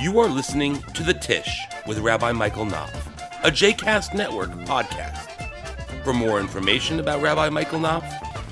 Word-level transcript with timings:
You 0.00 0.18
are 0.20 0.28
listening 0.28 0.80
to 0.94 1.02
The 1.02 1.12
Tish 1.12 1.60
with 1.86 1.98
Rabbi 1.98 2.32
Michael 2.32 2.64
Knopf, 2.64 2.94
a 3.44 3.50
JCast 3.50 4.14
Network 4.14 4.48
podcast. 4.64 5.28
For 6.04 6.14
more 6.14 6.40
information 6.40 7.00
about 7.00 7.20
Rabbi 7.20 7.50
Michael 7.50 7.80
Knopf, 7.80 8.10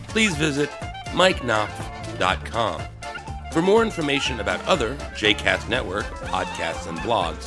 please 0.08 0.36
visit 0.36 0.68
mikeknopf.com. 1.12 2.82
For 3.50 3.62
more 3.62 3.82
information 3.82 4.40
about 4.40 4.62
other 4.66 4.94
JCast 5.16 5.70
Network 5.70 6.04
podcasts 6.26 6.86
and 6.86 6.98
blogs, 6.98 7.44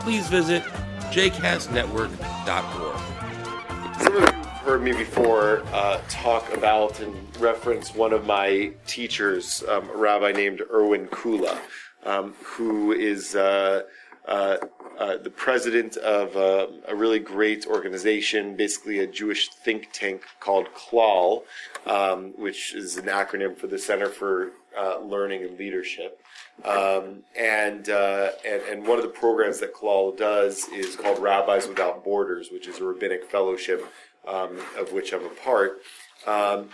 please 0.00 0.26
visit 0.26 0.64
jcastnetwork.org. 1.12 4.02
Some 4.02 4.16
of 4.16 4.20
you 4.20 4.26
have 4.26 4.46
heard 4.62 4.82
me 4.82 4.94
before 4.94 5.62
uh, 5.72 6.00
talk 6.08 6.52
about 6.52 6.98
and 6.98 7.14
reference 7.36 7.94
one 7.94 8.12
of 8.12 8.26
my 8.26 8.72
teachers, 8.88 9.62
um, 9.68 9.88
a 9.90 9.96
rabbi 9.96 10.32
named 10.32 10.60
Irwin 10.72 11.06
Kula, 11.06 11.56
um, 12.04 12.34
who 12.42 12.92
is 12.92 13.34
uh, 13.34 13.82
uh, 14.26 14.56
uh, 14.98 15.16
the 15.18 15.30
president 15.30 15.96
of 15.98 16.36
uh, 16.36 16.66
a 16.88 16.94
really 16.94 17.18
great 17.18 17.66
organization, 17.66 18.56
basically 18.56 19.00
a 19.00 19.06
Jewish 19.06 19.48
think 19.48 19.90
tank 19.92 20.22
called 20.40 20.72
CLAL, 20.74 21.44
um, 21.86 22.32
which 22.36 22.74
is 22.74 22.96
an 22.96 23.06
acronym 23.06 23.56
for 23.56 23.66
the 23.66 23.78
Center 23.78 24.08
for 24.08 24.52
uh, 24.78 25.00
Learning 25.00 25.42
and 25.42 25.58
Leadership. 25.58 26.20
Um, 26.64 27.24
and, 27.36 27.88
uh, 27.88 28.30
and 28.46 28.62
and 28.70 28.86
one 28.86 28.98
of 28.98 29.04
the 29.04 29.10
programs 29.10 29.58
that 29.58 29.74
CLAL 29.74 30.12
does 30.12 30.68
is 30.68 30.94
called 30.94 31.18
Rabbis 31.18 31.66
Without 31.66 32.04
Borders, 32.04 32.50
which 32.52 32.68
is 32.68 32.78
a 32.78 32.84
rabbinic 32.84 33.28
fellowship 33.28 33.84
um, 34.26 34.58
of 34.78 34.92
which 34.92 35.12
I'm 35.12 35.24
a 35.24 35.28
part. 35.30 35.80
Um, 36.26 36.70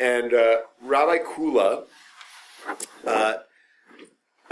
and 0.00 0.34
uh, 0.34 0.58
Rabbi 0.80 1.18
Kula 1.18 1.84
uh, 3.06 3.34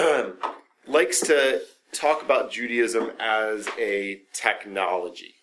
likes 0.86 1.20
to 1.20 1.62
talk 1.92 2.22
about 2.22 2.50
Judaism 2.50 3.10
as 3.18 3.68
a 3.78 4.22
technology. 4.32 5.34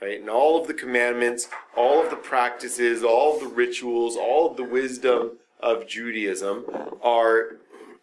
Right? 0.00 0.20
And 0.20 0.30
all 0.30 0.60
of 0.60 0.68
the 0.68 0.74
commandments, 0.74 1.48
all 1.76 2.02
of 2.02 2.10
the 2.10 2.16
practices, 2.16 3.02
all 3.02 3.34
of 3.34 3.40
the 3.40 3.48
rituals, 3.48 4.16
all 4.16 4.50
of 4.50 4.56
the 4.56 4.64
wisdom 4.64 5.38
of 5.60 5.88
Judaism 5.88 6.64
are 7.02 7.58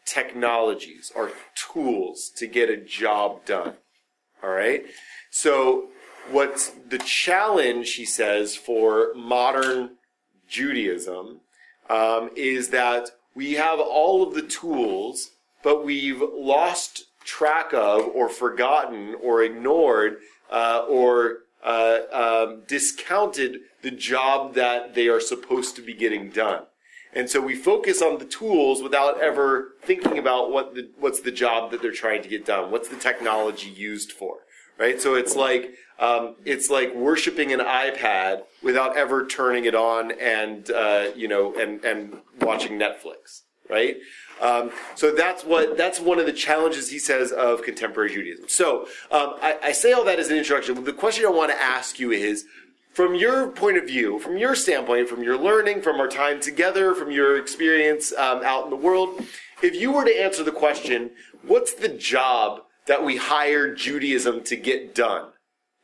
technologies, 0.06 1.12
are 1.16 1.32
tools 1.56 2.30
to 2.36 2.48
get 2.48 2.70
a 2.70 2.78
job 2.78 3.46
done. 3.46 3.76
All 4.44 4.50
right? 4.50 4.86
So, 5.32 5.90
what's 6.32 6.72
the 6.90 6.98
challenge, 6.98 7.94
he 7.94 8.06
says, 8.06 8.56
for 8.56 9.14
modern 9.16 9.98
Judaism 10.48 11.42
um, 11.90 12.30
is 12.36 12.70
that 12.70 13.12
we 13.34 13.54
have 13.54 13.80
all 13.80 14.24
of 14.24 14.34
the 14.34 14.42
tools, 14.42 15.32
but 15.66 15.84
we've 15.84 16.22
lost 16.22 17.06
track 17.24 17.74
of, 17.74 18.08
or 18.14 18.30
forgotten, 18.30 19.16
or 19.22 19.42
ignored, 19.42 20.18
uh, 20.52 20.86
or 20.88 21.40
uh, 21.64 22.02
um, 22.14 22.62
discounted 22.68 23.62
the 23.82 23.90
job 23.90 24.54
that 24.54 24.94
they 24.94 25.08
are 25.08 25.20
supposed 25.20 25.76
to 25.76 25.82
be 25.82 25.94
getting 25.94 26.30
done. 26.30 26.62
And 27.14 27.28
so 27.32 27.42
we 27.42 27.56
focus 27.56 28.00
on 28.04 28.20
the 28.20 28.26
tools 28.26 28.84
without 28.84 29.20
ever 29.20 29.72
thinking 29.82 30.20
about 30.20 30.52
what 30.52 30.76
the, 30.76 30.92
what's 31.00 31.22
the 31.22 31.32
job 31.32 31.72
that 31.72 31.82
they're 31.82 31.92
trying 31.92 32.22
to 32.22 32.30
get 32.30 32.46
done. 32.46 32.70
What's 32.70 32.90
the 32.90 32.98
technology 32.98 33.70
used 33.70 34.12
for? 34.12 34.36
Right? 34.78 35.02
So 35.02 35.16
it's 35.16 35.36
like, 35.36 35.74
um, 35.98 36.36
it's 36.46 36.70
like 36.70 36.94
worshiping 36.94 37.52
an 37.52 37.62
iPad 37.62 38.44
without 38.62 38.96
ever 38.98 39.26
turning 39.26 39.66
it 39.66 39.74
on 39.74 40.12
and, 40.12 40.70
uh, 40.70 41.06
you 41.16 41.28
know, 41.28 41.56
and, 41.56 41.84
and 41.84 42.20
watching 42.40 42.78
Netflix. 42.78 43.42
Right? 43.68 43.96
Um, 44.42 44.72
so 44.96 45.12
that's 45.12 45.44
what 45.44 45.78
that's 45.78 46.00
one 46.00 46.20
of 46.20 46.26
the 46.26 46.34
challenges 46.34 46.90
he 46.90 47.00
says 47.00 47.32
of 47.32 47.64
contemporary 47.64 48.10
Judaism. 48.10 48.46
So 48.48 48.88
um, 49.12 49.36
I, 49.42 49.58
I 49.64 49.72
say 49.72 49.94
all 49.94 50.04
that 50.06 50.20
as 50.20 50.30
an 50.30 50.38
introduction. 50.38 50.84
The 50.84 50.94
question 50.94 51.26
I 51.26 51.30
want 51.30 51.52
to 51.52 51.62
ask 51.62 52.00
you 52.00 52.12
is, 52.12 52.46
from 52.94 53.16
your 53.16 53.48
point 53.48 53.78
of 53.78 53.86
view, 53.86 54.20
from 54.20 54.38
your 54.38 54.56
standpoint, 54.56 55.10
from 55.10 55.24
your 55.24 55.38
learning, 55.38 55.82
from 55.82 56.00
our 56.00 56.08
time 56.08 56.40
together, 56.42 56.94
from 56.94 57.12
your 57.12 57.38
experience 57.38 58.14
um, 58.14 58.42
out 58.44 58.66
in 58.66 58.70
the 58.70 58.76
world, 58.76 59.26
if 59.62 59.76
you 59.76 59.92
were 59.92 60.06
to 60.06 60.22
answer 60.22 60.44
the 60.44 60.52
question, 60.52 61.12
what's 61.44 61.74
the 61.74 61.90
job 61.90 62.62
that 62.88 63.04
we 63.04 63.18
hired 63.18 63.78
Judaism 63.78 64.44
to 64.44 64.56
get 64.56 64.94
done 64.94 65.30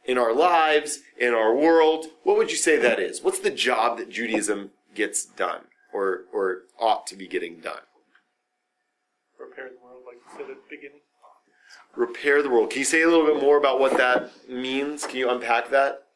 in 0.06 0.18
our 0.18 0.34
lives, 0.34 1.00
in 1.18 1.34
our 1.34 1.56
world? 1.56 2.08
What 2.24 2.38
would 2.38 2.52
you 2.52 2.58
say 2.58 2.78
that 2.78 3.00
is? 3.00 3.22
What's 3.22 3.40
the 3.40 3.50
job 3.50 3.98
that 3.98 4.10
Judaism 4.10 4.72
gets 4.94 5.26
done 5.26 5.62
or, 5.94 6.26
or 6.34 6.64
ought 6.80 7.08
to 7.08 7.16
be 7.16 7.28
getting 7.28 7.60
done? 7.60 7.82
Repair 9.40 9.70
the 9.70 9.84
world, 9.84 10.04
like 10.06 10.16
you 10.16 10.21
said 10.38 10.50
at 10.50 10.58
the 10.58 10.70
beginning. 10.70 11.02
Repair 11.96 12.42
the 12.42 12.50
world. 12.50 12.70
Can 12.70 12.80
you 12.80 12.86
say 12.86 13.02
a 13.02 13.08
little 13.08 13.26
bit 13.26 13.42
more 13.42 13.58
about 13.58 13.80
what 13.80 13.98
that 13.98 14.32
means? 14.50 15.06
Can 15.06 15.18
you 15.18 15.30
unpack 15.30 15.70
that? 15.70 16.08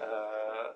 Uh, 0.00 0.74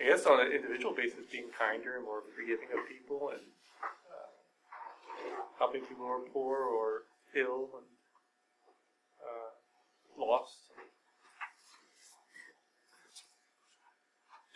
I 0.00 0.08
guess 0.08 0.26
on 0.26 0.40
an 0.40 0.52
individual 0.52 0.94
basis, 0.94 1.26
being 1.30 1.48
kinder 1.58 1.96
and 1.96 2.04
more 2.04 2.22
forgiving 2.36 2.68
of 2.72 2.86
people 2.88 3.30
and 3.30 3.40
uh, 3.82 5.34
helping 5.58 5.82
people 5.82 6.04
who 6.06 6.12
are 6.12 6.20
poor 6.32 6.58
or 6.58 7.02
ill 7.34 7.68
and 7.74 7.86
uh, 9.22 10.24
lost. 10.24 10.56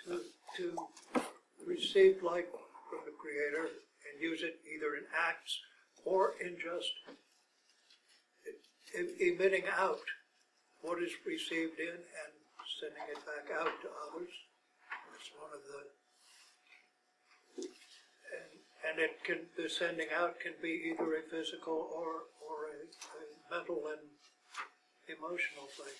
to, 0.06 0.20
to 0.56 0.76
receive 1.66 2.22
light 2.22 2.46
from 2.88 3.00
the 3.04 3.12
Creator 3.18 3.70
use 4.20 4.42
it 4.42 4.60
either 4.66 4.96
in 4.96 5.04
acts 5.14 5.60
or 6.04 6.34
in 6.40 6.56
just 6.56 6.92
emitting 9.20 9.64
out 9.76 10.00
what 10.80 11.02
is 11.02 11.12
received 11.26 11.78
in 11.78 11.96
and 11.96 12.32
sending 12.80 13.06
it 13.10 13.20
back 13.26 13.50
out 13.58 13.72
to 13.82 13.88
others. 14.06 14.32
That's 15.10 15.30
one 15.40 15.50
of 15.52 15.62
the 15.66 15.80
and, 17.56 18.50
and 18.88 18.96
it 19.00 19.24
can 19.24 19.48
the 19.56 19.68
sending 19.68 20.08
out 20.16 20.38
can 20.40 20.52
be 20.62 20.92
either 20.92 21.16
a 21.16 21.22
physical 21.22 21.90
or 21.92 22.28
or 22.40 22.70
a, 22.70 22.78
a 22.84 23.58
mental 23.58 23.82
and 23.90 24.04
emotional 25.08 25.66
thing. 25.76 25.94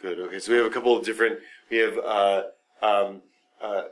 Good. 0.00 0.20
Okay. 0.20 0.38
So 0.38 0.52
we 0.52 0.58
have 0.58 0.66
a 0.66 0.70
couple 0.70 0.96
of 0.96 1.04
different. 1.04 1.40
We 1.70 1.78
have, 1.78 1.98
uh, 1.98 2.42
um, 2.82 3.22
uh, 3.60 3.82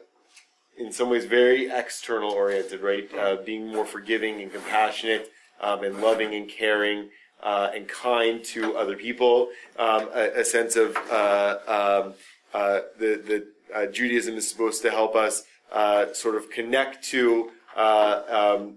in 0.87 0.93
some 0.93 1.11
ways, 1.11 1.25
very 1.25 1.69
external 1.71 2.31
oriented, 2.31 2.81
right? 2.81 3.09
Uh, 3.19 3.37
being 3.45 3.67
more 3.69 3.85
forgiving 3.85 4.41
and 4.41 4.53
compassionate, 4.53 5.31
um, 5.61 5.83
and 5.83 6.01
loving 6.01 6.35
and 6.35 6.49
caring, 6.49 7.11
uh, 7.43 7.71
and 7.75 7.89
kind 7.89 8.45
to 8.45 8.77
other 8.77 8.97
people. 8.97 9.49
Um, 9.79 10.09
a, 10.15 10.41
a 10.41 10.45
sense 10.45 10.77
of 10.77 10.97
uh, 11.11 11.59
um, 11.67 12.15
uh, 12.55 12.81
the 12.99 13.21
the 13.31 13.47
uh, 13.75 13.87
Judaism 13.87 14.37
is 14.37 14.49
supposed 14.49 14.83
to 14.83 14.91
help 14.91 15.17
us 15.17 15.43
uh, 15.73 16.13
sort 16.13 16.37
of 16.37 16.51
connect 16.51 17.05
to 17.05 17.51
um, 17.77 18.77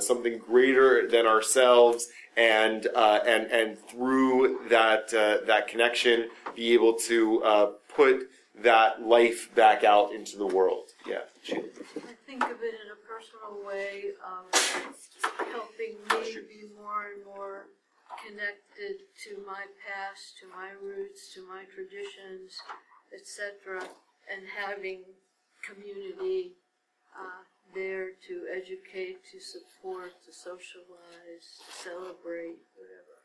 something 0.00 0.38
greater 0.38 1.08
than 1.08 1.26
ourselves, 1.26 2.08
and 2.36 2.88
uh, 2.94 3.20
and 3.26 3.46
and 3.50 3.78
through 3.88 4.60
that 4.68 5.14
uh, 5.14 5.44
that 5.46 5.68
connection, 5.68 6.28
be 6.54 6.74
able 6.74 6.94
to 6.94 7.42
uh, 7.42 7.66
put 7.94 8.28
that 8.62 9.02
life 9.02 9.54
back 9.54 9.84
out 9.84 10.12
into 10.12 10.36
the 10.36 10.46
world. 10.46 10.85
Yeah. 11.06 11.22
Sheila. 11.42 11.62
I 11.62 12.14
think 12.26 12.42
of 12.42 12.58
it 12.62 12.74
in 12.82 12.88
a 12.90 12.98
personal 13.06 13.64
way 13.66 14.10
of 14.18 14.50
helping 15.52 15.94
me 16.10 16.34
be 16.48 16.66
more 16.74 17.14
and 17.14 17.24
more 17.24 17.66
connected 18.26 19.06
to 19.24 19.42
my 19.46 19.64
past, 19.86 20.38
to 20.40 20.46
my 20.50 20.70
roots, 20.82 21.32
to 21.34 21.46
my 21.46 21.62
traditions, 21.72 22.58
etc., 23.14 23.86
and 24.26 24.42
having 24.50 25.02
community 25.62 26.52
uh, 27.14 27.46
there 27.74 28.10
to 28.26 28.46
educate, 28.50 29.18
to 29.30 29.40
support, 29.40 30.12
to 30.24 30.32
socialize, 30.32 31.62
to 31.64 31.72
celebrate, 31.72 32.58
whatever. 32.74 33.16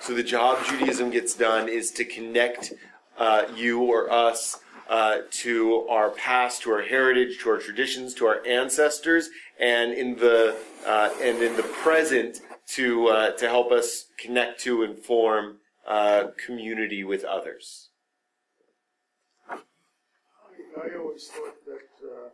So 0.00 0.14
the 0.14 0.22
job 0.22 0.64
Judaism 0.66 1.10
gets 1.10 1.34
done 1.34 1.68
is 1.68 1.90
to 1.92 2.04
connect 2.04 2.72
uh, 3.20 3.44
you 3.54 3.82
or 3.82 4.10
us 4.10 4.58
uh, 4.88 5.18
to 5.30 5.86
our 5.88 6.10
past, 6.10 6.62
to 6.62 6.72
our 6.72 6.82
heritage, 6.82 7.38
to 7.40 7.50
our 7.50 7.58
traditions, 7.58 8.14
to 8.14 8.26
our 8.26 8.44
ancestors, 8.44 9.28
and 9.60 9.92
in 9.92 10.16
the 10.16 10.56
uh, 10.84 11.10
and 11.22 11.40
in 11.42 11.54
the 11.56 11.62
present 11.62 12.40
to 12.66 13.06
uh, 13.08 13.30
to 13.32 13.46
help 13.48 13.70
us 13.70 14.06
connect 14.18 14.60
to 14.60 14.82
and 14.82 14.98
form 14.98 15.58
uh, 15.86 16.28
community 16.44 17.04
with 17.04 17.22
others. 17.24 17.90
I, 19.48 19.54
I 19.54 20.98
always 20.98 21.26
thought 21.28 21.64
that, 21.66 22.06
uh, 22.06 22.30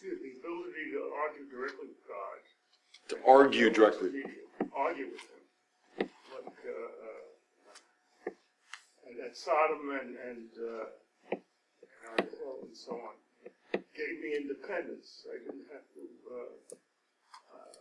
the 0.00 0.08
ability 0.08 0.84
to 0.92 1.00
argue 1.22 1.48
directly 1.50 1.88
with 1.88 2.02
God. 2.08 2.40
To 3.08 3.16
argue 3.26 3.70
directly. 3.70 4.10
Argue 4.76 5.06
with 5.12 5.20
Him. 5.20 6.08
Like, 6.44 6.54
at 9.24 9.36
Sodom 9.36 9.88
and, 9.88 10.16
and, 10.20 10.50
uh, 10.60 10.86
and 11.32 12.76
so 12.76 12.92
on. 12.92 13.16
Gave 13.72 14.16
me 14.20 14.36
independence. 14.36 15.24
I 15.30 15.40
didn't 15.40 15.70
have 15.72 15.86
to, 15.96 16.04
uh, 16.28 16.54
uh, 17.56 17.74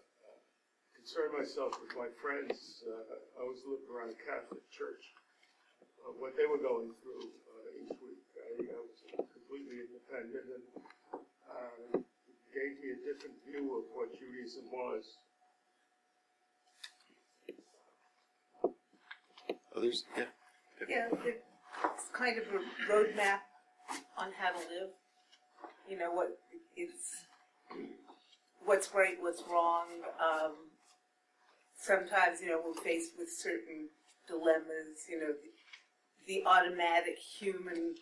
concern 0.95 1.35
myself 1.35 1.75
with 1.83 1.91
my 1.99 2.07
friends. 2.21 2.83
Uh, 2.87 3.41
I 3.41 3.43
was 3.43 3.59
living 3.67 3.91
around 3.91 4.15
a 4.15 4.19
Catholic 4.23 4.63
church. 4.71 5.03
Uh, 5.99 6.15
what 6.15 6.37
they 6.39 6.47
were 6.47 6.61
going 6.63 6.95
through 7.03 7.27
uh, 7.27 7.81
each 7.83 7.97
week. 7.99 8.23
I, 8.39 8.63
I 8.63 8.79
was 8.79 8.99
completely 9.11 9.83
independent 9.83 10.63
and 11.11 12.05
gave 12.55 12.73
me 12.79 12.95
a 12.95 12.99
different 13.03 13.35
view 13.43 13.83
of 13.83 13.83
what 13.91 14.15
Judaism 14.15 14.69
was. 14.71 15.03
Others? 19.75 20.05
Yeah. 20.15 20.29
Yeah, 20.89 21.07
it's 21.23 22.09
kind 22.13 22.37
of 22.37 22.43
a 22.45 22.91
roadmap 22.91 23.39
on 24.17 24.29
how 24.37 24.51
to 24.51 24.59
live. 24.59 24.89
You 25.89 25.97
know 25.97 26.11
what 26.11 26.37
it's 26.75 27.25
what's 28.65 28.93
right, 28.93 29.15
what's 29.19 29.43
wrong. 29.49 29.87
Um, 30.19 30.53
sometimes 31.79 32.41
you 32.41 32.49
know 32.49 32.61
we're 32.65 32.81
faced 32.81 33.11
with 33.17 33.29
certain 33.29 33.89
dilemmas. 34.27 35.07
You 35.09 35.19
know, 35.19 35.33
the, 35.33 36.27
the 36.27 36.45
automatic 36.47 37.17
human 37.17 37.95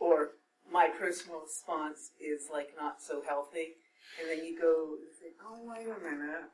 or 0.00 0.30
my 0.70 0.88
personal 0.88 1.40
response 1.40 2.10
is 2.20 2.48
like 2.52 2.70
not 2.78 3.00
so 3.02 3.22
healthy, 3.26 3.74
and 4.20 4.28
then 4.30 4.44
you 4.44 4.58
go 4.60 4.96
and 4.98 5.08
say, 5.20 5.32
"Oh, 5.44 5.60
wait 5.64 5.86
a 5.86 6.00
minute." 6.04 6.50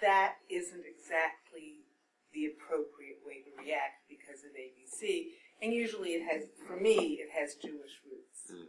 That 0.00 0.34
isn't 0.50 0.82
exactly 0.84 1.86
the 2.34 2.46
appropriate 2.46 3.22
way 3.24 3.44
to 3.46 3.50
react 3.62 4.01
because 4.32 4.44
of 4.44 4.50
ABC. 4.52 5.26
And 5.62 5.72
usually 5.72 6.10
it 6.10 6.22
has, 6.30 6.44
for 6.66 6.76
me, 6.76 7.18
it 7.20 7.28
has 7.38 7.54
Jewish 7.54 7.92
roots. 8.10 8.62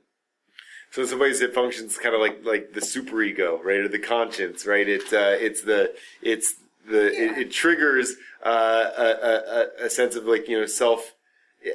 So 0.91 1.01
in 1.01 1.07
some 1.07 1.19
ways, 1.19 1.41
it 1.41 1.55
functions 1.55 1.97
kind 1.97 2.13
of 2.13 2.21
like 2.21 2.45
like 2.45 2.73
the 2.73 2.79
superego, 2.79 3.59
right, 3.63 3.79
or 3.79 3.87
the 3.87 3.97
conscience, 3.97 4.67
right? 4.67 4.87
It 4.87 5.01
uh, 5.11 5.35
it's 5.39 5.61
the 5.63 5.95
it's 6.21 6.53
the 6.87 7.07
it, 7.07 7.13
Yeah. 7.31 7.39
it 7.39 7.51
triggers 7.51 8.13
uh, 8.45 8.89
a, 8.95 9.03
a, 9.03 9.85
a 9.85 9.89
sense 9.89 10.15
of 10.15 10.25
like 10.25 10.47
you 10.47 10.59
know 10.59 10.67
self 10.67 11.13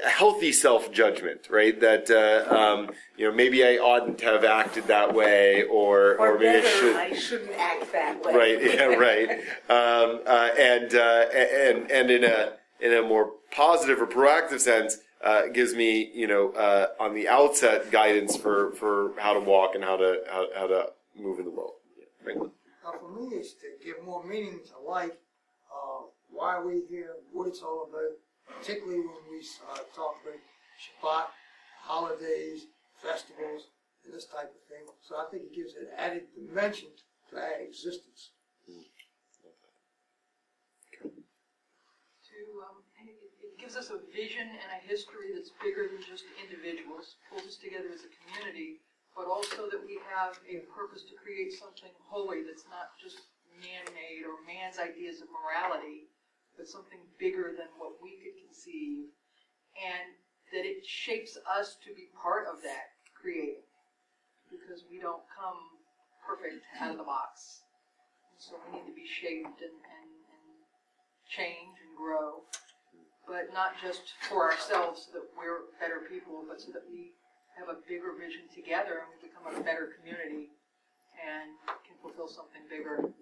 a 0.05 0.08
healthy 0.08 0.52
self 0.52 0.93
judgment, 0.93 1.49
right? 1.50 1.81
That 1.81 2.08
uh, 2.12 2.55
um, 2.55 2.90
you 3.17 3.29
know 3.29 3.35
maybe 3.35 3.64
I 3.64 3.79
oughtn't 3.79 4.20
have 4.20 4.44
acted 4.44 4.87
that 4.87 5.12
way, 5.12 5.64
or 5.64 6.14
Or, 6.20 6.38
maybe 6.38 6.64
I 6.64 6.70
should. 6.70 7.17
Shouldn't 7.20 7.58
act 7.58 7.90
that 7.90 8.23
way. 8.25 8.35
right 8.37 8.64
yeah 8.64 8.85
right 8.85 9.31
um, 9.69 10.20
uh, 10.29 10.50
and 10.56 10.94
uh, 10.94 11.25
and 11.35 11.90
and 11.90 12.11
in 12.12 12.23
a 12.23 12.52
in 12.81 12.93
a 12.93 13.03
more 13.03 13.33
positive 13.51 14.01
or 14.01 14.07
proactive 14.07 14.61
sense 14.61 14.99
uh, 15.25 15.49
gives 15.53 15.75
me 15.75 16.11
you 16.15 16.27
know 16.27 16.53
uh, 16.53 16.89
on 17.01 17.15
the 17.15 17.29
outset 17.29 17.91
guidance 17.91 18.37
for 18.37 18.73
for 18.73 19.13
how 19.19 19.33
to 19.33 19.41
walk 19.41 19.75
and 19.75 19.85
how 19.85 19.97
to 19.97 20.21
how, 20.31 20.47
how 20.57 20.67
to 20.67 20.87
move 21.17 21.39
in 21.39 21.45
the 21.45 21.51
world 21.51 21.73
yeah, 22.29 22.45
for 23.01 23.11
me, 23.11 23.37
it's 23.37 23.53
to 23.55 23.67
give 23.85 24.05
more 24.05 24.25
meaning 24.25 24.61
to 24.69 24.79
life, 24.89 25.17
uh, 25.73 26.07
why 26.31 26.61
we 26.61 26.83
here, 26.89 27.17
what 27.33 27.49
it's 27.49 27.63
all 27.63 27.89
about, 27.89 28.17
particularly 28.61 29.01
when 29.01 29.25
we 29.31 29.41
uh, 29.73 29.79
talk 29.95 30.17
about 30.23 30.41
Shabbat, 30.79 31.27
holidays, 31.83 32.67
festivals, 33.03 33.69
and 34.05 34.15
this 34.15 34.27
type 34.27 34.53
of 34.53 34.63
thing. 34.69 34.87
So 35.03 35.17
I 35.17 35.27
think 35.31 35.45
it 35.45 35.55
gives 35.55 35.75
an 35.75 35.89
added 35.97 36.25
dimension 36.35 36.89
to 37.31 37.37
our 37.37 37.61
existence. 37.61 38.31
to, 38.69 38.75
um, 42.63 42.85
and 43.01 43.09
it, 43.09 43.19
it 43.43 43.57
gives 43.69 43.85
us 43.85 43.93
a 43.93 44.00
vision 44.17 44.49
and 44.49 44.70
a 44.73 44.81
history 44.88 45.37
that's 45.37 45.53
bigger 45.61 45.93
than 45.93 46.00
just 46.00 46.25
individuals, 46.41 47.20
pulls 47.29 47.44
us 47.44 47.61
together 47.61 47.93
as 47.93 48.00
a 48.00 48.12
community, 48.17 48.81
but 49.12 49.29
also 49.29 49.69
that 49.69 49.85
we 49.85 50.00
have 50.09 50.41
a 50.49 50.65
purpose 50.73 51.05
to 51.05 51.12
create 51.20 51.53
something 51.53 51.93
holy 52.00 52.41
that's 52.49 52.65
not 52.73 52.97
just 52.97 53.29
man-made 53.61 54.25
or 54.25 54.41
man's 54.49 54.81
ideas 54.81 55.20
of 55.20 55.29
morality, 55.29 56.09
but 56.56 56.65
something 56.65 56.97
bigger 57.20 57.53
than 57.53 57.69
what 57.76 58.00
we 58.00 58.17
could 58.25 58.41
conceive, 58.41 59.12
and 59.76 60.17
that 60.49 60.64
it 60.64 60.81
shapes 60.81 61.37
us 61.44 61.76
to 61.85 61.93
be 61.93 62.09
part 62.17 62.49
of 62.49 62.64
that 62.64 62.97
creating, 63.12 63.69
because 64.49 64.88
we 64.88 64.97
don't 64.97 65.29
come 65.29 65.61
perfect 66.25 66.64
out 66.81 66.88
of 66.88 66.97
the 66.97 67.05
box. 67.05 67.69
So 68.41 68.56
we 68.64 68.81
need 68.81 68.88
to 68.88 68.97
be 68.97 69.05
shaped 69.05 69.61
and, 69.61 69.76
and, 69.76 70.11
and 70.25 70.49
change 71.29 71.76
and 71.85 71.93
grow, 71.93 72.49
but 73.29 73.53
not 73.53 73.77
just 73.77 74.17
for 74.29 74.51
ourselves 74.51 75.07
so 75.07 75.21
that 75.21 75.29
we're 75.37 75.69
better 75.79 76.09
people, 76.09 76.43
but 76.49 76.61
so 76.61 76.73
that 76.73 76.83
we 76.91 77.13
have 77.61 77.69
a 77.69 77.77
bigger 77.87 78.17
vision 78.17 78.49
together 78.49 79.05
and 79.05 79.09
we 79.13 79.29
become 79.29 79.45
a 79.45 79.61
better 79.61 79.93
community 80.01 80.49
and 81.21 81.53
can 81.85 81.95
fulfill 82.01 82.27
something 82.27 82.65
bigger 82.73 83.13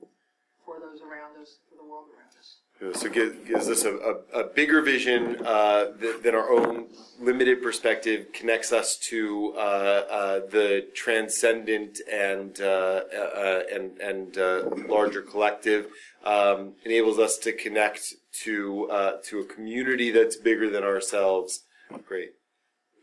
for 0.65 0.79
those 0.79 1.03
around 1.03 1.35
us, 1.43 1.59
for 1.69 1.77
the 1.77 1.85
world 1.85 2.07
around 2.15 2.31
us. 2.39 2.63
So 3.01 3.09
gives, 3.09 3.69
us 3.71 3.85
a, 3.85 3.97
a, 3.97 4.41
a 4.43 4.45
bigger 4.49 4.83
vision 4.83 5.39
uh, 5.47 5.93
th- 5.99 6.23
than 6.23 6.35
our 6.35 6.51
own 6.51 6.89
limited 7.19 7.63
perspective, 7.63 8.27
connects 8.35 8.71
us 8.71 8.99
to 9.09 9.55
uh, 9.57 9.59
uh, 9.59 10.41
the 10.51 10.87
transcendent 10.95 12.01
and 12.13 12.61
uh, 12.61 13.01
uh, 13.17 13.63
and 13.73 13.99
and 13.99 14.37
uh, 14.37 14.69
larger 14.89 15.23
collective. 15.23 15.87
Um, 16.23 16.75
enables 16.85 17.19
us 17.19 17.39
to 17.39 17.53
connect 17.53 18.13
to 18.45 18.89
uh, 18.91 19.13
to 19.25 19.41
a 19.41 19.45
community 19.45 20.11
that's 20.11 20.37
bigger 20.37 20.71
than 20.71 20.85
ourselves. 20.85 21.65
Great. 22.07 22.31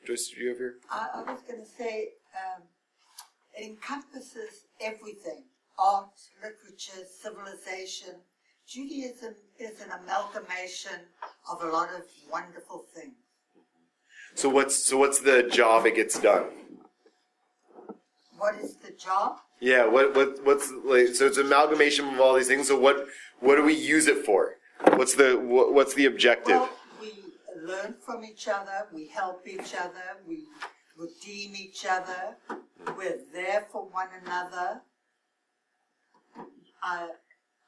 Joyce, 0.05 0.29
did 0.29 0.39
you 0.39 0.49
have 0.49 0.59
your? 0.59 0.73
I, 0.91 1.07
I 1.15 1.31
was 1.31 1.41
going 1.47 1.61
to 1.61 1.69
say 1.69 2.09
um, 2.35 2.63
it 3.55 3.65
encompasses 3.65 4.65
everything 4.81 5.43
art, 5.77 6.09
literature, 6.41 7.07
civilization. 7.21 8.15
Judaism 8.67 9.35
is 9.59 9.81
an 9.81 9.89
amalgamation 9.91 10.99
of 11.51 11.61
a 11.61 11.67
lot 11.67 11.89
of 11.89 12.03
wonderful 12.31 12.85
things. 12.93 13.15
So 14.35 14.49
what's 14.49 14.75
so 14.75 14.97
what's 14.97 15.19
the 15.19 15.43
job 15.43 15.85
it 15.85 15.95
gets 15.95 16.19
done? 16.19 16.45
What 18.37 18.55
is 18.55 18.75
the 18.77 18.91
job? 18.91 19.37
Yeah. 19.59 19.85
What 19.85 20.15
what 20.15 20.43
what's 20.43 20.71
like? 20.83 21.09
So 21.09 21.27
it's 21.27 21.37
an 21.37 21.47
amalgamation 21.47 22.07
of 22.13 22.19
all 22.19 22.33
these 22.33 22.47
things. 22.47 22.67
So 22.67 22.79
what 22.79 23.07
what 23.39 23.55
do 23.55 23.63
we 23.63 23.73
use 23.73 24.07
it 24.07 24.25
for? 24.25 24.55
What's 24.91 25.15
the 25.15 25.35
what, 25.35 25.73
what's 25.73 25.93
the 25.93 26.05
objective? 26.05 26.55
Well, 26.55 26.69
we 27.01 27.13
learn 27.65 27.95
from 28.05 28.23
each 28.23 28.47
other, 28.47 28.87
we 28.93 29.07
help 29.07 29.47
each 29.47 29.73
other, 29.75 30.19
we 30.27 30.43
redeem 30.97 31.55
each 31.55 31.85
other, 31.89 32.37
we're 32.97 33.19
there 33.33 33.65
for 33.71 33.87
one 33.89 34.07
another. 34.23 34.81
I, 36.83 37.09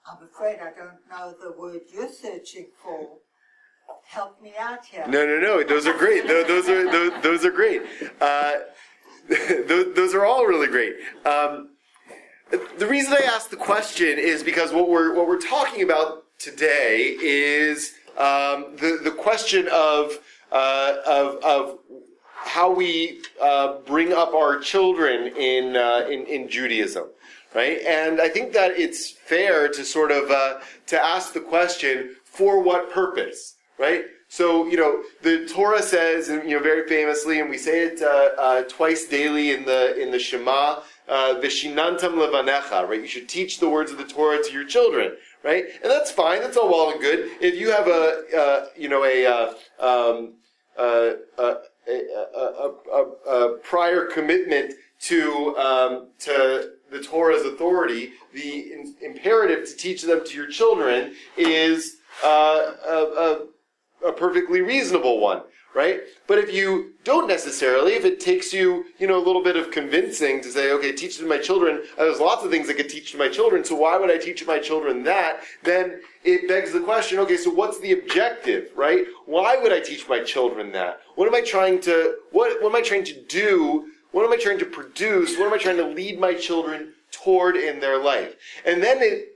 I'm 0.06 0.24
afraid 0.24 0.60
I 0.60 0.72
don't 0.78 1.00
know 1.10 1.34
the 1.42 1.58
word 1.58 1.82
you're 1.94 2.10
searching 2.10 2.68
for. 2.84 3.18
Help 4.08 4.42
me 4.42 4.54
out 4.60 4.86
here. 4.86 5.06
No, 5.08 5.26
no, 5.26 5.40
no. 5.40 5.64
Those 5.64 5.86
are 5.86 5.98
great. 5.98 6.28
Those, 6.28 6.48
those 6.48 6.70
are 6.70 6.92
those, 6.92 7.24
those 7.24 7.46
are 7.46 7.52
great. 7.52 7.84
Uh, 8.20 8.54
those, 9.30 9.96
those 9.96 10.14
are 10.14 10.26
all 10.26 10.46
really 10.46 10.68
great. 10.68 10.96
Um, 11.26 11.70
the 12.78 12.88
reason 12.88 13.14
I 13.14 13.26
asked 13.26 13.52
the 13.52 13.58
question 13.58 14.20
is 14.20 14.44
because 14.44 14.72
what 14.72 14.90
we're 14.90 15.14
what 15.16 15.28
we're 15.28 15.40
talking 15.40 15.84
about 15.84 16.25
today 16.40 17.16
is 17.22 17.94
um, 18.18 18.76
the 18.78 19.00
the 19.04 19.12
question 19.12 19.68
of 19.72 20.20
uh, 20.52 20.96
of 21.06 21.44
of 21.44 21.80
how 22.34 22.72
we 22.72 23.22
uh, 23.42 23.80
bring 23.86 24.14
up 24.14 24.34
our 24.34 24.60
children 24.60 25.36
in, 25.36 25.76
uh, 25.76 26.08
in 26.10 26.26
in 26.28 26.48
Judaism, 26.48 27.08
right? 27.54 27.80
And 27.86 28.22
I 28.22 28.30
think 28.30 28.54
that 28.54 28.72
it's 28.80 29.12
fair 29.12 29.68
to 29.70 29.84
sort 29.84 30.12
of 30.12 30.30
uh, 30.32 30.60
to 30.88 31.04
ask 31.04 31.34
the 31.34 31.40
question 31.42 32.16
for 32.24 32.62
what 32.62 32.92
purpose, 32.92 33.56
right? 33.78 34.06
So 34.30 34.68
you 34.68 34.78
know 34.78 35.04
the 35.24 35.48
Torah 35.48 35.82
says, 35.82 36.30
and 36.30 36.48
you 36.48 36.58
know 36.58 36.64
very 36.64 36.88
famously, 36.88 37.40
and 37.40 37.50
we 37.50 37.58
say 37.58 37.86
it 37.86 38.02
uh, 38.02 38.30
uh, 38.38 38.64
twice 38.64 39.08
daily 39.08 39.52
in 39.52 39.66
the 39.66 40.00
in 40.02 40.12
the 40.12 40.20
Shema. 40.20 40.82
Vishinantam 41.08 42.16
levanecha, 42.16 42.90
right? 42.90 43.00
You 43.00 43.06
should 43.06 43.30
teach 43.30 43.60
the 43.60 43.70
words 43.70 43.92
of 43.92 44.00
the 44.00 44.06
Torah 44.06 44.42
to 44.42 44.52
your 44.52 44.66
children, 44.66 45.12
right? 45.46 45.66
And 45.84 45.92
that's 45.92 46.12
fine. 46.12 46.42
That's 46.42 46.58
all 46.58 46.70
well 46.70 46.92
and 46.92 47.00
good. 47.00 47.30
If 47.40 47.56
you 47.56 47.72
have 47.72 47.88
a, 47.88 48.24
uh, 48.36 48.66
you 48.76 48.90
know, 48.90 49.06
a, 49.06 49.26
uh, 49.26 49.54
um, 49.80 50.34
uh, 50.78 51.12
uh, 51.38 51.56
a, 51.88 52.72
a, 53.30 53.58
prior 53.64 54.06
commitment 54.08 54.74
to 55.02 55.56
um, 55.58 56.08
to 56.20 56.72
the 56.92 57.00
Torah's 57.00 57.46
authority, 57.46 58.14
the 58.34 58.74
in, 58.74 58.96
imperative 59.02 59.68
to 59.68 59.76
teach 59.76 60.02
them 60.02 60.26
to 60.26 60.36
your 60.36 60.48
children 60.48 61.14
is 61.38 61.98
uh, 62.24 62.74
a, 62.88 63.46
a 64.08 64.12
perfectly 64.12 64.62
reasonable 64.62 65.20
one, 65.20 65.44
right? 65.76 66.00
But 66.26 66.40
if 66.40 66.54
you 66.54 66.94
don't 67.04 67.28
necessarily, 67.28 67.94
if 67.94 68.06
it 68.06 68.20
takes 68.22 68.54
you, 68.54 68.86
you 68.98 69.08
know, 69.08 69.18
a 69.18 69.26
little 69.26 69.44
bit 69.44 69.58
of 69.58 69.70
convincing 69.72 70.42
to 70.42 70.50
say, 70.50 70.72
okay, 70.72 70.94
teach 70.94 71.18
to 71.18 71.28
my 71.28 71.38
children, 71.38 71.84
uh, 71.98 72.06
there's 72.06 72.20
lots 72.20 72.46
of 72.46 72.50
things 72.50 72.70
I 72.70 72.74
could 72.74 72.90
teach 72.90 73.12
to 73.12 73.18
my 73.18 73.28
children, 73.28 73.64
so 73.66 73.76
why 73.76 73.98
would 73.98 74.10
I 74.10 74.18
teach 74.18 74.48
my 74.48 74.58
children 74.58 75.04
that? 75.04 75.42
Then 75.64 76.02
it 76.24 76.48
begs 76.48 76.72
the 76.72 76.80
question, 76.80 77.20
okay, 77.20 77.38
so 77.38 77.52
what's 77.52 77.80
the 77.80 77.92
objective, 77.92 78.72
right? 78.76 79.06
Why 79.26 79.58
would 79.58 79.74
I 79.74 79.82
teach 79.82 80.08
my 80.08 80.24
children 80.24 80.72
that? 80.72 81.02
What 81.16 81.28
am 81.28 81.36
I 81.36 81.42
trying 81.42 81.82
to, 81.82 82.16
what, 82.32 82.62
what 82.64 82.70
am 82.70 82.76
I 82.76 82.82
trying 82.82 83.04
to 83.04 83.22
do? 83.24 83.92
What 84.12 84.26
am 84.26 84.32
I 84.32 84.38
trying 84.38 84.60
to 84.60 84.66
produce? 84.66 85.38
What 85.38 85.48
am 85.48 85.54
I 85.54 85.58
trying 85.58 85.78
to 85.78 85.88
lead 85.88 86.20
my 86.20 86.34
children 86.34 86.94
toward 87.12 87.58
in 87.58 87.82
their 87.82 88.02
life? 88.02 88.36
And 88.66 88.82
then 88.82 89.00
it 89.02 89.35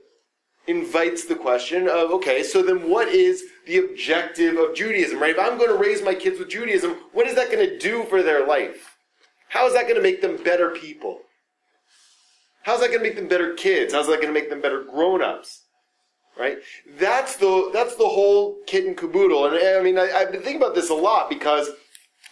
invites 0.70 1.24
the 1.24 1.34
question 1.34 1.88
of 1.88 2.10
okay, 2.12 2.42
so 2.42 2.62
then 2.62 2.88
what 2.88 3.08
is 3.08 3.44
the 3.66 3.78
objective 3.78 4.56
of 4.56 4.74
Judaism, 4.74 5.20
right? 5.20 5.30
If 5.30 5.38
I'm 5.38 5.58
going 5.58 5.70
to 5.70 5.82
raise 5.82 6.02
my 6.02 6.14
kids 6.14 6.38
with 6.38 6.48
Judaism, 6.48 6.96
what 7.12 7.26
is 7.26 7.34
that 7.34 7.50
going 7.50 7.66
to 7.66 7.78
do 7.78 8.04
for 8.04 8.22
their 8.22 8.46
life? 8.46 8.96
How 9.48 9.66
is 9.66 9.74
that 9.74 9.82
going 9.82 9.96
to 9.96 10.02
make 10.02 10.22
them 10.22 10.42
better 10.42 10.70
people? 10.70 11.20
How's 12.62 12.80
that 12.80 12.88
going 12.88 13.00
to 13.00 13.04
make 13.04 13.16
them 13.16 13.28
better 13.28 13.54
kids? 13.54 13.92
How's 13.92 14.06
that 14.06 14.16
going 14.22 14.32
to 14.32 14.40
make 14.40 14.50
them 14.50 14.60
better 14.60 14.84
grown-ups? 14.84 15.62
Right? 16.38 16.58
That's 16.98 17.36
the 17.36 17.70
that's 17.72 17.96
the 17.96 18.08
whole 18.08 18.58
kit 18.66 18.86
and 18.86 18.96
caboodle. 18.96 19.46
And 19.46 19.56
I 19.56 19.82
mean, 19.82 19.98
I, 19.98 20.06
have 20.06 20.32
been 20.32 20.40
thinking 20.40 20.62
about 20.62 20.74
this 20.74 20.88
a 20.88 20.94
lot 20.94 21.28
because 21.28 21.68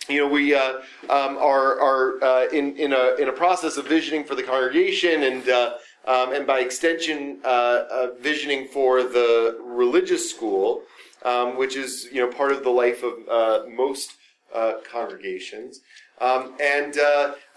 you 0.09 0.19
know 0.19 0.29
we 0.29 0.55
uh, 0.55 0.79
um, 1.11 1.37
are 1.37 1.79
are 1.81 2.25
uh, 2.25 2.47
in 2.53 2.77
in 2.77 2.93
a 2.93 3.17
in 3.17 3.29
a 3.29 3.33
process 3.33 3.77
of 3.77 3.87
visioning 3.87 4.25
for 4.25 4.35
the 4.35 4.43
congregation 4.43 5.25
and. 5.25 5.49
Uh, 5.49 5.75
um, 6.07 6.33
and 6.33 6.47
by 6.47 6.61
extension, 6.61 7.39
uh, 7.45 7.49
uh, 7.91 8.09
visioning 8.21 8.69
for 8.69 9.03
the 9.03 9.59
religious 9.63 10.31
school, 10.31 10.83
um, 11.25 11.57
which 11.59 11.77
is 11.77 12.09
you 12.13 12.21
know 12.21 12.33
part 12.33 12.53
of 12.53 12.63
the 12.65 12.71
life 12.71 13.03
of 13.03 13.15
uh, 13.29 13.65
most 13.69 14.13
congregations. 14.91 15.81
Um, 16.21 16.55
and 16.61 16.99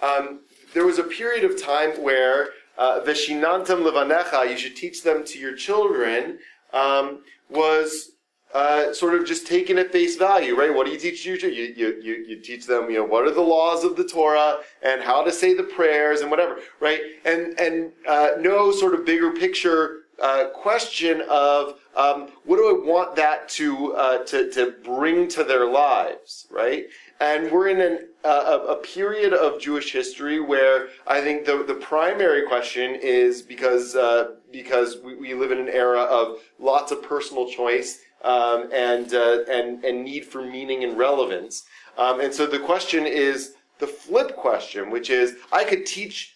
um, 0.02 0.42
there 0.74 0.86
was 0.86 1.00
a 1.00 1.04
period 1.04 1.44
of 1.44 1.62
time 1.62 1.92
where 2.02 2.50
Veshinantam 2.78 3.84
levanecha, 3.84 4.50
you 4.50 4.58
should 4.58 4.76
teach 4.76 5.04
them 5.04 5.24
to 5.26 5.40
your 5.40 5.56
children, 5.56 6.40
um, 6.74 7.24
was 7.50 8.12
uh, 8.54 8.94
sort 8.94 9.16
of 9.16 9.26
just 9.26 9.48
taken 9.48 9.78
at 9.78 9.92
face 9.92 10.18
value, 10.18 10.56
right? 10.56 10.74
What 10.74 10.86
do 10.86 10.92
you 10.92 11.00
teach? 11.00 11.26
You, 11.26 11.36
you, 11.36 12.00
you, 12.02 12.26
you 12.28 12.36
teach 12.38 12.66
them, 12.66 12.90
you 12.90 12.98
know, 12.98 13.06
what 13.06 13.26
are 13.26 13.32
the 13.32 13.42
laws 13.42 13.84
of 13.84 13.96
the 13.96 14.04
Torah 14.04 14.58
and 14.82 15.02
how 15.02 15.24
to 15.24 15.32
say 15.32 15.54
the 15.54 15.64
prayers 15.64 16.22
and 16.22 16.30
whatever, 16.30 16.60
right? 16.80 17.02
And, 17.26 17.60
and 17.60 17.92
uh, 18.08 18.32
no 18.40 18.72
sort 18.72 18.94
of 18.94 19.06
bigger 19.06 19.32
picture 19.32 20.02
uh, 20.22 20.50
question 20.54 21.24
of 21.30 21.80
um, 21.96 22.30
what 22.46 22.58
do 22.58 22.70
I 22.70 22.86
want 22.86 23.16
that 23.16 23.50
to, 23.50 23.94
uh, 23.94 24.24
to, 24.26 24.52
to 24.52 24.76
bring 24.84 25.28
to 25.30 25.44
their 25.44 25.68
lives, 25.68 26.48
right? 26.52 26.86
And 27.20 27.52
we're 27.52 27.70
in 27.70 27.82
an, 27.82 28.08
uh, 28.24 28.60
a, 28.68 28.74
a 28.74 28.76
period 28.78 29.34
of 29.34 29.60
Jewish 29.60 29.92
history 29.92 30.40
where 30.40 30.90
I 31.08 31.22
think 31.22 31.46
the, 31.46 31.64
the 31.64 31.74
primary 31.74 32.48
question 32.48 32.96
is 32.96 33.42
because, 33.42 33.96
uh, 33.96 34.36
because 34.52 34.98
we, 35.04 35.16
we 35.16 35.34
live 35.34 35.52
in 35.52 35.58
an 35.58 35.70
era 35.70 36.02
of 36.02 36.38
lots 36.60 36.92
of 36.92 37.02
personal 37.04 37.50
choice 37.50 38.00
um, 38.24 38.70
and, 38.74 39.14
uh, 39.14 39.40
and, 39.50 39.84
and 39.84 40.04
need 40.04 40.26
for 40.26 40.42
meaning 40.42 40.84
and 40.84 40.98
relevance. 40.98 41.64
Um, 41.98 42.22
and 42.22 42.34
so 42.34 42.46
the 42.46 42.60
question 42.60 43.06
is 43.06 43.54
the 43.80 43.88
flip 43.88 44.36
question, 44.36 44.90
which 44.90 45.10
is 45.10 45.36
I 45.52 45.64
could 45.64 45.86
teach 45.86 46.36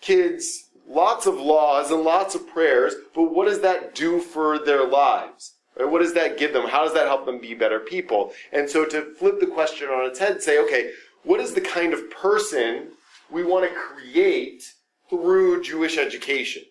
kids 0.00 0.70
lots 0.88 1.26
of 1.26 1.34
laws 1.34 1.90
and 1.90 2.02
lots 2.02 2.34
of 2.34 2.48
prayers, 2.48 2.94
but 3.14 3.34
what 3.34 3.46
does 3.46 3.60
that 3.60 3.94
do 3.94 4.20
for 4.20 4.58
their 4.58 4.86
lives? 4.86 5.54
What 5.76 6.00
does 6.00 6.14
that 6.14 6.36
give 6.36 6.52
them? 6.52 6.68
How 6.68 6.84
does 6.84 6.94
that 6.94 7.06
help 7.06 7.24
them 7.24 7.40
be 7.40 7.54
better 7.54 7.80
people? 7.80 8.32
And 8.52 8.68
so 8.68 8.84
to 8.86 9.14
flip 9.14 9.40
the 9.40 9.46
question 9.46 9.88
on 9.88 10.04
its 10.04 10.18
head, 10.18 10.42
say, 10.42 10.58
okay, 10.58 10.90
what 11.22 11.40
is 11.40 11.54
the 11.54 11.60
kind 11.60 11.94
of 11.94 12.10
person 12.10 12.88
we 13.30 13.44
want 13.44 13.68
to 13.68 13.74
create 13.74 14.64
through 15.08 15.62
Jewish 15.62 15.96
education? 15.96 16.64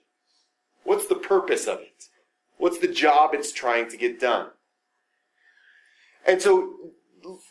What's 0.84 1.08
the 1.08 1.16
purpose 1.16 1.68
of 1.68 1.80
it? 1.80 2.09
What's 2.60 2.78
the 2.78 2.88
job 2.88 3.34
it's 3.34 3.52
trying 3.52 3.90
to 3.90 3.98
get 3.98 4.20
done? 4.20 4.52
And 6.28 6.40
so 6.40 6.74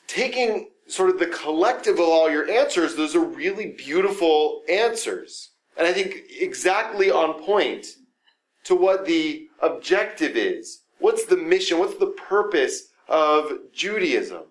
taking 0.07 0.71
sort 0.87 1.11
of 1.11 1.19
the 1.19 1.27
collective 1.27 1.95
of 1.95 2.09
all 2.09 2.31
your 2.31 2.49
answers, 2.49 2.95
those 2.95 3.17
are 3.17 3.25
really 3.25 3.75
beautiful 3.77 4.63
answers. 4.69 5.51
And 5.77 5.87
I 5.87 5.93
think 5.93 6.23
exactly 6.31 7.11
on 7.11 7.43
point 7.43 7.87
to 8.65 8.77
what 8.77 9.05
the 9.05 9.49
objective 9.61 10.37
is 10.37 10.83
What's 10.99 11.27
the 11.27 11.37
mission? 11.37 11.79
What's 11.79 11.97
the 11.97 12.15
purpose 12.29 12.89
of 13.09 13.53
Judaism? 13.73 14.43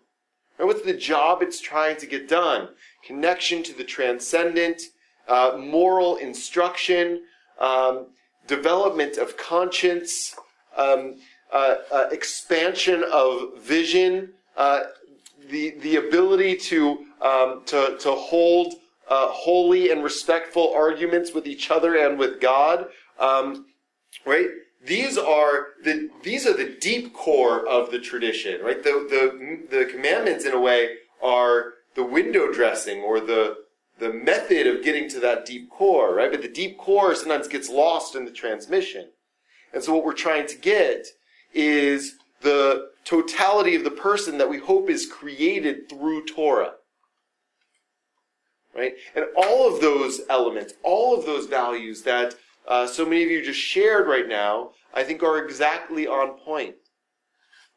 what's 0.60 0.82
the 0.82 0.94
job 0.94 1.44
it's 1.44 1.62
trying 1.62 1.98
to 1.98 2.08
get 2.08 2.28
done? 2.28 2.70
Connection 3.06 3.62
to 3.62 3.78
the 3.78 3.84
transcendent, 3.84 4.82
uh, 5.28 5.56
moral 5.60 6.16
instruction, 6.16 7.22
um, 7.60 8.08
development 8.48 9.18
of 9.18 9.38
conscience, 9.38 10.36
um, 10.78 11.16
uh, 11.52 11.76
uh, 11.92 12.06
expansion 12.12 13.04
of 13.12 13.60
vision, 13.60 14.34
uh, 14.56 14.84
the 15.50 15.72
the 15.80 15.98
ability 15.98 16.56
to 16.56 17.06
um, 17.22 17.64
to 17.66 17.98
to 18.00 18.12
hold 18.12 18.76
holy 19.10 19.92
and 19.92 20.04
respectful 20.04 20.74
arguments 20.74 21.34
with 21.34 21.48
each 21.48 21.72
other 21.72 21.96
and 21.96 22.20
with 22.20 22.42
God, 22.42 22.88
um, 23.20 23.68
right? 24.26 24.48
these 24.88 25.18
are 25.18 25.68
the 25.84 26.10
these 26.24 26.48
are 26.48 26.56
the 26.56 26.78
deep 26.80 27.14
core 27.14 27.68
of 27.68 27.92
the 27.92 28.00
tradition, 28.00 28.62
right? 28.62 28.82
The 28.82 29.08
the 29.70 29.78
the 29.78 29.86
commandments, 29.86 30.46
in 30.46 30.54
a 30.54 30.60
way, 30.60 30.96
are 31.22 31.74
the 31.96 32.04
window 32.04 32.52
dressing 32.52 33.02
or 33.02 33.20
the 33.20 33.58
the 34.00 34.14
method 34.14 34.68
of 34.68 34.84
getting 34.84 35.10
to 35.10 35.20
that 35.20 35.46
deep 35.46 35.70
core, 35.70 36.16
right? 36.16 36.32
But 36.32 36.42
the 36.42 36.48
deep 36.48 36.78
core 36.78 37.16
sometimes 37.16 37.48
gets 37.48 37.70
lost 37.70 38.16
in 38.16 38.26
the 38.26 38.32
transmission. 38.32 39.10
And 39.78 39.84
so 39.84 39.94
what 39.94 40.06
we're 40.06 40.14
trying 40.14 40.48
to 40.48 40.58
get 40.58 41.06
is 41.54 42.16
the 42.42 42.90
totality 43.06 43.76
of 43.76 43.84
the 43.84 43.92
person 43.92 44.40
that 44.40 44.50
we 44.50 44.58
hope 44.58 44.90
is 44.90 45.06
created 45.06 45.88
through 45.88 46.26
Torah. 46.26 46.72
Right? 48.76 48.96
And 49.16 49.26
all 49.38 49.72
of 49.72 49.80
those 49.80 50.22
elements, 50.32 50.74
all 50.82 51.16
of 51.16 51.28
those 51.28 51.46
values 51.46 52.02
that 52.02 52.34
uh, 52.68 52.88
so 52.88 53.06
many 53.06 53.24
of 53.24 53.30
you 53.30 53.46
just 53.46 53.60
shared 53.60 54.08
right 54.08 54.28
now, 54.28 54.72
I 54.96 55.04
think 55.04 55.22
are 55.22 55.46
exactly 55.46 56.08
on 56.08 56.40
point. 56.40 56.74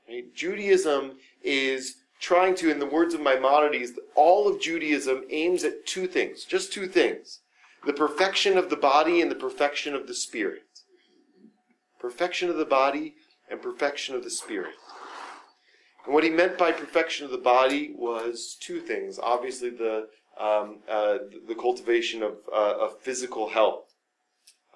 Right? 0.09 0.35
Judaism 0.35 1.19
is 1.43 1.97
trying 2.19 2.55
to, 2.55 2.71
in 2.71 2.79
the 2.79 2.87
words 2.87 3.13
of 3.13 3.21
Maimonides, 3.21 3.93
all 4.15 4.49
of 4.49 4.59
Judaism 4.59 5.25
aims 5.29 5.65
at 5.65 5.85
two 5.85 6.07
things, 6.07 6.47
just 6.47 6.73
two 6.73 6.87
things 6.87 7.41
the 7.85 7.93
perfection 7.93 8.57
of 8.57 8.71
the 8.71 8.77
body 8.77 9.21
and 9.21 9.31
the 9.31 9.35
perfection 9.35 9.95
of 9.95 10.07
the 10.07 10.15
spirit. 10.15 10.63
Perfection 12.01 12.49
of 12.49 12.57
the 12.57 12.65
body 12.65 13.15
and 13.51 13.61
perfection 13.61 14.15
of 14.15 14.25
the 14.25 14.31
spirit. 14.31 14.75
And 16.05 16.15
what 16.15 16.25
he 16.25 16.31
meant 16.31 16.57
by 16.57 16.73
perfection 16.73 17.25
of 17.27 17.31
the 17.31 17.39
body 17.39 17.93
was 17.95 18.57
two 18.61 18.81
things. 18.81 19.19
Obviously, 19.19 19.71
the 19.71 20.09
um, 20.39 20.79
uh, 20.89 21.19
the 21.47 21.55
cultivation 21.55 22.23
of, 22.23 22.39
uh, 22.51 22.75
of 22.81 22.99
physical 23.01 23.51
health, 23.51 23.85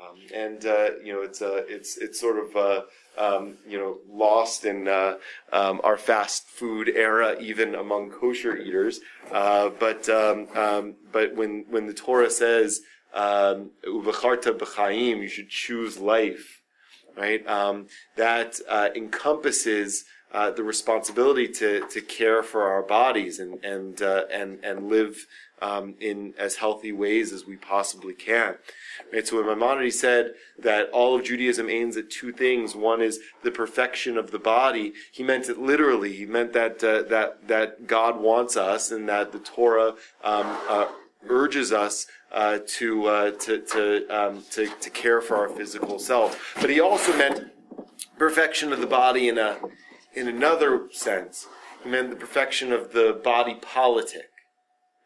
um, 0.00 0.18
and 0.34 0.66
uh, 0.66 0.90
you 1.02 1.12
know, 1.12 1.22
it's 1.22 1.40
uh, 1.40 1.62
it's 1.68 1.96
it's 1.96 2.20
sort 2.20 2.38
of 2.38 2.56
uh, 2.56 2.82
um, 3.16 3.54
you 3.66 3.78
know 3.78 3.98
lost 4.08 4.64
in 4.64 4.88
uh, 4.88 5.14
um, 5.52 5.80
our 5.84 5.96
fast 5.96 6.46
food 6.48 6.88
era, 6.88 7.36
even 7.40 7.74
among 7.74 8.10
kosher 8.10 8.56
eaters. 8.56 9.00
Uh, 9.32 9.70
but 9.70 10.08
um, 10.08 10.48
um, 10.54 10.94
but 11.12 11.34
when 11.34 11.64
when 11.70 11.86
the 11.86 11.94
Torah 11.94 12.30
says 12.30 12.80
"uvacharta 13.16 14.48
um, 14.48 14.58
b'chaim," 14.58 15.22
you 15.22 15.28
should 15.28 15.48
choose 15.48 15.98
life, 15.98 16.53
right? 17.16 17.44
that 18.16 18.60
uh, 18.68 18.88
encompasses. 18.94 20.04
Uh, 20.32 20.50
the 20.50 20.64
responsibility 20.64 21.46
to, 21.46 21.86
to 21.86 22.00
care 22.00 22.42
for 22.42 22.64
our 22.64 22.82
bodies 22.82 23.38
and 23.38 23.64
and 23.64 24.02
uh, 24.02 24.24
and 24.32 24.58
and 24.64 24.88
live 24.88 25.28
um, 25.64 25.94
in 26.00 26.34
as 26.38 26.56
healthy 26.56 26.92
ways 26.92 27.32
as 27.32 27.46
we 27.46 27.56
possibly 27.56 28.12
can. 28.12 28.56
Right? 29.12 29.26
So 29.26 29.36
when 29.36 29.46
Maimonides 29.46 29.98
said 29.98 30.34
that 30.58 30.90
all 30.90 31.14
of 31.14 31.24
Judaism 31.24 31.70
aims 31.70 31.96
at 31.96 32.10
two 32.10 32.32
things, 32.32 32.74
one 32.74 33.00
is 33.00 33.20
the 33.42 33.50
perfection 33.50 34.18
of 34.18 34.30
the 34.30 34.38
body. 34.38 34.92
He 35.12 35.22
meant 35.22 35.48
it 35.48 35.58
literally. 35.58 36.12
He 36.12 36.26
meant 36.26 36.52
that 36.52 36.82
uh, 36.84 37.02
that 37.04 37.48
that 37.48 37.86
God 37.86 38.20
wants 38.20 38.56
us, 38.56 38.90
and 38.90 39.08
that 39.08 39.32
the 39.32 39.38
Torah 39.38 39.94
um, 40.22 40.58
uh, 40.68 40.88
urges 41.28 41.72
us 41.72 42.06
uh, 42.34 42.58
to, 42.66 43.06
uh, 43.06 43.30
to 43.30 43.60
to 43.62 44.06
um, 44.08 44.44
to 44.50 44.66
to 44.66 44.90
care 44.90 45.22
for 45.22 45.36
our 45.36 45.48
physical 45.48 45.98
self. 45.98 46.54
But 46.60 46.68
he 46.68 46.80
also 46.80 47.16
meant 47.16 47.50
perfection 48.18 48.72
of 48.72 48.80
the 48.80 48.86
body 48.86 49.28
in 49.28 49.38
a 49.38 49.58
in 50.12 50.28
another 50.28 50.88
sense. 50.92 51.46
He 51.82 51.88
meant 51.88 52.10
the 52.10 52.16
perfection 52.16 52.72
of 52.72 52.92
the 52.92 53.20
body 53.24 53.54
politic 53.54 54.30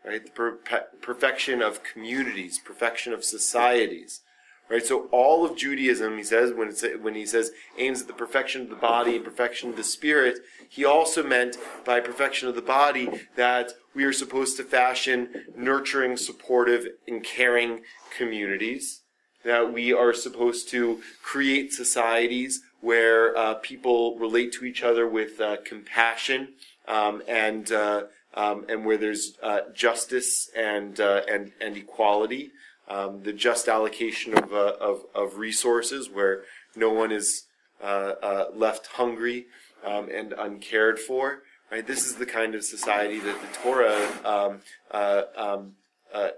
right? 0.08 0.25
The 0.25 0.30
per- 0.30 0.58
perfection 1.02 1.62
of 1.62 1.82
communities, 1.82 2.58
perfection 2.58 3.12
of 3.12 3.25
societies, 3.25 4.23
right? 4.68 4.84
So 4.84 5.08
all 5.10 5.44
of 5.44 5.56
Judaism, 5.56 6.16
he 6.16 6.25
says, 6.25 6.52
when, 6.52 6.72
when 7.02 7.14
he 7.14 7.26
says 7.26 7.52
aims 7.78 8.02
at 8.02 8.06
the 8.06 8.12
perfection 8.12 8.62
of 8.62 8.70
the 8.70 8.76
body 8.76 9.16
and 9.16 9.25
perfection 9.25 9.70
of 9.70 9.76
the 9.76 9.84
spirit, 9.84 10.40
he 10.68 10.84
also 10.84 11.22
meant 11.22 11.56
by 11.84 12.00
perfection 12.00 12.48
of 12.48 12.54
the 12.54 12.62
body 12.62 13.08
that 13.37 13.72
we 13.94 14.04
are 14.04 14.12
supposed 14.12 14.56
to 14.58 14.64
fashion 14.64 15.28
nurturing, 15.56 16.16
supportive, 16.16 16.87
and 17.06 17.25
caring 17.25 17.80
communities. 18.16 19.02
That 19.44 19.72
we 19.72 19.92
are 19.92 20.12
supposed 20.12 20.68
to 20.70 21.00
create 21.22 21.72
societies 21.72 22.60
where 22.80 23.37
uh, 23.37 23.54
people 23.54 24.18
relate 24.18 24.52
to 24.52 24.64
each 24.64 24.82
other 24.82 25.08
with 25.08 25.40
uh, 25.40 25.56
compassion 25.64 26.54
um, 26.87 27.22
and 27.26 27.70
uh, 27.72 28.02
um, 28.34 28.66
and 28.68 28.84
where 28.84 28.96
there's 28.96 29.34
uh, 29.42 29.60
justice 29.75 30.50
and, 30.56 31.00
uh, 31.00 31.22
and, 31.28 31.52
and 31.60 31.76
equality. 31.76 32.52
Um, 32.88 33.23
the 33.23 33.33
just 33.33 33.68
allocation 33.68 34.37
of, 34.37 34.52
uh, 34.52 34.75
of, 34.80 35.04
of 35.14 35.37
resources 35.37 36.09
where 36.09 36.42
no 36.75 36.90
one 36.90 37.12
is 37.12 37.45
uh, 37.83 38.14
uh, 38.23 38.45
left 38.54 38.87
hungry 38.88 39.47
um, 39.85 40.09
and 40.12 40.33
uncared 40.33 40.99
for. 40.99 41.42
Right? 41.71 41.87
This 41.87 42.07
is 42.07 42.16
the 42.16 42.26
kind 42.26 42.54
of 42.54 42.64
society 42.64 43.18
that 43.21 43.40
the 43.40 43.59
Torah 43.62 44.09
um, 44.25 44.61
uh, 44.90 45.23
um, 45.37 45.73
uh, 46.14 46.30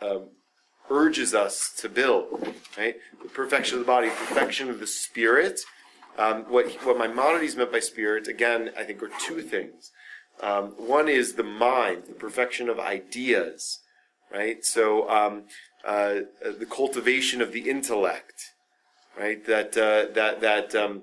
um, 0.00 0.28
urges 0.88 1.34
us 1.34 1.72
to 1.78 1.88
build. 1.88 2.54
Right? 2.76 2.96
The 3.22 3.28
perfection 3.28 3.78
of 3.78 3.80
the 3.80 3.86
body, 3.86 4.08
perfection 4.08 4.70
of 4.70 4.78
the 4.78 4.86
spirit. 4.86 5.60
Um, 6.16 6.44
what 6.44 6.70
what 6.84 6.98
Maimonides 6.98 7.56
meant 7.56 7.72
by 7.72 7.80
spirit, 7.80 8.26
again, 8.28 8.70
I 8.76 8.84
think, 8.84 9.02
are 9.02 9.10
two 9.20 9.40
things. 9.40 9.90
Um, 10.40 10.66
one 10.76 11.08
is 11.08 11.34
the 11.34 11.42
mind, 11.42 12.04
the 12.06 12.14
perfection 12.14 12.68
of 12.68 12.78
ideas, 12.78 13.80
right? 14.32 14.64
So 14.64 15.08
um, 15.08 15.44
uh, 15.84 16.20
the 16.42 16.66
cultivation 16.68 17.40
of 17.40 17.52
the 17.52 17.68
intellect, 17.68 18.52
right? 19.18 19.44
That 19.46 19.76
uh, 19.76 20.12
that 20.14 20.40
that 20.40 20.74
um, 20.74 21.02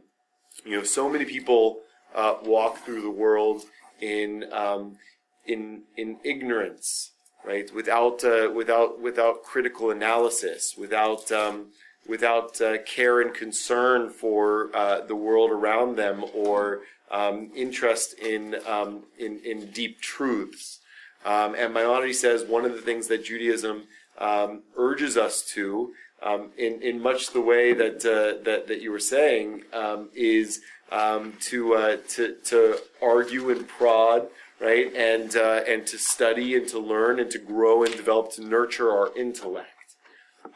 you 0.65 0.77
know, 0.77 0.83
so 0.83 1.09
many 1.09 1.25
people 1.25 1.79
uh, 2.13 2.35
walk 2.43 2.77
through 2.85 3.01
the 3.01 3.09
world 3.09 3.63
in 4.01 4.45
um, 4.51 4.97
in 5.45 5.83
in 5.97 6.17
ignorance, 6.23 7.11
right? 7.45 7.73
Without 7.73 8.23
uh, 8.23 8.51
without 8.53 9.01
without 9.01 9.43
critical 9.43 9.91
analysis, 9.91 10.75
without 10.77 11.31
um, 11.31 11.67
without 12.07 12.61
uh, 12.61 12.77
care 12.85 13.21
and 13.21 13.33
concern 13.33 14.09
for 14.09 14.75
uh, 14.75 15.01
the 15.01 15.15
world 15.15 15.51
around 15.51 15.95
them, 15.95 16.23
or 16.33 16.81
um, 17.11 17.49
interest 17.55 18.17
in, 18.19 18.55
um, 18.67 19.03
in 19.17 19.39
in 19.39 19.71
deep 19.71 20.01
truths. 20.01 20.79
Um, 21.25 21.55
and 21.55 21.73
Maimonides 21.73 22.19
says 22.19 22.43
one 22.43 22.65
of 22.65 22.73
the 22.73 22.81
things 22.81 23.07
that 23.07 23.25
Judaism 23.25 23.83
um, 24.17 24.61
urges 24.77 25.17
us 25.17 25.41
to, 25.53 25.93
um, 26.23 26.51
in 26.57 26.81
in 26.81 27.01
much 27.01 27.31
the 27.31 27.41
way 27.41 27.73
that 27.73 28.05
uh, 28.05 28.43
that 28.43 28.67
that 28.67 28.81
you 28.81 28.91
were 28.91 28.99
saying, 28.99 29.63
um, 29.73 30.09
is 30.13 30.61
to 30.91 31.73
uh, 31.73 31.97
to 32.09 32.35
to 32.45 32.79
argue 33.01 33.49
and 33.49 33.67
prod 33.67 34.27
right? 34.59 34.93
And 34.95 35.35
uh, 35.35 35.61
and 35.67 35.85
to 35.87 35.97
study 35.97 36.55
and 36.55 36.67
to 36.69 36.79
learn 36.79 37.19
and 37.19 37.29
to 37.31 37.39
grow 37.39 37.83
and 37.83 37.95
develop 37.95 38.31
to 38.33 38.43
nurture 38.43 38.91
our 38.91 39.15
intellect, 39.15 39.95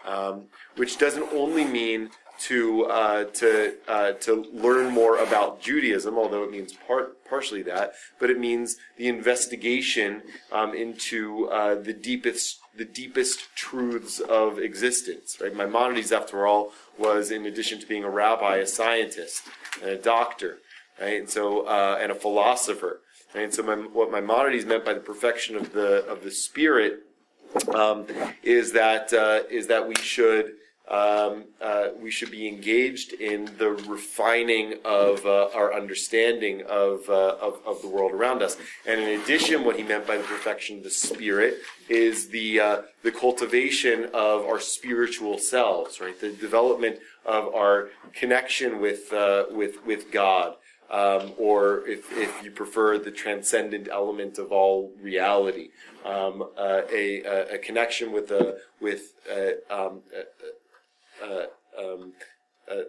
um, 0.05 0.45
which 0.75 0.97
doesn't 0.97 1.27
only 1.33 1.65
mean 1.65 2.09
to 2.39 2.85
uh, 2.85 3.23
to 3.25 3.75
uh, 3.87 4.11
to 4.13 4.45
learn 4.53 4.91
more 4.93 5.17
about 5.17 5.61
Judaism, 5.61 6.17
although 6.17 6.43
it 6.43 6.51
means 6.51 6.73
part 6.73 7.23
partially 7.29 7.61
that, 7.63 7.93
but 8.19 8.29
it 8.29 8.39
means 8.39 8.77
the 8.97 9.07
investigation 9.07 10.21
um, 10.51 10.73
into 10.73 11.47
uh, 11.49 11.75
the 11.75 11.93
deepest 11.93 12.59
the 12.75 12.85
deepest 12.85 13.53
truths 13.55 14.19
of 14.19 14.57
existence. 14.57 15.37
Right, 15.41 15.55
Maimonides, 15.55 16.11
after 16.11 16.47
all, 16.47 16.71
was 16.97 17.31
in 17.31 17.45
addition 17.45 17.79
to 17.79 17.85
being 17.85 18.03
a 18.03 18.09
rabbi, 18.09 18.57
a 18.57 18.67
scientist 18.67 19.43
and 19.81 19.91
a 19.91 19.97
doctor, 19.97 20.59
right, 20.99 21.19
and 21.19 21.29
so 21.29 21.67
uh, 21.67 21.99
and 22.01 22.11
a 22.11 22.15
philosopher. 22.15 23.01
Right? 23.35 23.43
And 23.43 23.53
so, 23.53 23.63
my, 23.63 23.75
what 23.75 24.11
Maimonides 24.11 24.65
meant 24.65 24.85
by 24.85 24.93
the 24.93 24.99
perfection 25.01 25.55
of 25.55 25.73
the 25.73 26.05
of 26.05 26.23
the 26.23 26.31
spirit 26.31 27.01
um, 27.73 28.05
is 28.43 28.71
that 28.73 29.13
uh, 29.13 29.41
is 29.49 29.67
that 29.67 29.87
we 29.87 29.95
should 29.95 30.53
um, 30.89 31.45
uh, 31.61 31.89
we 32.01 32.09
should 32.09 32.31
be 32.31 32.47
engaged 32.47 33.13
in 33.13 33.45
the 33.57 33.69
refining 33.69 34.75
of 34.83 35.25
uh, 35.25 35.49
our 35.53 35.73
understanding 35.73 36.63
of, 36.67 37.07
uh, 37.09 37.35
of, 37.39 37.59
of 37.65 37.81
the 37.81 37.87
world 37.87 38.11
around 38.11 38.41
us. 38.41 38.57
And 38.87 38.99
in 38.99 39.19
addition, 39.21 39.63
what 39.63 39.75
he 39.75 39.83
meant 39.83 40.07
by 40.07 40.17
the 40.17 40.23
perfection 40.23 40.77
of 40.77 40.83
the 40.83 40.89
spirit 40.89 41.59
is 41.89 42.29
the 42.29 42.59
uh, 42.59 42.81
the 43.03 43.11
cultivation 43.11 44.05
of 44.13 44.45
our 44.45 44.59
spiritual 44.59 45.37
selves, 45.37 46.01
right? 46.01 46.19
The 46.19 46.31
development 46.31 46.99
of 47.25 47.53
our 47.53 47.89
connection 48.13 48.81
with 48.81 49.13
uh, 49.13 49.45
with 49.51 49.85
with 49.85 50.11
God 50.11 50.55
um, 50.89 51.33
or 51.37 51.87
if, 51.87 52.11
if 52.17 52.43
you 52.43 52.51
prefer 52.51 52.97
the 52.97 53.11
transcendent 53.11 53.87
element 53.91 54.39
of 54.39 54.51
all 54.51 54.91
reality, 54.99 55.69
um, 56.03 56.41
uh, 56.57 56.81
a, 56.91 57.21
a, 57.23 57.55
a, 57.55 57.57
connection 57.59 58.11
with 58.11 58.31
a 58.31 58.57
with 58.81 59.13
uh, 59.31 59.73
um, 59.73 60.01
uh, 60.17 60.23
uh, 61.23 61.45
um, 61.77 62.13
uh, 62.69 62.81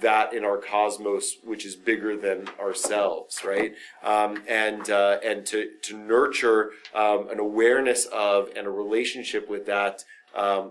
that 0.00 0.34
in 0.34 0.44
our 0.44 0.58
cosmos, 0.58 1.36
which 1.42 1.64
is 1.64 1.74
bigger 1.74 2.16
than 2.16 2.48
ourselves, 2.60 3.42
right? 3.44 3.74
Um, 4.02 4.42
and 4.48 4.88
and 4.88 5.46
to 5.46 5.70
to 5.82 5.96
nurture 5.96 6.72
um, 6.94 7.30
an 7.30 7.38
awareness 7.38 8.04
of 8.06 8.50
and 8.56 8.66
a 8.66 8.70
relationship 8.70 9.48
with 9.48 9.66
that 9.66 10.04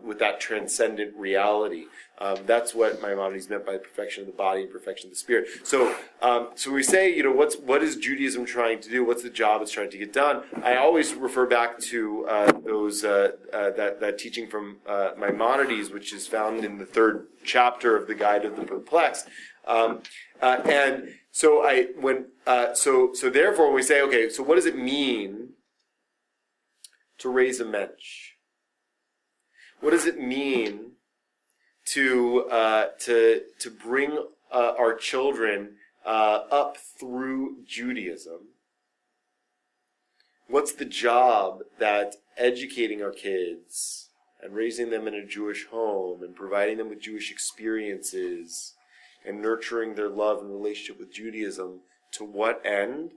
with 0.04 0.20
that 0.20 0.40
transcendent 0.40 1.16
reality. 1.16 1.86
Um, 2.18 2.38
that's 2.46 2.74
what 2.74 3.02
Maimonides 3.02 3.50
meant 3.50 3.66
by 3.66 3.78
perfection 3.78 4.22
of 4.22 4.28
the 4.28 4.34
body 4.34 4.62
and 4.62 4.72
perfection 4.72 5.08
of 5.08 5.14
the 5.14 5.18
spirit. 5.18 5.48
So, 5.64 5.96
um, 6.22 6.50
so 6.56 6.72
we 6.72 6.82
say, 6.82 7.14
you 7.14 7.24
know, 7.24 7.32
what's 7.32 7.56
what 7.58 7.84
is 7.84 7.98
Judaism 7.98 8.46
trying 8.46 8.80
to 8.82 8.90
do? 8.90 9.04
What's 9.04 9.24
the 9.24 9.30
job 9.30 9.62
it's 9.62 9.72
trying 9.72 9.90
to 9.90 9.98
get 9.98 10.14
done? 10.14 10.44
I 10.64 10.78
always 10.78 11.14
refer 11.14 11.46
back 11.46 11.78
to 11.80 12.26
uh, 12.28 12.54
those 12.86 13.04
uh, 13.04 13.32
uh, 13.52 13.72
that 13.72 14.00
that 14.00 14.18
teaching 14.18 14.48
from 14.48 14.78
uh, 14.88 15.12
Maimonides, 15.18 15.92
which 15.92 16.14
is 16.14 16.28
found 16.28 16.64
in 16.64 16.78
the 16.78 16.86
third 16.86 17.28
chapter 17.44 17.96
of 17.96 18.08
the 18.08 18.16
Guide 18.16 18.46
of 18.46 18.56
the 18.56 18.64
Perplexed. 18.64 19.28
Um, 19.68 20.02
uh, 20.42 20.62
and 20.66 21.10
so 21.32 21.66
I 21.66 21.88
when 22.00 22.28
uh, 22.46 22.74
so 22.74 23.14
so 23.14 23.30
therefore 23.30 23.72
we 23.72 23.82
say, 23.82 24.02
okay, 24.02 24.30
so 24.30 24.44
what 24.44 24.56
does 24.56 24.66
it 24.66 24.78
mean 24.78 25.50
to 27.20 27.30
raise 27.30 27.60
a 27.60 27.66
mensch? 27.66 28.34
What 29.82 29.92
does 29.92 30.06
it 30.06 30.20
mean? 30.20 30.92
to 31.86 32.46
uh, 32.50 32.88
to 32.98 33.44
to 33.60 33.70
bring 33.70 34.18
our 34.52 34.96
children 34.96 35.76
uh, 36.04 36.40
up 36.50 36.78
through 36.78 37.58
Judaism. 37.64 38.55
What's 40.48 40.74
the 40.74 40.86
job 40.86 41.64
that 41.80 42.16
educating 42.38 43.02
our 43.02 43.12
kids 43.12 44.10
and 44.42 44.54
raising 44.54 44.92
them 44.92 45.08
in 45.08 45.16
a 45.16 45.26
Jewish 45.26 45.66
home 45.68 46.22
and 46.22 46.36
providing 46.36 46.78
them 46.78 46.90
with 46.90 47.02
Jewish 47.02 47.32
experiences 47.32 48.74
and 49.26 49.42
nurturing 49.42 49.96
their 49.96 50.10
love 50.10 50.42
and 50.42 50.52
relationship 50.52 51.00
with 51.00 51.12
Judaism 51.12 51.80
to 52.12 52.24
what 52.24 52.64
end? 52.64 53.12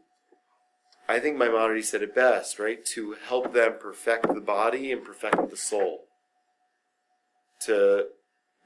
I 1.07 1.19
think 1.19 1.37
Maimonides 1.37 1.91
said 1.91 2.03
it 2.03 2.15
best, 2.15 2.59
right? 2.59 2.85
To 2.87 3.17
help 3.27 3.53
them 3.53 3.75
perfect 3.79 4.35
the 4.35 4.41
body 4.41 4.91
and 4.91 5.05
perfect 5.05 5.51
the 5.51 5.57
soul. 5.57 6.05
To 7.67 8.07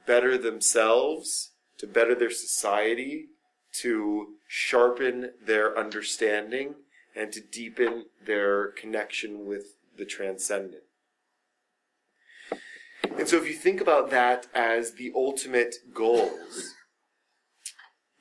better 0.07 0.39
themselves, 0.39 1.51
to 1.79 1.87
better 1.87 2.15
their 2.15 2.31
society, 2.31 3.27
to 3.81 4.35
sharpen 4.47 5.31
their 5.45 5.77
understanding, 5.77 6.75
and 7.15 7.33
to 7.33 7.41
deepen 7.41 8.07
their 8.25 8.69
connection 8.69 9.47
with 9.47 9.77
the 9.99 10.05
transcendent. 10.05 10.85
And 13.19 13.29
so, 13.29 13.37
if 13.37 13.47
you 13.47 13.55
think 13.55 13.81
about 13.81 14.11
that 14.11 14.47
as 14.55 14.95
the 14.95 15.13
ultimate 15.15 15.77
goals, 15.93 16.75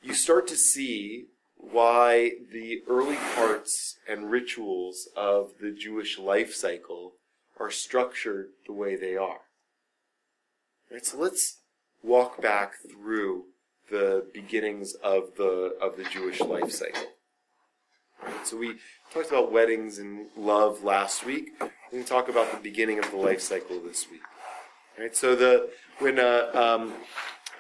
you 0.02 0.14
start 0.14 0.48
to 0.48 0.56
see 0.56 1.28
why 1.56 2.32
the 2.52 2.82
early 2.90 3.18
parts 3.36 3.98
and 4.10 4.32
rituals 4.32 5.08
of 5.16 5.52
the 5.62 5.72
Jewish 5.72 6.20
life 6.20 6.54
cycle 6.54 7.14
are 7.60 7.72
structured 7.72 8.50
the 8.66 8.74
way 8.74 8.96
they 8.96 9.16
are. 9.16 9.42
Right, 10.92 11.06
so 11.06 11.18
let's 11.18 11.62
walk 12.04 12.42
back 12.42 12.74
through 12.90 13.46
the 13.90 14.26
beginnings 14.34 14.94
of 15.04 15.36
the 15.38 15.78
of 15.82 15.98
the 15.98 16.04
Jewish 16.04 16.42
life 16.42 16.72
cycle. 16.72 17.08
So 18.44 18.58
we 18.58 18.76
talked 19.14 19.30
about 19.30 19.52
weddings 19.52 20.00
and 20.00 20.28
love 20.36 20.84
last 20.84 21.26
week. 21.26 21.52
We're 21.60 21.70
going 21.92 22.04
to 22.04 22.10
talk 22.10 22.30
about 22.30 22.52
the 22.52 22.58
beginning 22.58 23.00
of 23.00 23.10
the 23.12 23.18
life 23.18 23.42
cycle 23.42 23.80
this 23.80 24.10
week. 24.10 24.22
Right. 24.98 25.16
So 25.16 25.36
the 25.36 25.70
when 26.00 26.20
uh, 26.20 26.50
um, 26.54 26.94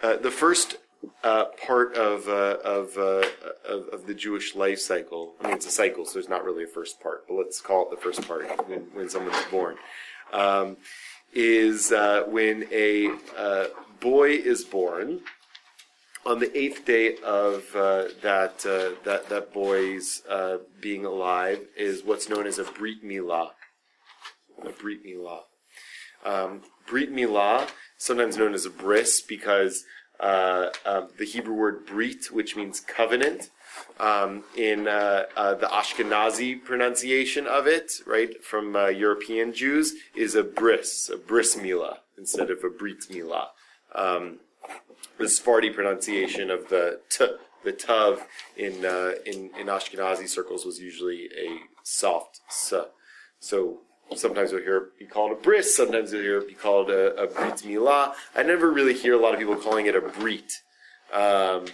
uh, 0.03 0.17
the 0.17 0.31
first 0.31 0.77
uh, 1.23 1.45
part 1.65 1.95
of 1.95 2.27
uh, 2.27 2.57
of, 2.63 2.97
uh, 2.97 3.23
of, 3.67 3.87
of 3.89 4.07
the 4.07 4.13
Jewish 4.13 4.55
life 4.55 4.79
cycle. 4.79 5.33
I 5.41 5.47
mean, 5.47 5.55
it's 5.55 5.65
a 5.65 5.71
cycle, 5.71 6.05
so 6.05 6.19
it's 6.19 6.29
not 6.29 6.43
really 6.43 6.63
a 6.63 6.67
first 6.67 6.99
part, 6.99 7.27
but 7.27 7.35
let's 7.35 7.61
call 7.61 7.83
it 7.83 7.91
the 7.91 7.97
first 7.97 8.27
part 8.27 8.45
when 8.67 8.81
when 8.93 9.09
someone's 9.09 9.43
born. 9.49 9.77
Um, 10.33 10.77
is 11.33 11.91
uh, 11.91 12.23
when 12.27 12.67
a 12.71 13.09
boy 13.99 14.31
is 14.31 14.63
born, 14.63 15.21
on 16.25 16.39
the 16.39 16.55
eighth 16.57 16.85
day 16.85 17.15
of 17.23 17.65
uh, 17.75 18.05
that, 18.21 18.65
uh, 18.65 18.95
that 19.03 19.29
that 19.29 19.53
boy's 19.53 20.21
uh, 20.29 20.57
being 20.79 21.05
alive 21.05 21.65
is 21.75 22.03
what's 22.03 22.29
known 22.29 22.45
as 22.45 22.59
a 22.59 22.63
brit 22.63 23.03
milah. 23.03 23.49
A 24.63 24.69
brit 24.69 25.03
milah. 25.05 25.41
Um, 26.23 26.61
brit 26.87 27.11
milah, 27.11 27.69
sometimes 27.97 28.37
known 28.37 28.53
as 28.53 28.65
a 28.65 28.69
bris, 28.69 29.21
because 29.21 29.83
uh, 30.19 30.69
um, 30.85 31.09
the 31.17 31.25
Hebrew 31.25 31.55
word 31.55 31.85
brit, 31.87 32.31
which 32.31 32.55
means 32.55 32.79
covenant, 32.79 33.49
um, 33.99 34.43
in 34.55 34.87
uh, 34.87 35.23
uh, 35.35 35.55
the 35.55 35.65
Ashkenazi 35.67 36.63
pronunciation 36.63 37.47
of 37.47 37.65
it, 37.65 37.93
right, 38.05 38.43
from 38.43 38.75
European 38.75 39.53
Jews, 39.53 39.93
is 40.15 40.35
a 40.35 40.43
bris, 40.43 41.09
a 41.09 41.17
bris 41.17 41.55
milah 41.55 41.97
instead 42.17 42.51
of 42.51 42.63
a 42.63 42.69
brit 42.69 42.99
milah. 43.09 43.47
Um, 43.95 44.39
the 45.17 45.29
Sephardi 45.29 45.69
pronunciation 45.69 46.49
of 46.49 46.69
the 46.69 47.01
t, 47.09 47.27
the 47.63 47.71
tav 47.71 48.25
in 48.57 48.85
uh, 48.85 49.13
in 49.25 49.51
in 49.59 49.67
Ashkenazi 49.67 50.27
circles 50.27 50.65
was 50.65 50.79
usually 50.79 51.29
a 51.37 51.59
soft 51.83 52.41
s. 52.49 52.73
So 53.39 53.79
sometimes 54.15 54.51
you'll 54.51 54.61
hear 54.61 54.77
it 54.77 54.99
be 54.99 55.05
called 55.05 55.31
a 55.31 55.35
bris, 55.35 55.75
sometimes 55.75 56.11
you'll 56.11 56.21
hear 56.21 56.37
it 56.39 56.47
be 56.47 56.53
called 56.53 56.89
a, 56.89 57.15
a 57.15 57.27
brit 57.27 57.63
milah. 57.65 58.13
I 58.35 58.43
never 58.43 58.71
really 58.71 58.93
hear 58.93 59.13
a 59.13 59.19
lot 59.19 59.33
of 59.33 59.39
people 59.39 59.55
calling 59.55 59.85
it 59.85 59.95
a 59.95 60.01
brit. 60.01 60.51
Um, 61.13 61.65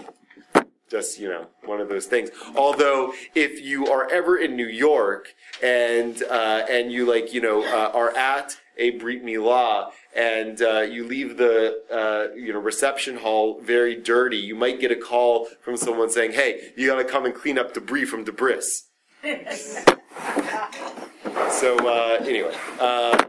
just 0.89 1.19
you 1.19 1.27
know 1.27 1.47
one 1.65 1.81
of 1.81 1.89
those 1.89 2.05
things 2.05 2.29
although 2.55 3.13
if 3.35 3.61
you 3.61 3.87
are 3.87 4.09
ever 4.09 4.37
in 4.37 4.55
new 4.55 4.67
york 4.67 5.33
and 5.61 6.23
uh, 6.23 6.65
and 6.69 6.91
you 6.91 7.05
like 7.05 7.33
you 7.33 7.41
know 7.41 7.61
uh, 7.63 7.91
are 7.93 8.15
at 8.15 8.57
a 8.77 8.91
brit 8.91 9.23
milah 9.23 9.91
and 10.15 10.61
uh, 10.61 10.81
you 10.81 11.05
leave 11.05 11.37
the 11.37 11.81
uh, 11.91 12.35
you 12.35 12.53
know 12.53 12.59
reception 12.59 13.17
hall 13.17 13.59
very 13.61 13.95
dirty. 13.95 14.37
You 14.37 14.55
might 14.55 14.79
get 14.79 14.91
a 14.91 14.95
call 14.95 15.47
from 15.61 15.77
someone 15.77 16.09
saying 16.09 16.33
hey 16.33 16.71
you 16.75 16.87
got 16.87 16.95
to 16.97 17.05
come 17.05 17.25
and 17.25 17.33
clean 17.33 17.57
up 17.57 17.73
debris 17.73 18.05
from 18.05 18.23
debris. 18.23 18.83
So 21.49 21.77
uh, 21.89 22.21
anyway 22.21 22.55
uh, 22.79 23.25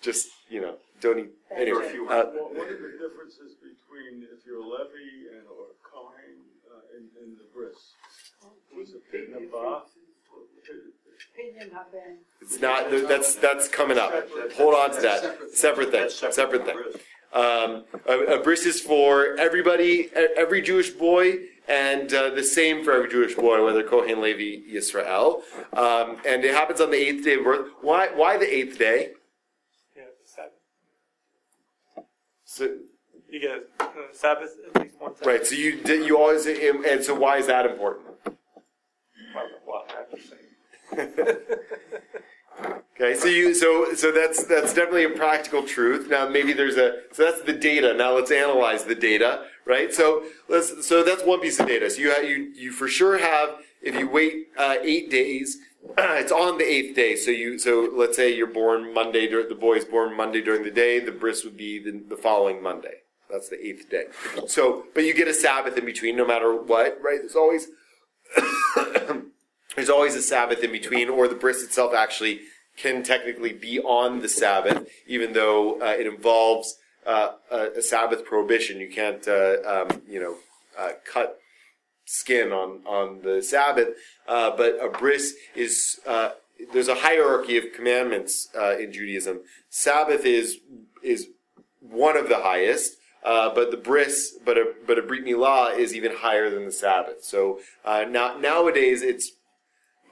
just 0.00 0.28
you 0.48 0.60
know 0.60 0.74
don't 1.00 1.18
eat 1.18 1.30
anyway 1.56 1.86
uh, 1.86 2.30
What 2.30 2.54
what 2.54 2.68
are 2.68 2.78
the 2.78 2.92
differences 3.02 3.56
between 3.58 4.26
if 4.30 4.46
you're 4.46 4.60
a 4.60 4.62
Levi 4.62 5.34
and 5.34 5.46
or 5.50 5.74
Kohen 5.82 6.38
uh, 6.70 6.96
in, 6.96 7.08
in 7.24 7.34
the 7.34 7.46
bris? 7.52 7.94
Was 8.76 8.90
it 8.90 9.02
Pit 11.58 11.72
Nabah? 11.72 12.16
It's 12.42 12.60
not. 12.60 12.90
That's 12.90 13.34
that's 13.36 13.68
coming 13.68 13.98
up. 13.98 14.12
Hold 14.56 14.74
on 14.74 14.94
to 14.94 15.00
that. 15.02 15.38
Separate 15.54 15.90
thing. 15.90 16.08
Separate 16.10 16.64
thing. 16.66 16.78
Um, 17.32 17.84
a, 18.08 18.38
a 18.38 18.42
bris 18.42 18.66
is 18.66 18.80
for 18.80 19.36
everybody, 19.38 20.08
e- 20.16 20.28
every 20.36 20.60
Jewish 20.60 20.90
boy, 20.90 21.38
and 21.68 22.12
uh, 22.12 22.30
the 22.30 22.42
same 22.42 22.82
for 22.82 22.92
every 22.92 23.08
Jewish 23.08 23.36
boy, 23.36 23.64
whether 23.64 23.84
Kohen, 23.84 24.20
Levi, 24.20 24.68
Yisrael. 24.74 25.42
Um, 25.72 26.16
and 26.26 26.44
it 26.44 26.52
happens 26.54 26.80
on 26.80 26.90
the 26.90 26.96
eighth 26.96 27.24
day 27.24 27.34
of 27.34 27.44
birth. 27.44 27.68
Why? 27.82 28.08
Why 28.08 28.36
the 28.36 28.52
eighth 28.52 28.78
day? 28.78 29.12
Yeah, 29.96 30.02
Sabbath. 30.24 30.52
So, 32.44 32.76
You 33.28 33.40
get 33.40 33.60
uh, 33.78 33.86
Sabbath 34.12 34.50
at 34.74 34.82
least 34.82 35.00
one 35.00 35.14
Sabbath. 35.14 35.26
right. 35.26 35.46
So 35.46 35.54
you 35.54 35.80
did- 35.82 36.06
you 36.08 36.18
always 36.18 36.46
and 36.46 37.04
so 37.04 37.14
why 37.14 37.36
is 37.38 37.46
that 37.46 37.64
important? 37.64 38.08
Well, 38.26 39.46
well, 39.66 39.84
Okay, 43.00 43.14
so 43.14 43.28
you 43.28 43.54
so 43.54 43.94
so 43.94 44.12
that's 44.12 44.44
that's 44.44 44.74
definitely 44.74 45.04
a 45.04 45.10
practical 45.10 45.62
truth. 45.62 46.10
Now 46.10 46.28
maybe 46.28 46.52
there's 46.52 46.76
a 46.76 47.00
so 47.12 47.24
that's 47.24 47.40
the 47.40 47.54
data. 47.54 47.94
Now 47.94 48.14
let's 48.14 48.30
analyze 48.30 48.84
the 48.84 48.94
data, 48.94 49.46
right? 49.64 49.90
So 49.92 50.24
let's 50.50 50.86
so 50.86 51.02
that's 51.02 51.24
one 51.24 51.40
piece 51.40 51.58
of 51.58 51.66
data. 51.66 51.88
So 51.88 52.02
you 52.02 52.12
ha- 52.12 52.20
you 52.20 52.52
you 52.54 52.72
for 52.72 52.88
sure 52.88 53.16
have 53.16 53.56
if 53.80 53.94
you 53.98 54.06
wait 54.06 54.48
uh, 54.58 54.76
eight 54.82 55.10
days, 55.10 55.56
it's 55.98 56.30
on 56.30 56.58
the 56.58 56.64
eighth 56.64 56.94
day. 56.94 57.16
So 57.16 57.30
you 57.30 57.58
so 57.58 57.88
let's 57.90 58.16
say 58.16 58.34
you're 58.36 58.46
born 58.46 58.92
Monday. 58.92 59.26
The 59.26 59.54
boy 59.54 59.76
is 59.76 59.86
born 59.86 60.14
Monday 60.14 60.42
during 60.42 60.62
the 60.62 60.70
day. 60.70 61.00
The 61.00 61.12
bris 61.12 61.42
would 61.42 61.56
be 61.56 61.82
the, 61.82 62.02
the 62.06 62.20
following 62.20 62.62
Monday. 62.62 62.96
That's 63.30 63.48
the 63.48 63.64
eighth 63.66 63.88
day. 63.88 64.04
So, 64.46 64.86
but 64.94 65.04
you 65.04 65.14
get 65.14 65.28
a 65.28 65.32
Sabbath 65.32 65.78
in 65.78 65.86
between, 65.86 66.16
no 66.16 66.26
matter 66.26 66.54
what, 66.54 66.98
right? 67.00 67.20
There's 67.20 67.36
always 67.36 67.68
there's 69.74 69.90
always 69.90 70.14
a 70.14 70.22
Sabbath 70.22 70.62
in 70.62 70.72
between, 70.72 71.08
or 71.08 71.28
the 71.28 71.34
bris 71.34 71.62
itself 71.62 71.94
actually 71.94 72.40
can 72.76 73.02
technically 73.02 73.52
be 73.52 73.80
on 73.80 74.20
the 74.20 74.28
Sabbath, 74.28 74.88
even 75.06 75.32
though 75.32 75.80
uh, 75.80 75.96
it 75.98 76.06
involves 76.06 76.76
uh, 77.06 77.32
a, 77.50 77.78
a 77.78 77.82
Sabbath 77.82 78.24
prohibition. 78.24 78.80
You 78.80 78.90
can't, 78.90 79.26
uh, 79.28 79.56
um, 79.66 80.02
you 80.08 80.20
know, 80.20 80.36
uh, 80.78 80.92
cut 81.04 81.38
skin 82.04 82.52
on 82.52 82.80
on 82.86 83.22
the 83.22 83.42
Sabbath. 83.42 83.88
Uh, 84.26 84.56
but 84.56 84.78
a 84.82 84.88
bris 84.88 85.34
is 85.54 86.00
uh, 86.06 86.30
there's 86.72 86.88
a 86.88 86.96
hierarchy 86.96 87.56
of 87.56 87.72
commandments 87.74 88.48
in 88.78 88.92
Judaism. 88.92 89.40
Sabbath 89.68 90.24
is 90.24 90.58
is 91.02 91.28
one 91.80 92.16
of 92.16 92.28
the 92.28 92.38
highest. 92.38 92.96
Uh, 93.22 93.54
but 93.54 93.70
the 93.70 93.76
bris, 93.76 94.38
but 94.46 94.56
a 94.56 94.72
but 94.86 94.98
a 94.98 95.02
brit 95.02 95.24
milah 95.24 95.76
is 95.76 95.94
even 95.94 96.10
higher 96.16 96.48
than 96.48 96.64
the 96.64 96.72
Sabbath. 96.72 97.22
So 97.22 97.60
uh, 97.84 98.06
now 98.08 98.38
nowadays 98.38 99.02
it's 99.02 99.32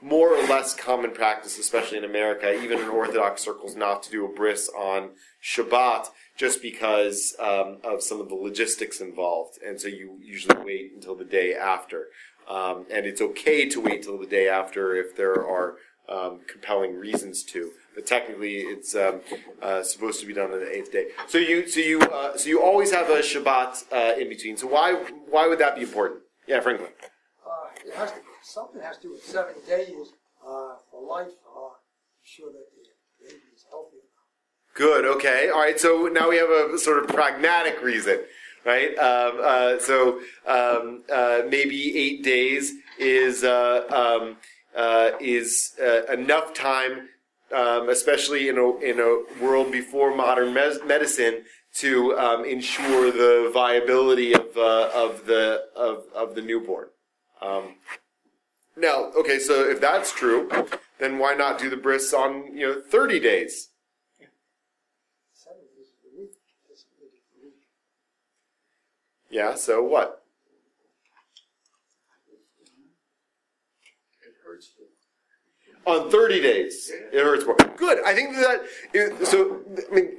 more 0.01 0.35
or 0.35 0.43
less 0.47 0.73
common 0.73 1.11
practice, 1.11 1.57
especially 1.57 1.97
in 1.97 2.03
America, 2.03 2.53
even 2.61 2.79
in 2.79 2.87
Orthodox 2.87 3.41
circles, 3.41 3.75
not 3.75 4.03
to 4.03 4.11
do 4.11 4.25
a 4.25 4.29
bris 4.29 4.69
on 4.69 5.11
Shabbat, 5.43 6.07
just 6.37 6.61
because 6.61 7.35
um, 7.39 7.77
of 7.83 8.01
some 8.01 8.21
of 8.21 8.29
the 8.29 8.35
logistics 8.35 9.01
involved, 9.01 9.59
and 9.65 9.79
so 9.79 9.87
you 9.87 10.17
usually 10.21 10.57
wait 10.63 10.91
until 10.95 11.15
the 11.15 11.25
day 11.25 11.53
after. 11.53 12.07
Um, 12.49 12.85
and 12.91 13.05
it's 13.05 13.21
okay 13.21 13.69
to 13.69 13.79
wait 13.79 14.03
till 14.03 14.17
the 14.17 14.25
day 14.25 14.47
after 14.47 14.95
if 14.95 15.15
there 15.15 15.45
are 15.45 15.75
um, 16.07 16.39
compelling 16.47 16.95
reasons 16.95 17.43
to. 17.43 17.71
But 17.93 18.07
technically, 18.07 18.57
it's 18.57 18.95
um, 18.95 19.21
uh, 19.61 19.83
supposed 19.83 20.19
to 20.21 20.25
be 20.25 20.33
done 20.33 20.51
on 20.51 20.59
the 20.59 20.71
eighth 20.71 20.91
day. 20.91 21.07
So 21.27 21.37
you, 21.37 21.67
so 21.67 21.79
you, 21.79 22.01
uh, 22.01 22.37
so 22.37 22.49
you 22.49 22.61
always 22.61 22.91
have 22.91 23.09
a 23.09 23.19
Shabbat 23.19 23.91
uh, 23.91 24.19
in 24.19 24.29
between. 24.29 24.57
So 24.57 24.67
why, 24.67 24.93
why 25.29 25.47
would 25.47 25.59
that 25.59 25.75
be 25.75 25.81
important? 25.81 26.21
Yeah, 26.47 26.61
Franklin. 26.61 26.89
Uh, 27.45 27.51
it 27.85 27.93
has 27.95 28.11
to, 28.13 28.17
something 28.49 28.81
has 28.81 28.97
to 28.97 29.03
do 29.03 29.11
with 29.11 29.23
seven 29.23 29.55
days, 29.67 30.13
uh, 30.45 30.75
for 30.89 31.01
life, 31.07 31.33
uh, 31.55 31.75
ensure 32.23 32.51
that 32.51 32.65
the 32.75 33.25
baby 33.25 33.41
is 33.55 33.65
healthy. 33.69 33.97
Good. 34.73 35.05
Okay. 35.05 35.49
All 35.49 35.59
right. 35.59 35.79
So 35.79 36.09
now 36.11 36.29
we 36.29 36.37
have 36.37 36.49
a 36.49 36.77
sort 36.77 37.03
of 37.03 37.09
pragmatic 37.09 37.81
reason, 37.81 38.19
right? 38.65 38.97
Um, 38.97 39.39
uh, 39.41 39.79
so 39.79 40.19
um, 40.45 41.03
uh, 41.11 41.41
maybe 41.49 41.97
eight 41.97 42.23
days 42.23 42.73
is 42.97 43.43
uh, 43.43 43.85
um, 43.89 44.37
uh, 44.75 45.11
is 45.19 45.73
enough 46.11 46.53
time, 46.53 47.09
um, 47.53 47.89
especially 47.89 48.47
in 48.47 48.57
a 48.57 48.77
in 48.77 48.99
a 48.99 49.43
world 49.43 49.71
before 49.71 50.15
modern 50.15 50.53
mes- 50.53 50.79
medicine, 50.85 51.43
to 51.75 52.17
um, 52.17 52.45
ensure 52.45 53.11
the 53.11 53.51
viability 53.53 54.33
of 54.33 54.55
uh, 54.55 54.89
of 54.93 55.25
the 55.25 55.65
of, 55.75 56.03
of 56.15 56.35
the 56.35 56.41
newborn. 56.41 56.87
Um, 57.41 57.75
now, 58.79 59.11
okay. 59.17 59.39
So 59.39 59.69
if 59.69 59.79
that's 59.81 60.11
true, 60.13 60.49
then 60.99 61.17
why 61.19 61.33
not 61.33 61.59
do 61.59 61.69
the 61.69 61.77
bris 61.77 62.13
on 62.13 62.55
you 62.55 62.67
know 62.67 62.81
thirty 62.81 63.19
days? 63.19 63.69
Yeah, 69.29 69.55
so 69.55 69.83
what? 69.83 70.23
It 74.25 74.33
hurts 74.45 74.69
to 75.85 75.91
On 75.91 76.09
30 76.09 76.41
days, 76.41 76.91
it 77.13 77.23
hurts 77.23 77.45
more. 77.45 77.55
Good. 77.77 77.99
I 78.05 78.13
think 78.15 78.35
that, 78.35 78.61
it- 78.93 79.27
so, 79.27 79.61
I 79.91 79.93
mean, 79.93 80.09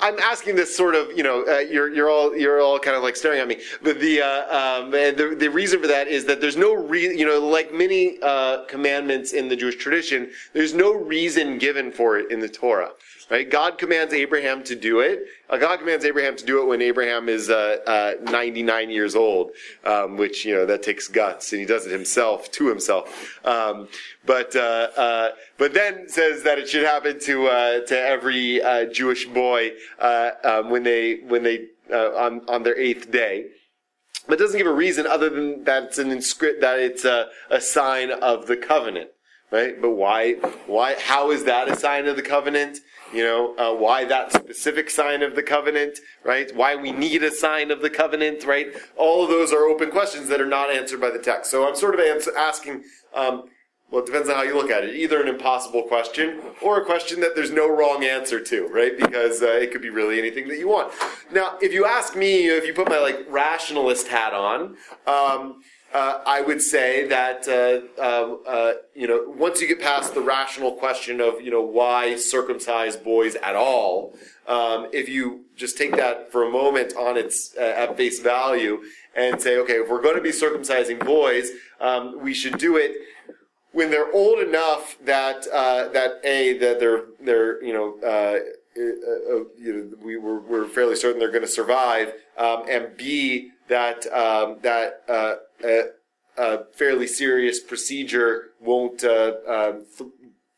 I'm 0.00 0.18
asking 0.18 0.56
this 0.56 0.74
sort 0.74 0.94
of, 0.94 1.10
you 1.16 1.22
know, 1.22 1.44
uh, 1.46 1.58
you're, 1.58 1.92
you're 1.92 2.10
all, 2.10 2.36
you're 2.36 2.60
all 2.60 2.78
kind 2.78 2.96
of 2.96 3.02
like 3.02 3.16
staring 3.16 3.40
at 3.40 3.48
me. 3.48 3.60
But 3.82 4.00
the, 4.00 4.20
uh, 4.20 4.82
um, 4.82 4.90
the, 4.90 5.36
the 5.38 5.48
reason 5.48 5.80
for 5.80 5.88
that 5.88 6.08
is 6.08 6.24
that 6.26 6.40
there's 6.40 6.56
no 6.56 6.74
re, 6.74 7.16
you 7.16 7.26
know, 7.26 7.40
like 7.40 7.72
many, 7.72 8.18
uh, 8.22 8.64
commandments 8.66 9.32
in 9.32 9.48
the 9.48 9.56
Jewish 9.56 9.76
tradition, 9.76 10.30
there's 10.52 10.74
no 10.74 10.94
reason 10.94 11.58
given 11.58 11.90
for 11.90 12.18
it 12.18 12.30
in 12.30 12.40
the 12.40 12.48
Torah. 12.48 12.90
Right? 13.30 13.48
God 13.48 13.78
commands 13.78 14.12
Abraham 14.12 14.62
to 14.64 14.74
do 14.74 15.00
it. 15.00 15.24
Uh, 15.48 15.56
God 15.56 15.78
commands 15.78 16.04
Abraham 16.04 16.36
to 16.36 16.44
do 16.44 16.62
it 16.62 16.66
when 16.66 16.82
Abraham 16.82 17.30
is 17.30 17.48
uh, 17.48 17.78
uh, 17.86 18.12
99 18.30 18.90
years 18.90 19.16
old, 19.16 19.52
um, 19.84 20.18
which 20.18 20.44
you 20.44 20.54
know 20.54 20.66
that 20.66 20.82
takes 20.82 21.08
guts, 21.08 21.52
and 21.52 21.60
he 21.60 21.66
does 21.66 21.86
it 21.86 21.90
himself 21.90 22.50
to 22.52 22.68
himself. 22.68 23.40
Um, 23.46 23.88
but 24.26 24.54
uh, 24.54 24.88
uh, 24.96 25.28
but 25.56 25.72
then 25.72 26.08
says 26.08 26.42
that 26.42 26.58
it 26.58 26.68
should 26.68 26.84
happen 26.84 27.18
to 27.20 27.46
uh, 27.46 27.80
to 27.86 27.98
every 27.98 28.60
Jewish 28.92 29.26
boy 29.26 29.72
um, 30.00 30.68
when 30.68 30.82
they 30.82 31.20
when 31.26 31.42
they 31.44 31.68
on 31.90 32.42
on 32.48 32.62
their 32.62 32.78
eighth 32.78 33.10
day. 33.10 33.46
But 34.26 34.38
doesn't 34.38 34.56
give 34.56 34.66
a 34.66 34.72
reason 34.72 35.06
other 35.06 35.28
than 35.28 35.64
that 35.64 35.84
it's 35.84 35.98
an 35.98 36.10
inscript 36.10 36.60
that 36.62 36.78
it's 36.78 37.04
a, 37.04 37.28
a 37.50 37.60
sign 37.60 38.10
of 38.10 38.46
the 38.46 38.56
covenant, 38.56 39.10
right? 39.50 39.80
But 39.80 39.90
why 39.90 40.34
why 40.66 40.96
how 40.98 41.30
is 41.30 41.44
that 41.44 41.68
a 41.68 41.76
sign 41.76 42.06
of 42.06 42.16
the 42.16 42.22
covenant? 42.22 42.78
You 43.12 43.22
know, 43.22 43.56
uh, 43.56 43.74
why 43.74 44.04
that 44.06 44.32
specific 44.32 44.90
sign 44.90 45.22
of 45.22 45.36
the 45.36 45.42
covenant, 45.42 45.98
right? 46.24 46.54
Why 46.54 46.74
we 46.74 46.90
need 46.90 47.22
a 47.22 47.30
sign 47.30 47.70
of 47.70 47.80
the 47.80 47.90
covenant, 47.90 48.44
right? 48.44 48.68
All 48.96 49.22
of 49.22 49.30
those 49.30 49.52
are 49.52 49.66
open 49.66 49.90
questions 49.90 50.28
that 50.28 50.40
are 50.40 50.46
not 50.46 50.70
answered 50.70 51.00
by 51.00 51.10
the 51.10 51.18
text. 51.18 51.50
So 51.50 51.68
I'm 51.68 51.76
sort 51.76 51.94
of 51.94 52.00
ans- 52.00 52.28
asking, 52.36 52.82
um, 53.14 53.44
well, 53.90 54.02
it 54.02 54.06
depends 54.06 54.28
on 54.28 54.34
how 54.34 54.42
you 54.42 54.56
look 54.56 54.70
at 54.70 54.82
it. 54.82 54.96
Either 54.96 55.22
an 55.22 55.28
impossible 55.28 55.82
question 55.82 56.40
or 56.60 56.80
a 56.80 56.84
question 56.84 57.20
that 57.20 57.36
there's 57.36 57.52
no 57.52 57.68
wrong 57.68 58.02
answer 58.02 58.40
to, 58.40 58.66
right? 58.68 58.98
Because 58.98 59.42
uh, 59.42 59.46
it 59.46 59.70
could 59.70 59.82
be 59.82 59.90
really 59.90 60.18
anything 60.18 60.48
that 60.48 60.58
you 60.58 60.68
want. 60.68 60.92
Now, 61.30 61.56
if 61.60 61.72
you 61.72 61.84
ask 61.84 62.16
me, 62.16 62.48
if 62.48 62.66
you 62.66 62.74
put 62.74 62.88
my 62.88 62.98
like 62.98 63.24
rationalist 63.28 64.08
hat 64.08 64.32
on, 64.32 64.76
um, 65.06 65.60
uh, 65.94 66.20
I 66.26 66.40
would 66.40 66.60
say 66.60 67.06
that 67.06 67.46
uh, 67.48 68.02
um, 68.02 68.42
uh, 68.46 68.72
you 68.94 69.06
know 69.06 69.24
once 69.28 69.60
you 69.60 69.68
get 69.68 69.80
past 69.80 70.12
the 70.12 70.20
rational 70.20 70.72
question 70.72 71.20
of 71.20 71.40
you 71.40 71.52
know 71.52 71.62
why 71.62 72.16
circumcise 72.16 72.96
boys 72.96 73.36
at 73.36 73.54
all, 73.54 74.16
um, 74.48 74.88
if 74.92 75.08
you 75.08 75.44
just 75.54 75.78
take 75.78 75.96
that 75.96 76.32
for 76.32 76.42
a 76.42 76.50
moment 76.50 76.94
on 76.96 77.16
its 77.16 77.56
uh, 77.56 77.60
at 77.76 77.96
face 77.96 78.18
value 78.18 78.82
and 79.14 79.40
say, 79.40 79.56
okay, 79.58 79.74
if 79.74 79.88
we're 79.88 80.02
going 80.02 80.16
to 80.16 80.20
be 80.20 80.30
circumcising 80.30 80.98
boys, 81.04 81.50
um, 81.80 82.20
we 82.20 82.34
should 82.34 82.58
do 82.58 82.76
it 82.76 82.96
when 83.70 83.88
they're 83.88 84.12
old 84.12 84.40
enough 84.40 84.98
that 85.04 85.46
uh, 85.52 85.88
that 85.90 86.14
a 86.24 86.58
that 86.58 86.80
they're 86.80 87.04
they're 87.20 87.62
you 87.62 87.72
know. 87.72 87.98
Uh, 88.04 88.40
uh, 88.76 88.80
uh, 88.80 89.44
you 89.56 89.72
know, 89.72 90.04
we 90.04 90.16
were, 90.16 90.40
we're 90.40 90.66
fairly 90.66 90.96
certain 90.96 91.20
they're 91.20 91.30
going 91.30 91.40
to 91.40 91.46
survive, 91.46 92.12
um, 92.36 92.64
and 92.68 92.96
B 92.96 93.52
that 93.68 94.06
um, 94.12 94.58
that 94.62 95.02
uh, 95.08 95.34
a, 95.64 95.82
a 96.36 96.64
fairly 96.74 97.06
serious 97.06 97.60
procedure 97.60 98.50
won't 98.60 99.04
uh, 99.04 99.32
um, 99.48 99.86
th- 99.96 100.10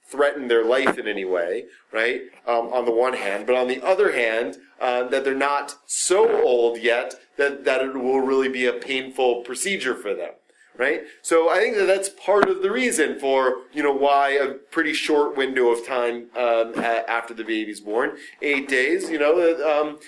threaten 0.08 0.48
their 0.48 0.64
life 0.64 0.98
in 0.98 1.08
any 1.08 1.24
way, 1.24 1.64
right? 1.92 2.22
Um, 2.46 2.72
on 2.72 2.84
the 2.84 2.92
one 2.92 3.14
hand, 3.14 3.46
but 3.46 3.56
on 3.56 3.68
the 3.68 3.84
other 3.84 4.12
hand, 4.12 4.56
uh, 4.80 5.04
that 5.08 5.24
they're 5.24 5.34
not 5.34 5.76
so 5.86 6.42
old 6.42 6.78
yet 6.78 7.14
that 7.36 7.64
that 7.64 7.82
it 7.82 7.94
will 7.94 8.20
really 8.20 8.48
be 8.48 8.66
a 8.66 8.72
painful 8.72 9.42
procedure 9.42 9.94
for 9.94 10.14
them 10.14 10.32
right? 10.78 11.02
So 11.22 11.48
I 11.50 11.58
think 11.60 11.76
that 11.76 11.86
that's 11.86 12.08
part 12.08 12.48
of 12.48 12.62
the 12.62 12.70
reason 12.70 13.18
for 13.18 13.58
you 13.72 13.82
know 13.82 13.92
why 13.92 14.30
a 14.30 14.48
pretty 14.54 14.92
short 14.92 15.36
window 15.36 15.68
of 15.68 15.86
time 15.86 16.26
um, 16.36 16.74
a- 16.76 17.08
after 17.10 17.34
the 17.34 17.44
baby's 17.44 17.80
born, 17.80 18.16
eight 18.42 18.68
days. 18.68 19.10
You 19.10 19.18
know, 19.18 19.34
um, 19.72 19.98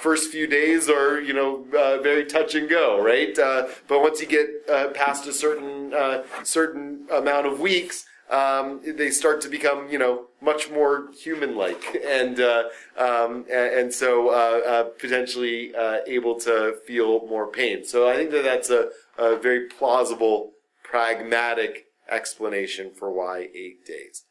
first 0.00 0.30
few 0.30 0.46
days 0.46 0.88
are 0.88 1.20
you 1.20 1.32
know 1.32 1.66
uh, 1.76 1.98
very 2.02 2.24
touch 2.24 2.54
and 2.54 2.68
go, 2.68 3.02
right? 3.02 3.36
Uh, 3.38 3.66
but 3.88 4.00
once 4.00 4.20
you 4.20 4.26
get 4.26 4.48
uh, 4.68 4.88
past 4.88 5.26
a 5.26 5.32
certain 5.32 5.92
uh, 5.94 6.22
certain 6.44 7.06
amount 7.12 7.46
of 7.46 7.60
weeks. 7.60 8.04
Um, 8.28 8.80
they 8.84 9.10
start 9.10 9.40
to 9.42 9.48
become, 9.48 9.88
you 9.88 9.98
know, 9.98 10.24
much 10.40 10.68
more 10.68 11.10
human-like, 11.12 11.96
and 12.04 12.40
uh, 12.40 12.64
um, 12.96 13.44
and, 13.52 13.94
so 13.94 14.30
uh, 14.30 14.60
uh, 14.68 14.82
potentially 14.98 15.72
uh, 15.76 15.98
able 16.08 16.34
to 16.40 16.76
feel 16.86 17.24
more 17.28 17.46
pain. 17.46 17.84
So 17.84 18.08
I 18.08 18.16
think 18.16 18.32
that 18.32 18.42
that's 18.42 18.68
a, 18.68 18.90
a 19.18 19.36
very 19.36 19.66
plausible, 19.66 20.52
pragmatic 20.82 21.86
explanation 22.10 22.90
for 22.96 23.10
why 23.10 23.48
eight 23.54 23.84
days. 23.84 24.24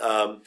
Um, 0.00 0.42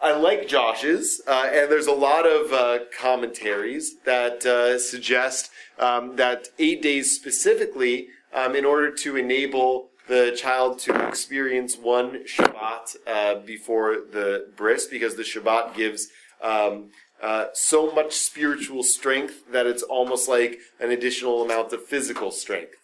I 0.00 0.12
like 0.12 0.46
Josh's, 0.46 1.22
uh, 1.26 1.48
and 1.50 1.70
there's 1.70 1.86
a 1.86 1.92
lot 1.92 2.26
of 2.26 2.52
uh, 2.52 2.84
commentaries 2.98 3.96
that 4.04 4.44
uh, 4.44 4.78
suggest 4.78 5.50
um, 5.78 6.16
that 6.16 6.48
eight 6.58 6.82
days 6.82 7.16
specifically, 7.16 8.08
um, 8.34 8.54
in 8.54 8.66
order 8.66 8.90
to 8.90 9.16
enable 9.16 9.88
the 10.06 10.36
child 10.36 10.78
to 10.80 11.08
experience 11.08 11.76
one 11.76 12.24
Shabbat 12.24 12.96
uh, 13.06 13.34
before 13.36 13.96
the 14.12 14.48
bris, 14.56 14.86
because 14.86 15.16
the 15.16 15.22
Shabbat 15.22 15.74
gives 15.74 16.08
um, 16.42 16.90
uh, 17.22 17.46
so 17.54 17.90
much 17.92 18.12
spiritual 18.12 18.82
strength 18.82 19.50
that 19.50 19.66
it's 19.66 19.82
almost 19.82 20.28
like 20.28 20.58
an 20.78 20.90
additional 20.90 21.42
amount 21.42 21.72
of 21.72 21.82
physical 21.82 22.30
strength 22.30 22.76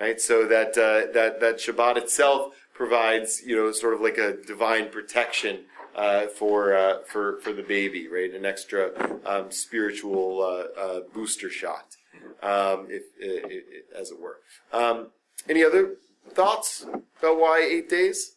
right? 0.00 0.20
So 0.20 0.46
that 0.46 0.70
uh, 0.70 1.12
that 1.12 1.40
that 1.40 1.56
Shabbat 1.58 1.96
itself 1.98 2.54
provides, 2.74 3.42
you 3.44 3.54
know, 3.54 3.70
sort 3.72 3.94
of 3.94 4.00
like 4.00 4.16
a 4.18 4.38
divine 4.46 4.88
protection 4.88 5.60
uh, 5.94 6.26
for 6.26 6.74
uh, 6.74 7.00
for 7.06 7.38
for 7.40 7.52
the 7.52 7.62
baby, 7.62 8.08
right? 8.08 8.32
An 8.32 8.46
extra 8.46 8.90
um, 9.26 9.50
spiritual 9.50 10.42
uh, 10.42 10.80
uh, 10.80 11.00
booster 11.12 11.50
shot, 11.50 11.96
um, 12.42 12.88
if, 12.88 13.04
i 13.22 13.46
i 13.46 14.00
as 14.00 14.10
it 14.10 14.18
were. 14.18 14.38
Um, 14.72 15.10
any 15.48 15.62
other 15.62 15.96
thoughts 16.32 16.86
about 17.18 17.38
why 17.38 17.60
eight 17.70 17.88
days? 17.90 18.36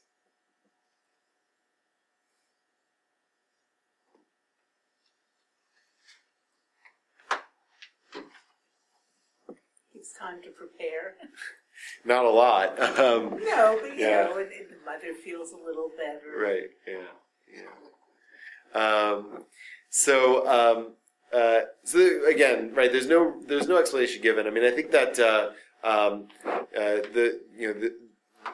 It's 9.95 10.12
time 10.23 10.41
to 10.43 10.49
prepare. 10.49 11.15
Not 12.05 12.25
a 12.25 12.29
lot. 12.29 12.79
Um, 12.99 13.37
No, 13.43 13.77
but 13.81 13.97
you 13.97 14.05
Yeah. 14.05 14.23
know, 14.25 14.37
and, 14.37 14.51
and 14.51 14.67
the 14.69 14.85
mother 14.85 15.13
feels 15.23 15.51
a 15.51 15.57
little 15.57 15.89
better. 15.97 16.37
Right. 16.37 16.69
Yeah. 16.87 17.11
Yeah. 18.73 18.79
Um, 18.81 19.43
so, 19.89 20.47
um, 20.47 20.93
uh, 21.33 21.61
so 21.83 22.25
again, 22.27 22.73
right? 22.73 22.91
There's 22.91 23.07
no 23.07 23.41
there's 23.47 23.67
no 23.67 23.77
explanation 23.77 24.21
given. 24.21 24.47
I 24.47 24.49
mean, 24.51 24.63
I 24.63 24.71
think 24.71 24.91
that 24.91 25.19
uh, 25.19 25.49
um, 25.83 26.27
uh, 26.45 27.01
the 27.13 27.41
you 27.55 27.67
know 27.73 27.79
the 27.79 27.95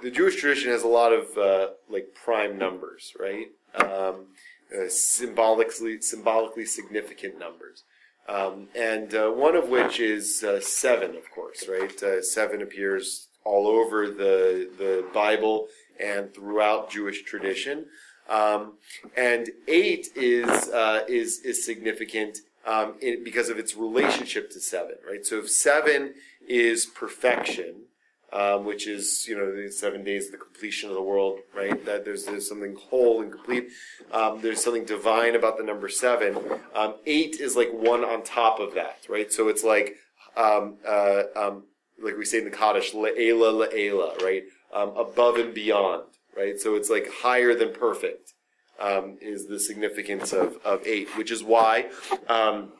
the 0.02 0.12
Jewish 0.12 0.38
tradition 0.38 0.72
has 0.72 0.84
a 0.84 0.88
lot 0.88 1.12
of 1.14 1.38
uh, 1.38 1.68
like 1.90 2.08
prime 2.26 2.58
numbers, 2.58 3.14
right? 3.20 3.48
Um, 3.76 4.28
uh, 4.76 4.88
symbolically 4.88 6.02
symbolically 6.02 6.66
significant 6.66 7.38
numbers. 7.38 7.84
Um, 8.30 8.68
and 8.76 9.14
uh, 9.16 9.30
one 9.32 9.56
of 9.56 9.70
which 9.70 10.00
is 10.00 10.44
uh, 10.44 10.60
seven, 10.62 11.16
of 11.16 11.32
course, 11.32 11.68
right? 11.68 12.02
Uh, 12.04 12.22
seven 12.22 12.62
appears 12.62 13.28
all 13.44 13.68
over 13.68 14.08
the 14.08 14.70
the 14.78 15.06
Bible 15.14 15.68
and 16.00 16.34
throughout 16.34 16.92
Jewish 16.92 17.24
tradition. 17.24 17.86
Um, 18.30 18.74
and 19.18 19.50
eight 19.68 20.10
is 20.16 20.70
uh, 20.70 21.02
is 21.08 21.40
is 21.40 21.66
significant 21.66 22.40
um, 22.68 22.96
in, 23.02 23.24
because 23.24 23.50
of 23.50 23.58
its 23.58 23.76
relationship 23.76 24.52
to 24.52 24.60
seven, 24.60 24.96
right? 25.08 25.26
So 25.26 25.40
if 25.40 25.50
seven 25.50 26.14
is 26.48 26.86
perfection, 26.86 27.86
um, 28.32 28.66
which 28.66 28.88
is 28.88 29.26
you 29.28 29.38
know 29.38 29.56
the 29.56 29.72
seven 29.72 30.04
days 30.04 30.28
of 30.28 30.34
the 30.34 30.38
completion 30.38 30.90
of 30.90 30.96
the 30.96 31.02
world, 31.02 31.40
right? 31.56 31.84
That 31.86 32.06
there's, 32.06 32.26
there's 32.26 32.48
something 32.48 32.76
whole 32.76 33.22
and 33.22 33.32
complete. 33.32 33.70
Um, 34.12 34.42
there's 34.42 34.64
something 34.64 34.86
divine 34.86 35.36
about 35.36 35.58
the 35.58 35.64
number 35.64 35.90
seven. 35.90 36.38
Um, 36.76 36.96
eight 37.06 37.40
is 37.40 37.56
like 37.56 37.72
one 37.72 38.04
on 38.04 38.24
top 38.24 38.60
of 38.60 38.76
that, 38.76 39.00
right? 39.10 39.32
So 39.32 39.48
it's 39.48 39.64
like 39.64 39.96
um, 40.38 40.78
uh, 40.88 41.24
um, 41.36 41.64
like 42.02 42.18
we 42.18 42.26
say 42.26 42.40
in 42.40 42.46
the 42.46 42.52
Kaddish, 42.52 42.94
le'ela 42.94 43.68
le'ela, 43.68 44.22
right? 44.22 44.44
Um, 44.74 44.96
above 44.96 45.38
and 45.38 45.54
beyond, 45.54 46.04
right? 46.38 46.60
So 46.60 46.76
it's 46.76 46.90
like 46.90 47.10
higher 47.12 47.56
than 47.56 47.74
perfect. 47.74 48.34
Um, 48.80 49.18
is 49.20 49.48
the 49.48 49.60
significance 49.60 50.32
of, 50.32 50.58
of 50.64 50.88
eight, 50.88 51.10
which 51.18 51.32
is 51.32 51.44
why 51.44 51.90
um, 52.30 52.72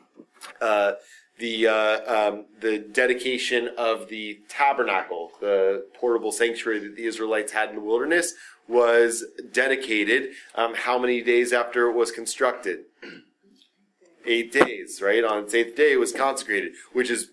uh, 0.58 0.92
the 1.40 1.66
uh, 1.66 2.28
um, 2.28 2.46
the 2.60 2.78
dedication 2.78 3.70
of 3.76 4.08
the 4.08 4.38
tabernacle, 4.48 5.32
the 5.40 5.86
portable 5.94 6.30
sanctuary 6.30 6.78
that 6.80 6.96
the 6.96 7.04
Israelites 7.04 7.52
had 7.52 7.70
in 7.70 7.76
the 7.76 7.80
wilderness, 7.80 8.34
was 8.68 9.24
dedicated. 9.50 10.30
Um, 10.54 10.74
how 10.74 10.98
many 10.98 11.22
days 11.22 11.52
after 11.52 11.90
it 11.90 11.94
was 11.94 12.12
constructed? 12.12 12.80
Eight 14.26 14.52
days, 14.52 15.00
right? 15.02 15.24
On 15.24 15.44
its 15.44 15.54
eighth 15.54 15.76
day, 15.76 15.92
it 15.92 15.98
was 15.98 16.12
consecrated, 16.12 16.72
which 16.92 17.08
is 17.08 17.30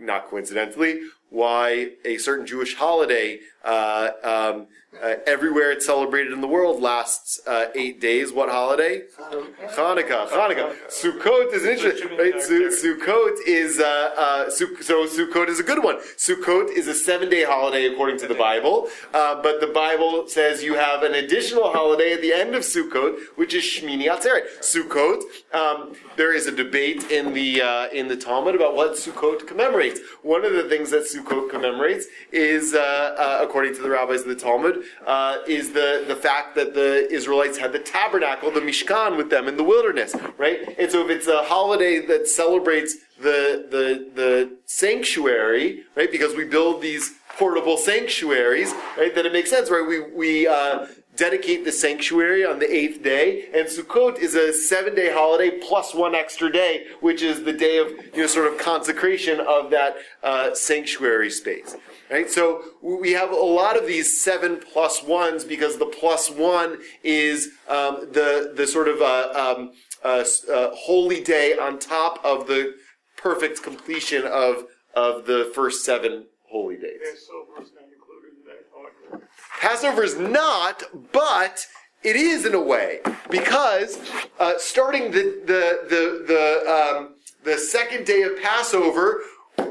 not 0.00 0.28
coincidentally 0.28 1.00
why 1.30 1.90
a 2.04 2.18
certain 2.18 2.44
Jewish 2.44 2.74
holiday 2.74 3.38
uh, 3.64 4.10
um, 4.24 4.66
uh, 5.02 5.14
everywhere 5.26 5.70
it's 5.70 5.86
celebrated 5.86 6.32
in 6.32 6.40
the 6.40 6.48
world 6.48 6.80
lasts 6.80 7.40
uh, 7.46 7.66
eight 7.74 8.00
days. 8.00 8.32
What 8.32 8.48
holiday? 8.48 9.02
Hanukkah. 9.20 10.28
Hanukkah. 10.28 10.74
Sukkot 10.88 11.52
is 11.52 11.64
interesting. 11.64 12.16
Right? 12.16 12.40
Su- 12.42 12.70
Sukkot 12.70 13.36
is 13.46 13.78
uh, 13.80 14.14
uh, 14.16 14.50
Su- 14.50 14.82
so 14.82 15.06
Sukkot 15.06 15.48
is 15.48 15.60
a 15.60 15.62
good 15.62 15.84
one. 15.84 15.96
Sukkot 16.16 16.70
is 16.70 16.88
a 16.88 16.94
seven-day 16.94 17.44
holiday 17.44 17.86
according 17.86 18.18
to 18.18 18.26
the 18.26 18.34
Bible, 18.34 18.88
uh, 19.14 19.40
but 19.42 19.60
the 19.60 19.66
Bible 19.68 20.26
says 20.26 20.62
you 20.62 20.74
have 20.74 21.02
an 21.02 21.14
additional 21.14 21.70
holiday 21.70 22.12
at 22.14 22.22
the 22.22 22.32
end 22.32 22.54
of 22.54 22.62
Sukkot, 22.62 23.18
which 23.36 23.54
is 23.54 23.62
Shmini 23.62 24.06
Atzeret. 24.08 24.46
Sukkot. 24.60 25.22
Um, 25.54 25.94
there 26.16 26.34
is 26.34 26.46
a 26.46 26.52
debate 26.52 27.10
in 27.10 27.34
the 27.34 27.62
uh, 27.62 27.88
in 27.88 28.08
the 28.08 28.16
Talmud 28.16 28.54
about 28.54 28.74
what 28.74 28.92
Sukkot 28.92 29.46
commemorates. 29.46 30.00
One 30.22 30.44
of 30.44 30.52
the 30.52 30.64
things 30.64 30.90
that 30.90 31.04
Sukkot 31.04 31.50
commemorates 31.50 32.06
is, 32.32 32.74
uh, 32.74 32.78
uh, 33.18 33.44
according 33.44 33.74
to 33.74 33.82
the 33.82 33.90
rabbis 33.90 34.22
of 34.22 34.28
the 34.28 34.34
Talmud, 34.34 34.77
uh, 35.06 35.38
is 35.46 35.72
the, 35.72 36.04
the 36.06 36.16
fact 36.16 36.54
that 36.56 36.74
the 36.74 37.10
Israelites 37.12 37.58
had 37.58 37.72
the 37.72 37.78
tabernacle, 37.78 38.50
the 38.50 38.60
Mishkan, 38.60 39.16
with 39.16 39.30
them 39.30 39.48
in 39.48 39.56
the 39.56 39.64
wilderness, 39.64 40.14
right? 40.36 40.74
And 40.78 40.90
so 40.90 41.04
if 41.04 41.10
it's 41.10 41.26
a 41.26 41.42
holiday 41.42 42.04
that 42.06 42.28
celebrates 42.28 42.96
the, 43.20 43.66
the, 43.70 44.10
the 44.14 44.56
sanctuary, 44.66 45.84
right, 45.96 46.10
because 46.10 46.34
we 46.36 46.44
build 46.44 46.82
these 46.82 47.14
portable 47.38 47.76
sanctuaries, 47.76 48.74
right, 48.96 49.14
then 49.14 49.26
it 49.26 49.32
makes 49.32 49.50
sense, 49.50 49.70
right? 49.70 49.86
We, 49.86 50.00
we, 50.00 50.46
uh, 50.46 50.86
dedicate 51.18 51.64
the 51.64 51.72
sanctuary 51.72 52.46
on 52.46 52.60
the 52.60 52.74
eighth 52.74 53.02
day, 53.02 53.48
and 53.52 53.66
Sukkot 53.66 54.18
is 54.18 54.36
a 54.36 54.52
seven-day 54.52 55.12
holiday 55.12 55.50
plus 55.50 55.92
one 55.92 56.14
extra 56.14 56.50
day, 56.50 56.86
which 57.00 57.22
is 57.22 57.42
the 57.42 57.52
day 57.52 57.78
of 57.78 57.88
you 58.14 58.22
know 58.22 58.26
sort 58.26 58.50
of 58.50 58.58
consecration 58.58 59.40
of 59.40 59.70
that 59.70 59.96
uh, 60.22 60.54
sanctuary 60.54 61.28
space. 61.28 61.76
Right, 62.10 62.30
so 62.30 62.62
we 62.80 63.12
have 63.12 63.32
a 63.32 63.34
lot 63.34 63.76
of 63.76 63.86
these 63.86 64.18
seven 64.18 64.60
plus 64.72 65.02
ones 65.02 65.44
because 65.44 65.76
the 65.76 65.86
plus 65.86 66.30
one 66.30 66.78
is 67.02 67.50
um, 67.68 68.08
the 68.12 68.54
the 68.56 68.66
sort 68.66 68.88
of 68.88 69.02
uh, 69.02 69.32
um, 69.34 69.72
uh, 70.02 70.24
uh, 70.50 70.70
holy 70.72 71.22
day 71.22 71.58
on 71.58 71.78
top 71.78 72.24
of 72.24 72.46
the 72.46 72.74
perfect 73.18 73.62
completion 73.62 74.24
of 74.24 74.64
of 74.94 75.26
the 75.26 75.50
first 75.54 75.84
seven 75.84 76.26
holy 76.50 76.76
days. 76.76 76.98
Passover 77.02 77.62
is 77.62 77.70
not 77.74 77.84
included 77.92 78.32
in 78.38 78.44
that 78.46 78.64
order. 78.76 79.28
Passover 79.60 80.02
is 80.02 80.18
not, 80.18 80.82
but 81.12 81.66
it 82.02 82.16
is 82.16 82.46
in 82.46 82.54
a 82.54 82.60
way 82.60 83.00
because 83.30 83.98
uh, 84.38 84.54
starting 84.58 85.10
the 85.10 85.42
the 85.46 85.80
the 85.88 86.24
the 86.26 86.96
um, 86.98 87.14
the 87.44 87.58
second 87.58 88.06
day 88.06 88.22
of 88.22 88.40
Passover, 88.40 89.22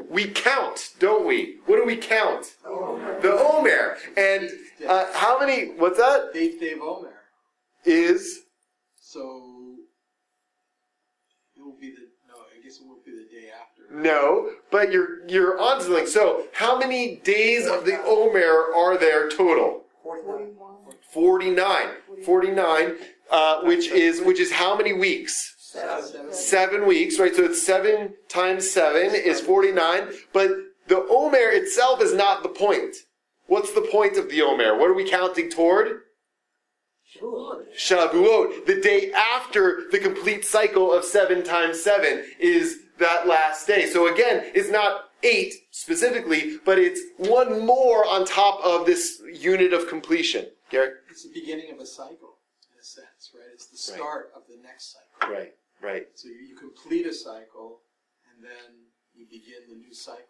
we 0.09 0.27
count, 0.27 0.93
don't 0.99 1.25
we? 1.25 1.57
What 1.65 1.77
do 1.77 1.85
we 1.85 1.95
count? 1.95 2.55
The 3.21 3.33
Omer. 3.33 3.97
And 4.15 4.49
uh, 4.87 5.05
how 5.13 5.39
many? 5.39 5.71
What's 5.77 5.97
that? 5.97 6.31
Eighth 6.35 6.59
day 6.59 6.73
of 6.73 6.81
Omer. 6.81 7.13
Is 7.85 8.41
So 8.99 9.75
it 11.55 11.61
will 11.61 11.77
be 11.79 11.91
the 11.91 12.07
no. 12.27 12.35
I 12.35 12.61
guess 12.63 12.79
it 12.79 12.87
will 12.87 12.99
be 13.05 13.11
the 13.11 13.27
day 13.31 13.47
after. 13.49 13.86
No, 13.97 14.51
but 14.71 14.91
you're 14.91 15.27
you're 15.27 15.59
on 15.59 15.81
something. 15.81 16.07
So 16.07 16.45
how 16.53 16.77
many 16.77 17.17
days 17.17 17.67
of 17.67 17.85
the 17.85 18.01
Omer 18.03 18.73
are 18.75 18.97
there 18.97 19.29
total? 19.29 19.83
49 21.13 21.87
49 22.25 22.95
uh, 23.31 23.61
which 23.61 23.87
is 23.89 24.21
which 24.21 24.39
is 24.39 24.51
how 24.51 24.75
many 24.77 24.93
weeks 24.93 25.55
Seven. 25.57 26.33
seven 26.33 26.85
weeks 26.87 27.19
right 27.19 27.35
so 27.35 27.43
it's 27.43 27.65
seven 27.65 28.13
times 28.29 28.69
seven 28.69 29.13
is 29.15 29.41
49 29.41 30.09
but 30.33 30.49
the 30.87 31.05
omer 31.09 31.37
itself 31.37 32.01
is 32.01 32.13
not 32.13 32.43
the 32.43 32.49
point 32.49 32.95
what's 33.47 33.73
the 33.73 33.81
point 33.81 34.17
of 34.17 34.29
the 34.29 34.41
omer 34.41 34.77
what 34.77 34.89
are 34.89 34.93
we 34.93 35.09
counting 35.09 35.49
toward 35.49 36.01
Shavuot, 37.75 38.65
the 38.65 38.79
day 38.81 39.11
after 39.13 39.83
the 39.91 39.97
complete 39.97 40.45
cycle 40.45 40.93
of 40.93 41.03
seven 41.03 41.43
times 41.43 41.81
seven 41.81 42.23
is 42.39 42.79
that 42.99 43.27
last 43.27 43.67
day. 43.67 43.85
So 43.87 44.11
again, 44.13 44.43
it's 44.55 44.69
not 44.69 45.05
eight 45.23 45.53
specifically, 45.71 46.57
but 46.65 46.77
it's 46.77 47.01
one 47.17 47.65
more 47.65 48.05
on 48.05 48.25
top 48.25 48.59
of 48.63 48.85
this 48.85 49.21
unit 49.33 49.73
of 49.73 49.87
completion. 49.87 50.45
Garrett? 50.69 50.95
It's 51.09 51.23
the 51.23 51.33
beginning 51.33 51.71
of 51.71 51.79
a 51.79 51.85
cycle, 51.85 52.37
in 52.73 52.79
a 52.79 52.83
sense, 52.83 53.31
right? 53.33 53.43
It's 53.53 53.67
the 53.67 53.93
Right. 53.93 53.99
start 53.99 54.31
of 54.35 54.43
the 54.47 54.57
next 54.61 54.93
cycle. 54.93 55.33
Right, 55.33 55.53
right. 55.81 56.07
So 56.15 56.27
you, 56.27 56.35
you 56.49 56.55
complete 56.55 57.05
a 57.05 57.13
cycle, 57.13 57.81
and 58.33 58.43
then 58.43 58.85
you 59.15 59.25
begin 59.25 59.61
the 59.69 59.75
new 59.75 59.93
cycle. 59.93 60.23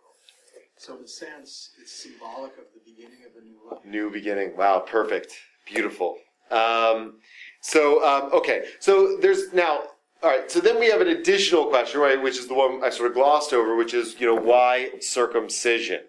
So 0.80 0.96
in 0.98 1.04
a 1.04 1.08
sense, 1.08 1.72
it's 1.82 1.92
symbolic 1.92 2.52
of 2.58 2.66
the 2.74 2.80
beginning 2.86 3.26
of 3.26 3.42
a 3.42 3.44
new 3.44 3.58
life. 3.70 3.84
New 3.84 4.12
beginning. 4.12 4.56
Wow, 4.56 4.80
perfect. 4.80 5.34
Beautiful. 5.66 6.18
Um, 6.52 7.16
so, 7.62 8.04
um, 8.08 8.32
okay. 8.32 8.66
So 8.80 9.18
there's 9.18 9.52
now, 9.54 9.82
all 10.24 10.30
right. 10.30 10.50
So 10.50 10.60
then 10.60 10.80
we 10.80 10.90
have 10.90 11.02
an 11.02 11.08
additional 11.10 11.66
question, 11.68 12.00
right? 12.02 12.22
Which 12.22 12.38
is 12.38 12.48
the 12.48 12.54
one 12.54 12.84
I 12.84 12.90
sort 12.90 13.10
of 13.10 13.16
glossed 13.16 13.54
over, 13.54 13.76
which 13.76 13.94
is, 13.94 14.20
you 14.20 14.28
know, 14.28 14.36
why 14.36 14.92
circumcision? 15.00 16.02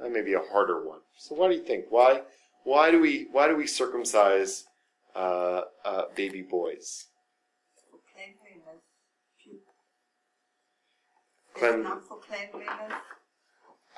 That 0.00 0.12
may 0.12 0.22
be 0.22 0.34
a 0.34 0.40
harder 0.52 0.86
one. 0.86 1.00
So 1.18 1.34
why 1.34 1.48
do 1.48 1.54
you 1.54 1.62
think? 1.62 1.86
Why, 1.90 2.22
why 2.64 2.90
do 2.90 3.00
we, 3.00 3.28
why 3.30 3.48
do 3.48 3.56
we 3.56 3.66
circumcise, 3.66 4.64
uh, 5.14 5.62
uh, 5.84 6.02
baby 6.16 6.42
boys? 6.42 7.06
For 7.90 7.98
cleanliness. 8.14 8.82
Clean- 11.54 11.82
not 11.82 12.08
for 12.08 12.18
cleanliness. 12.18 12.92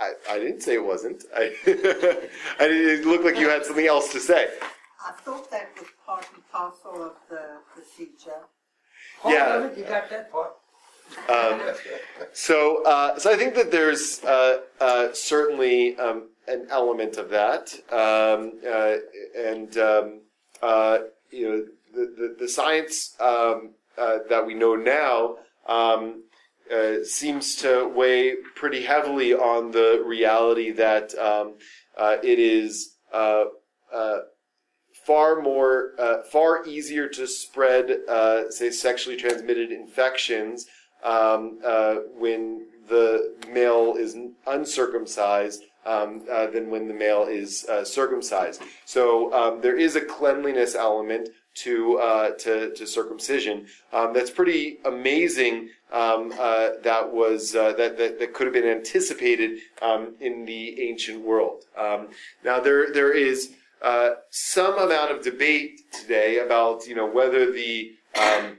I, 0.01 0.13
I 0.29 0.39
didn't 0.39 0.63
say 0.63 0.75
it 0.75 0.85
wasn't. 0.85 1.25
I, 1.37 1.55
I 1.65 2.69
didn't, 2.69 3.01
it 3.01 3.07
looked 3.07 3.25
like 3.25 3.39
you 3.39 3.49
had 3.49 3.65
something 3.65 3.87
else 3.87 4.11
to 4.13 4.21
say. 4.21 4.49
I 5.07 5.13
thought 5.13 5.51
that 5.51 5.71
was 5.79 5.89
part 6.05 6.27
and 6.35 6.43
parcel 6.51 7.03
of 7.05 7.15
the 7.31 7.59
procedure. 7.75 8.43
Yeah. 9.27 9.71
You 9.77 9.85
got 9.85 10.11
that 10.11 10.31
part. 10.31 10.53
Um, 11.29 11.61
so, 12.33 12.83
uh, 12.85 13.19
so 13.19 13.33
I 13.33 13.37
think 13.37 13.55
that 13.55 13.71
there's 13.71 14.23
uh, 14.25 14.61
uh, 14.81 15.09
certainly 15.13 15.97
um, 15.99 16.31
an 16.49 16.67
element 16.71 17.17
of 17.17 17.31
that, 17.31 17.75
um, 17.91 18.53
uh, 18.67 18.97
and 19.37 19.77
um, 19.77 20.21
uh, 20.63 20.99
you 21.31 21.49
know, 21.49 21.65
the 21.95 22.15
the, 22.17 22.37
the 22.41 22.49
science 22.49 23.15
um, 23.21 23.75
uh, 23.99 24.19
that 24.29 24.47
we 24.47 24.55
know 24.55 24.75
now 24.75 25.37
um, 25.67 26.25
uh, 26.75 27.05
seems 27.05 27.57
to 27.57 27.89
weigh 27.89 28.37
pretty 28.55 28.83
heavily 28.83 29.35
on 29.35 29.71
the 29.71 30.03
reality 30.05 30.71
that 30.73 31.15
um, 31.19 31.55
uh, 31.97 32.17
it 32.23 32.39
is. 32.39 32.97
Far 35.05 35.41
more, 35.41 35.93
uh, 35.99 36.23
far 36.23 36.65
easier 36.67 37.09
to 37.09 37.27
spread, 37.27 37.91
uh, 38.09 38.51
say, 38.51 38.71
sexually 38.71 39.17
transmitted 39.17 39.73
infections 39.73 40.67
um, 41.03 41.59
uh, 41.65 41.97
when 42.17 42.67
the 42.89 43.35
male 43.51 43.95
is 43.99 44.17
uncircumcised 44.47 45.65
um, 45.85 46.23
uh, 46.31 46.47
than 46.49 46.71
when 46.71 46.87
the 46.87 46.95
male 46.95 47.25
is 47.25 47.67
uh, 47.69 47.85
circumcised. 47.85 48.63
So 48.85 49.33
um, 49.33 49.61
there 49.61 49.77
is 49.77 49.97
a 49.97 50.01
cleanliness 50.01 50.75
element 50.75 51.31
to 51.55 51.99
uh, 51.99 52.31
to, 52.31 52.73
to 52.73 52.87
circumcision 52.87 53.67
um, 53.93 54.15
that's 54.15 54.31
pretty 54.31 54.79
amazing. 54.87 55.69
Um, 55.93 56.33
uh, 56.41 56.71
that 56.83 57.13
was 57.13 57.53
that, 57.53 57.77
that 57.77 57.99
that 57.99 58.33
could 58.33 58.47
have 58.47 58.55
been 58.55 58.69
anticipated 58.69 59.59
um, 59.83 60.15
in 60.21 60.47
the 60.47 60.81
ancient 60.81 61.21
world. 61.21 61.65
Um, 61.77 62.09
now 62.43 62.59
there 62.61 62.93
there 62.93 63.13
is 63.13 63.53
uh, 63.83 64.11
some 64.31 64.79
amount 64.79 65.11
of 65.11 65.23
debate 65.23 65.81
today 65.93 66.39
about 66.39 66.87
you 66.87 66.95
know 66.95 67.07
whether 67.07 67.51
the 67.51 67.93
um, 68.21 68.59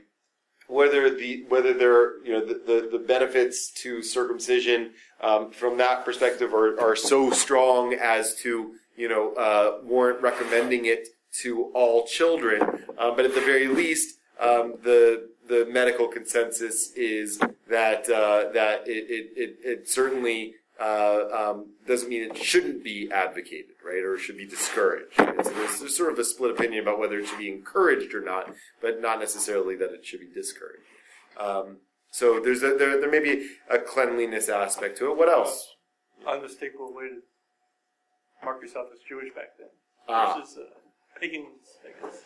whether 0.67 1.09
the 1.15 1.45
whether 1.49 1.73
there 1.73 2.23
you 2.25 2.33
know 2.33 2.45
the, 2.45 2.55
the, 2.65 2.89
the 2.91 2.99
benefits 2.99 3.71
to 3.71 4.01
circumcision 4.01 4.91
um, 5.21 5.51
from 5.51 5.77
that 5.77 6.03
perspective 6.03 6.53
are, 6.53 6.79
are 6.79 6.95
so 6.95 7.29
strong 7.31 7.93
as 7.93 8.35
to 8.35 8.73
you 8.97 9.07
know 9.07 9.33
uh, 9.35 9.79
warrant 9.83 10.21
recommending 10.21 10.85
it 10.85 11.07
to 11.41 11.71
all 11.73 12.05
children. 12.05 12.61
Uh, 12.97 13.11
but 13.15 13.25
at 13.25 13.33
the 13.33 13.41
very 13.41 13.67
least, 13.67 14.17
um, 14.39 14.75
the 14.83 15.29
the 15.47 15.65
medical 15.71 16.07
consensus 16.07 16.91
is 16.95 17.39
that 17.69 18.09
uh, 18.09 18.51
that 18.53 18.87
it, 18.87 19.05
it, 19.09 19.31
it, 19.35 19.57
it 19.63 19.89
certainly 19.89 20.55
uh, 20.83 21.51
um, 21.51 21.73
doesn't 21.87 22.09
mean 22.09 22.23
it 22.29 22.37
shouldn't 22.37 22.83
be 22.83 23.09
advocated, 23.11 23.75
right, 23.85 24.03
or 24.03 24.17
should 24.17 24.37
be 24.37 24.45
discouraged. 24.45 25.17
Right? 25.17 25.45
So 25.45 25.51
there's, 25.51 25.79
there's 25.79 25.95
sort 25.95 26.11
of 26.11 26.19
a 26.19 26.25
split 26.25 26.51
opinion 26.51 26.83
about 26.83 26.99
whether 26.99 27.17
it 27.19 27.27
should 27.27 27.37
be 27.39 27.51
encouraged 27.51 28.13
or 28.13 28.21
not, 28.21 28.51
but 28.81 29.01
not 29.01 29.19
necessarily 29.19 29.75
that 29.77 29.93
it 29.93 30.05
should 30.05 30.19
be 30.19 30.29
discouraged. 30.33 30.83
Um, 31.39 31.77
so 32.11 32.39
there's 32.43 32.63
a, 32.63 32.75
there, 32.75 32.99
there 32.99 33.09
may 33.09 33.19
be 33.19 33.49
a 33.69 33.79
cleanliness 33.79 34.49
aspect 34.49 34.97
to 34.99 35.09
it. 35.09 35.17
What 35.17 35.29
else? 35.29 35.65
Unmistakable 36.27 36.93
way 36.93 37.05
to 37.05 37.19
mark 38.43 38.61
yourself 38.61 38.87
as 38.93 38.99
Jewish 39.07 39.33
back 39.33 39.57
then 39.57 39.69
Ah. 40.09 40.37
versus 40.37 40.57
uh, 40.57 41.19
pagans, 41.19 41.47
I 41.85 42.05
guess. 42.05 42.17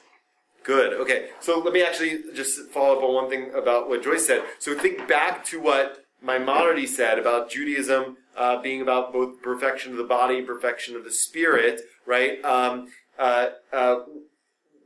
Good. 0.63 0.93
Okay. 0.93 1.29
So 1.39 1.59
let 1.59 1.73
me 1.73 1.83
actually 1.83 2.23
just 2.33 2.59
follow 2.71 2.97
up 2.97 3.03
on 3.03 3.13
one 3.13 3.29
thing 3.29 3.51
about 3.55 3.87
what 3.87 4.03
Joyce 4.03 4.25
said. 4.27 4.41
So 4.59 4.77
think 4.77 5.07
back 5.07 5.45
to 5.45 5.61
what 5.61 6.05
Maimonides 6.21 6.95
said 6.95 7.19
about 7.19 7.49
Judaism 7.49 8.17
uh, 8.37 8.61
being 8.61 8.81
about 8.81 9.11
both 9.11 9.41
perfection 9.41 9.91
of 9.91 9.97
the 9.97 10.03
body, 10.03 10.37
and 10.37 10.47
perfection 10.47 10.95
of 10.95 11.03
the 11.03 11.11
spirit, 11.11 11.81
right? 12.05 12.43
Um, 12.45 12.87
uh, 13.17 13.47
uh, 13.73 13.99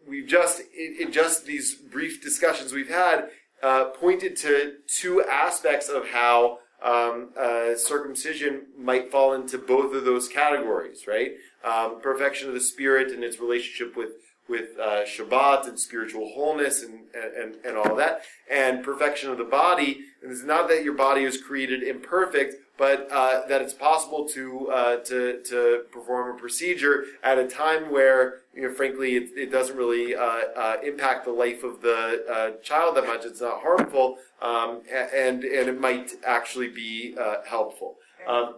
we've 0.07 0.27
just 0.27 0.61
in, 0.77 0.97
in 0.99 1.11
just 1.11 1.45
these 1.45 1.75
brief 1.75 2.23
discussions 2.23 2.71
we've 2.71 2.89
had 2.89 3.29
uh, 3.61 3.85
pointed 3.85 4.35
to 4.37 4.75
two 4.87 5.23
aspects 5.23 5.89
of 5.89 6.09
how 6.09 6.59
um, 6.81 7.29
uh, 7.39 7.75
circumcision 7.75 8.63
might 8.77 9.11
fall 9.11 9.33
into 9.33 9.57
both 9.57 9.93
of 9.93 10.03
those 10.03 10.27
categories, 10.27 11.05
right? 11.07 11.33
Um, 11.63 12.01
perfection 12.01 12.47
of 12.47 12.55
the 12.55 12.61
spirit 12.61 13.11
and 13.11 13.23
its 13.23 13.39
relationship 13.39 13.95
with 13.95 14.11
with 14.49 14.77
uh, 14.79 15.03
Shabbat 15.05 15.67
and 15.67 15.79
spiritual 15.79 16.29
wholeness 16.33 16.83
and, 16.83 17.05
and, 17.15 17.55
and 17.63 17.77
all 17.77 17.95
that, 17.95 18.23
and 18.49 18.83
perfection 18.83 19.29
of 19.29 19.37
the 19.37 19.45
body. 19.45 20.01
And 20.21 20.31
it's 20.31 20.43
not 20.43 20.67
that 20.67 20.83
your 20.83 20.93
body 20.93 21.23
is 21.23 21.41
created 21.41 21.83
imperfect, 21.83 22.55
but 22.81 23.07
uh, 23.11 23.45
that 23.47 23.61
it's 23.61 23.75
possible 23.75 24.27
to 24.27 24.67
uh, 24.71 24.97
to 25.01 25.39
to 25.43 25.83
perform 25.91 26.35
a 26.35 26.39
procedure 26.39 27.05
at 27.21 27.37
a 27.37 27.47
time 27.47 27.91
where, 27.91 28.39
you 28.55 28.63
know, 28.63 28.73
frankly, 28.73 29.17
it, 29.17 29.29
it 29.37 29.51
doesn't 29.51 29.77
really 29.77 30.15
uh, 30.15 30.41
uh, 30.55 30.77
impact 30.83 31.25
the 31.25 31.31
life 31.31 31.63
of 31.63 31.83
the 31.83 32.25
uh, 32.27 32.59
child 32.63 32.97
that 32.97 33.05
much. 33.05 33.23
It's 33.23 33.39
not 33.39 33.61
harmful, 33.61 34.17
um, 34.41 34.81
and 34.91 35.43
and 35.43 35.69
it 35.69 35.79
might 35.79 36.13
actually 36.25 36.69
be 36.69 37.15
uh, 37.21 37.43
helpful. 37.47 37.97
Um, 38.27 38.55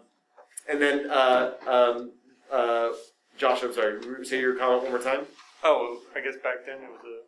and 0.70 0.82
then, 0.82 1.12
uh, 1.12 1.52
um, 1.68 2.12
uh, 2.50 2.92
Josh, 3.36 3.62
I'm 3.62 3.74
sorry. 3.74 4.00
Say 4.24 4.40
your 4.40 4.56
comment 4.56 4.84
one 4.84 4.92
more 4.94 5.02
time. 5.02 5.26
Oh, 5.66 6.00
I 6.16 6.22
guess 6.22 6.36
back 6.42 6.66
then 6.66 6.78
it 6.78 6.90
was 6.90 7.02
a 7.04 7.23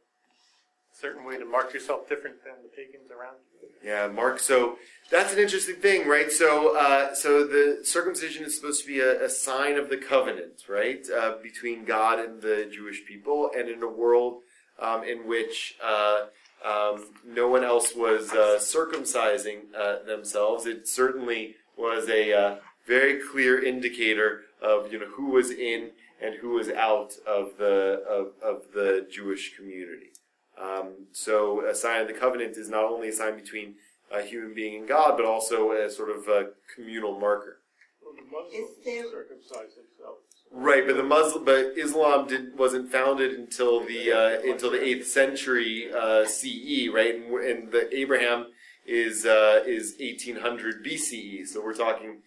certain 1.05 1.25
way 1.25 1.37
to 1.37 1.45
mark 1.45 1.73
yourself 1.73 2.09
different 2.09 2.43
than 2.43 2.53
the 2.63 2.69
pagans 2.69 3.11
around 3.11 3.35
you. 3.61 3.69
Yeah, 3.83 4.07
Mark. 4.07 4.39
So 4.39 4.77
that's 5.11 5.33
an 5.33 5.39
interesting 5.39 5.75
thing, 5.75 6.07
right? 6.07 6.31
So, 6.31 6.75
uh, 6.77 7.13
so 7.13 7.45
the 7.45 7.81
circumcision 7.83 8.43
is 8.43 8.55
supposed 8.55 8.81
to 8.81 8.87
be 8.87 8.99
a, 8.99 9.25
a 9.25 9.29
sign 9.29 9.75
of 9.77 9.89
the 9.89 9.97
covenant, 9.97 10.63
right, 10.67 11.05
uh, 11.15 11.35
between 11.43 11.85
God 11.85 12.19
and 12.19 12.41
the 12.41 12.69
Jewish 12.71 13.05
people, 13.05 13.51
and 13.55 13.69
in 13.69 13.83
a 13.83 13.87
world 13.87 14.41
um, 14.79 15.03
in 15.03 15.27
which 15.27 15.75
uh, 15.83 16.25
um, 16.65 17.05
no 17.23 17.47
one 17.47 17.63
else 17.63 17.93
was 17.95 18.31
uh, 18.31 18.57
circumcising 18.59 19.59
uh, 19.77 20.03
themselves. 20.07 20.65
It 20.65 20.87
certainly 20.87 21.55
was 21.77 22.09
a 22.09 22.33
uh, 22.33 22.55
very 22.87 23.19
clear 23.31 23.63
indicator 23.63 24.41
of 24.61 24.91
you 24.91 24.99
know 24.99 25.07
who 25.07 25.27
was 25.29 25.51
in 25.51 25.91
and 26.21 26.35
who 26.41 26.49
was 26.51 26.69
out 26.69 27.13
of 27.27 27.57
the 27.57 28.03
of, 28.09 28.27
of 28.41 28.71
the 28.73 29.07
Jewish 29.11 29.55
community. 29.55 30.14
Um, 30.61 31.07
so 31.11 31.65
a 31.65 31.75
sign 31.75 32.01
of 32.01 32.07
the 32.07 32.13
covenant 32.13 32.57
is 32.57 32.69
not 32.69 32.83
only 32.85 33.09
a 33.09 33.13
sign 33.13 33.35
between 33.35 33.75
a 34.11 34.21
human 34.21 34.53
being 34.53 34.75
and 34.79 34.87
God, 34.87 35.17
but 35.17 35.25
also 35.25 35.71
a 35.71 35.89
sort 35.89 36.09
of 36.09 36.27
a 36.27 36.49
communal 36.73 37.19
marker. 37.19 37.59
Well, 38.01 38.13
the 38.15 38.23
Muslims 38.23 38.77
there- 38.85 39.09
circumcise 39.09 39.75
themselves. 39.75 40.21
Right, 40.51 40.85
but 40.85 40.95
the 40.95 41.03
Muslim, 41.03 41.43
but 41.43 41.73
Islam 41.75 42.27
did 42.27 42.57
wasn't 42.57 42.89
founded 42.89 43.31
until 43.33 43.83
the 43.83 44.13
uh, 44.13 44.49
until 44.49 44.71
the 44.71 44.81
eighth 44.81 45.07
century 45.07 45.89
uh, 45.91 46.25
CE, 46.25 46.87
right? 46.93 47.15
And, 47.15 47.33
and 47.33 47.71
the 47.71 47.93
Abraham 47.93 48.47
is 48.85 49.25
uh, 49.25 49.63
is 49.65 49.95
eighteen 49.99 50.37
hundred 50.37 50.85
BCE, 50.85 51.47
so 51.47 51.61
we're 51.61 51.73
talking 51.73 52.21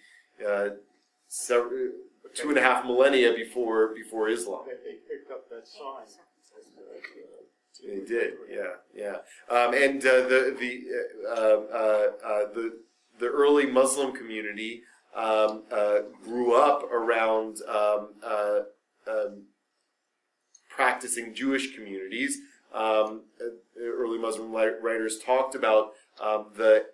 uh, 0.46 0.70
several, 1.28 1.92
two 2.34 2.50
and 2.50 2.58
a 2.58 2.60
half 2.60 2.84
millennia 2.84 3.32
before 3.32 3.94
before 3.94 4.28
Islam. 4.28 4.64
They 4.66 4.96
picked 5.08 5.30
up 5.30 5.48
that 5.48 5.66
sign. 5.66 6.18
They 7.86 8.04
did, 8.04 8.34
yeah, 8.50 8.74
yeah. 8.94 9.16
Um, 9.48 9.74
and 9.74 10.04
uh, 10.04 10.22
the 10.22 10.56
the 10.58 10.84
uh, 11.28 11.74
uh, 11.74 12.08
uh, 12.24 12.52
the 12.52 12.80
the 13.18 13.26
early 13.26 13.66
Muslim 13.66 14.12
community 14.12 14.82
um, 15.14 15.64
uh, 15.70 16.00
grew 16.24 16.54
up 16.54 16.82
around 16.84 17.58
um, 17.68 18.08
uh, 18.22 18.60
um, 19.08 19.44
practicing 20.68 21.34
Jewish 21.34 21.74
communities. 21.74 22.38
Um, 22.74 23.22
early 23.80 24.18
Muslim 24.18 24.52
li- 24.52 24.78
writers 24.82 25.18
talked 25.18 25.54
about 25.54 25.92
um, 26.20 26.46
the 26.56 26.86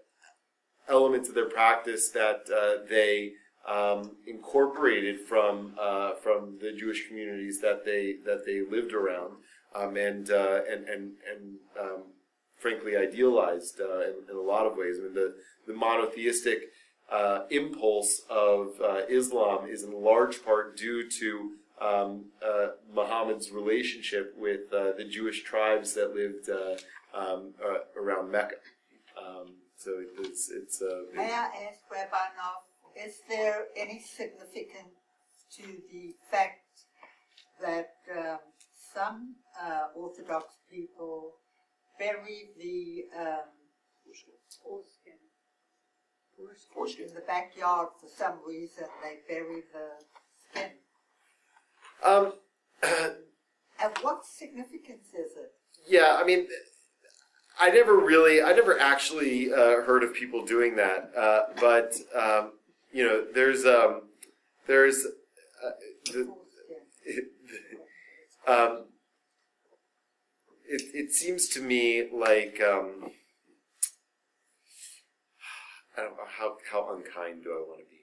elements 0.89 1.29
of 1.29 1.35
their 1.35 1.49
practice 1.49 2.11
that 2.11 2.45
uh, 2.55 2.87
they 2.89 3.33
um, 3.67 4.17
incorporated 4.27 5.21
from 5.21 5.75
uh, 5.81 6.15
from 6.15 6.59
the 6.61 6.73
Jewish 6.73 7.09
communities 7.09 7.61
that 7.61 7.85
they 7.85 8.17
that 8.25 8.45
they 8.45 8.61
lived 8.61 8.93
around, 8.93 9.37
um, 9.75 9.97
and, 9.97 10.31
uh, 10.31 10.61
and 10.71 10.89
and 10.89 11.13
and 11.31 11.57
um, 11.81 12.03
frankly 12.59 12.97
idealized 12.97 13.81
uh, 13.81 14.01
in, 14.03 14.15
in 14.31 14.37
a 14.37 14.41
lot 14.41 14.67
of 14.67 14.77
ways. 14.77 14.97
I 14.99 15.05
mean, 15.05 15.15
the 15.15 15.35
the 15.67 15.75
monotheistic 15.75 16.71
uh, 17.11 17.41
impulse 17.51 18.23
of 18.31 18.81
uh, 18.81 19.03
Islam 19.09 19.69
is 19.69 19.83
in 19.83 19.93
large 19.93 20.45
part 20.45 20.77
due 20.77 21.09
to 21.11 21.51
um, 21.81 22.27
uh, 22.45 22.69
Muhammad's 22.95 23.51
relationship 23.51 24.35
with 24.37 24.73
uh, 24.73 24.93
the 24.97 25.05
Jewish 25.05 25.43
tribes 25.43 25.95
that 25.95 26.15
lived 26.15 26.49
um, 27.15 27.53
around 27.97 28.31
Mecca. 28.31 28.57
Um, 29.19 29.55
so 29.77 29.91
it's 30.21 30.51
it's 30.51 30.83
May 31.15 31.25
I 31.25 31.69
ask 31.69 31.81
Rabbi 31.93 32.17
Knopf, 32.37 33.07
is 33.07 33.17
there 33.29 33.67
any 33.77 34.01
significance 34.01 34.95
to 35.57 35.63
the 35.93 36.15
fact 36.31 36.61
that 37.61 37.95
um, 38.17 38.39
some 38.95 39.37
uh, 39.63 39.87
Orthodox 39.95 40.47
people 40.71 41.33
bury 41.99 42.51
the 42.59 43.05
um, 43.19 43.49
foreskin, 44.63 45.19
foreskin 46.75 47.09
in 47.09 47.15
the 47.15 47.21
backyard 47.21 47.89
for 48.01 48.09
some 48.09 48.39
reason? 48.47 48.85
They 49.03 49.19
bury 49.29 49.63
the 49.73 50.05
skin. 50.51 50.71
um, 52.05 52.33
And 53.83 53.93
what 54.03 54.25
significance 54.25 55.09
is 55.09 55.33
it? 55.37 55.53
Yeah, 55.87 56.17
I 56.19 56.25
mean, 56.25 56.47
I 57.61 57.71
never 57.71 57.97
really, 57.99 58.43
I 58.43 58.53
never 58.53 58.79
actually 58.79 59.53
uh, 59.53 59.83
heard 59.83 60.03
of 60.03 60.15
people 60.15 60.45
doing 60.45 60.77
that. 60.77 61.11
Uh, 61.17 61.43
but 61.61 61.95
um, 62.17 62.53
you 62.93 63.05
know, 63.05 63.25
there's 63.35 63.65
um, 63.65 64.03
there's 64.67 65.05
uh, 65.65 65.71
the, 66.07 66.33
um, 68.53 68.85
it 70.77 70.83
it 71.03 71.13
seems 71.13 71.49
to 71.55 71.61
me 71.63 71.83
like 72.13 72.61
um, 72.73 73.11
I 75.97 76.03
don't 76.03 76.17
know 76.17 76.29
how 76.39 76.57
how 76.71 76.81
unkind 76.95 77.45
do 77.45 77.51
I 77.51 77.63
want 77.69 77.81
to 77.83 77.89
be. 77.95 78.01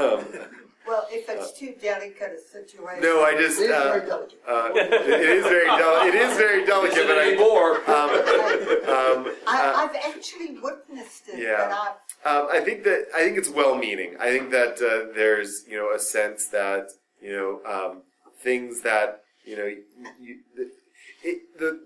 Um, 0.00 0.48
Well, 0.86 1.06
if 1.10 1.28
it's 1.28 1.52
too 1.58 1.74
delicate 1.82 2.32
a 2.32 2.40
situation. 2.56 3.02
no, 3.02 3.22
I 3.22 3.32
just 3.34 3.60
It 3.60 3.64
is 3.64 3.76
uh, 3.76 3.92
very 3.92 4.06
delicate. 4.06 4.40
uh, 4.48 4.70
it 4.74 5.30
is 5.38 5.44
very 5.44 5.66
delicate. 5.66 6.14
It 6.14 6.20
is 6.26 6.36
very 6.38 6.64
delicate, 6.64 7.06
but 7.06 7.18
I 7.18 7.28
more. 7.46 7.72
um, 7.96 8.10
um, 8.96 9.34
I, 9.46 9.56
uh, 9.60 9.80
I've 9.82 9.96
actually 10.10 10.50
witnessed 10.68 11.24
it, 11.28 11.38
Yeah. 11.40 11.56
but 11.68 11.70
I've 11.84 11.96
Um, 12.32 12.48
I 12.56 12.60
think 12.66 12.78
that 12.88 13.00
I 13.14 13.20
think 13.24 13.36
it's 13.40 13.50
well-meaning. 13.60 14.10
I 14.26 14.28
think 14.34 14.46
that 14.58 14.74
uh, 14.90 15.12
there's 15.20 15.52
you 15.70 15.76
know 15.80 15.90
a 15.98 16.00
sense 16.16 16.40
that 16.58 16.84
you 17.26 17.32
know 17.36 17.50
um, 17.74 17.92
things 18.46 18.72
that 18.90 19.08
you 19.48 19.56
know 19.58 19.68
you, 20.24 20.32
the, 20.56 20.64
it 21.22 21.58
the 21.58 21.80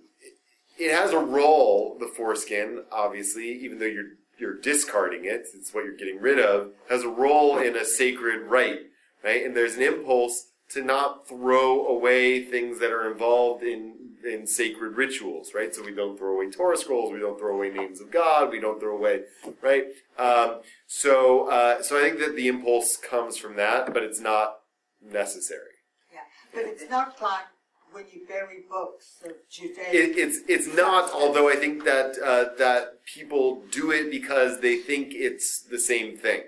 it 0.78 0.92
has 0.92 1.12
a 1.12 1.18
role. 1.18 1.96
The 2.00 2.06
foreskin, 2.06 2.84
obviously, 2.90 3.50
even 3.50 3.78
though 3.78 3.86
you're 3.86 4.12
you're 4.38 4.58
discarding 4.58 5.24
it, 5.24 5.46
it's 5.54 5.72
what 5.72 5.84
you're 5.84 5.96
getting 5.96 6.20
rid 6.20 6.38
of. 6.38 6.72
Has 6.88 7.04
a 7.04 7.08
role 7.08 7.58
in 7.58 7.76
a 7.76 7.84
sacred 7.84 8.42
rite, 8.42 8.80
right? 9.22 9.44
And 9.44 9.56
there's 9.56 9.76
an 9.76 9.82
impulse 9.82 10.48
to 10.70 10.82
not 10.82 11.28
throw 11.28 11.86
away 11.86 12.44
things 12.44 12.80
that 12.80 12.90
are 12.90 13.10
involved 13.10 13.62
in 13.62 14.02
in 14.24 14.46
sacred 14.46 14.96
rituals, 14.96 15.52
right? 15.54 15.74
So 15.74 15.82
we 15.82 15.92
don't 15.92 16.16
throw 16.16 16.34
away 16.34 16.50
Torah 16.50 16.76
scrolls, 16.76 17.12
we 17.12 17.18
don't 17.18 17.38
throw 17.38 17.54
away 17.54 17.70
names 17.70 18.00
of 18.00 18.10
God, 18.10 18.50
we 18.50 18.60
don't 18.60 18.80
throw 18.80 18.96
away, 18.96 19.22
right? 19.60 19.86
Um, 20.18 20.60
so, 20.86 21.48
uh, 21.50 21.82
so 21.82 21.98
I 21.98 22.02
think 22.02 22.20
that 22.20 22.36
the 22.36 22.46
impulse 22.48 22.96
comes 22.96 23.36
from 23.36 23.56
that, 23.56 23.92
but 23.92 24.02
it's 24.04 24.20
not 24.20 24.58
necessary. 25.02 25.74
Yeah, 26.12 26.20
but 26.54 26.64
it's 26.64 26.88
not 26.88 27.20
like 27.20 27.46
when 27.92 28.04
you 28.12 28.26
bury 28.26 28.64
books 28.68 29.22
of 29.24 29.32
Judaism. 29.50 29.84
It, 29.92 30.18
it's 30.18 30.38
it's 30.48 30.74
not. 30.74 31.12
Although 31.12 31.48
I 31.48 31.56
think 31.56 31.84
that 31.84 32.16
uh, 32.24 32.56
that 32.58 33.04
people 33.04 33.62
do 33.70 33.90
it 33.90 34.10
because 34.10 34.60
they 34.60 34.76
think 34.76 35.12
it's 35.14 35.60
the 35.60 35.78
same 35.78 36.16
thing, 36.16 36.42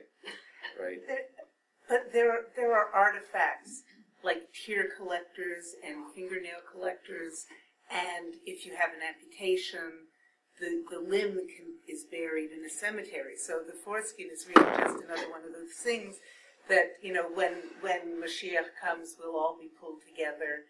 right? 0.80 0.99
But 1.88 2.12
there, 2.12 2.47
there 2.57 2.72
are 2.72 2.88
artifacts 2.95 3.82
like 4.22 4.49
tear 4.55 4.88
collectors 4.97 5.74
and 5.86 6.11
fingernail 6.14 6.64
collectors, 6.72 7.45
and 7.90 8.34
if 8.47 8.64
you 8.64 8.72
have 8.74 8.90
an 8.90 9.05
amputation, 9.05 10.09
the, 10.61 10.82
the 10.90 10.99
limb 10.99 11.34
can, 11.34 11.76
is 11.86 12.05
buried 12.11 12.51
in 12.51 12.64
a 12.64 12.70
cemetery. 12.70 13.36
So 13.36 13.61
the 13.66 13.76
foreskin 13.84 14.28
is 14.32 14.47
really 14.49 14.70
just 14.78 15.05
another 15.05 15.30
one 15.30 15.45
of 15.45 15.53
those 15.53 15.76
things 15.82 16.16
that 16.68 16.97
you 17.03 17.12
know 17.12 17.28
when 17.34 17.53
when 17.80 18.20
Mashiach 18.22 18.72
comes, 18.82 19.16
we'll 19.18 19.36
all 19.36 19.59
be 19.61 19.68
pulled 19.80 20.01
together, 20.09 20.64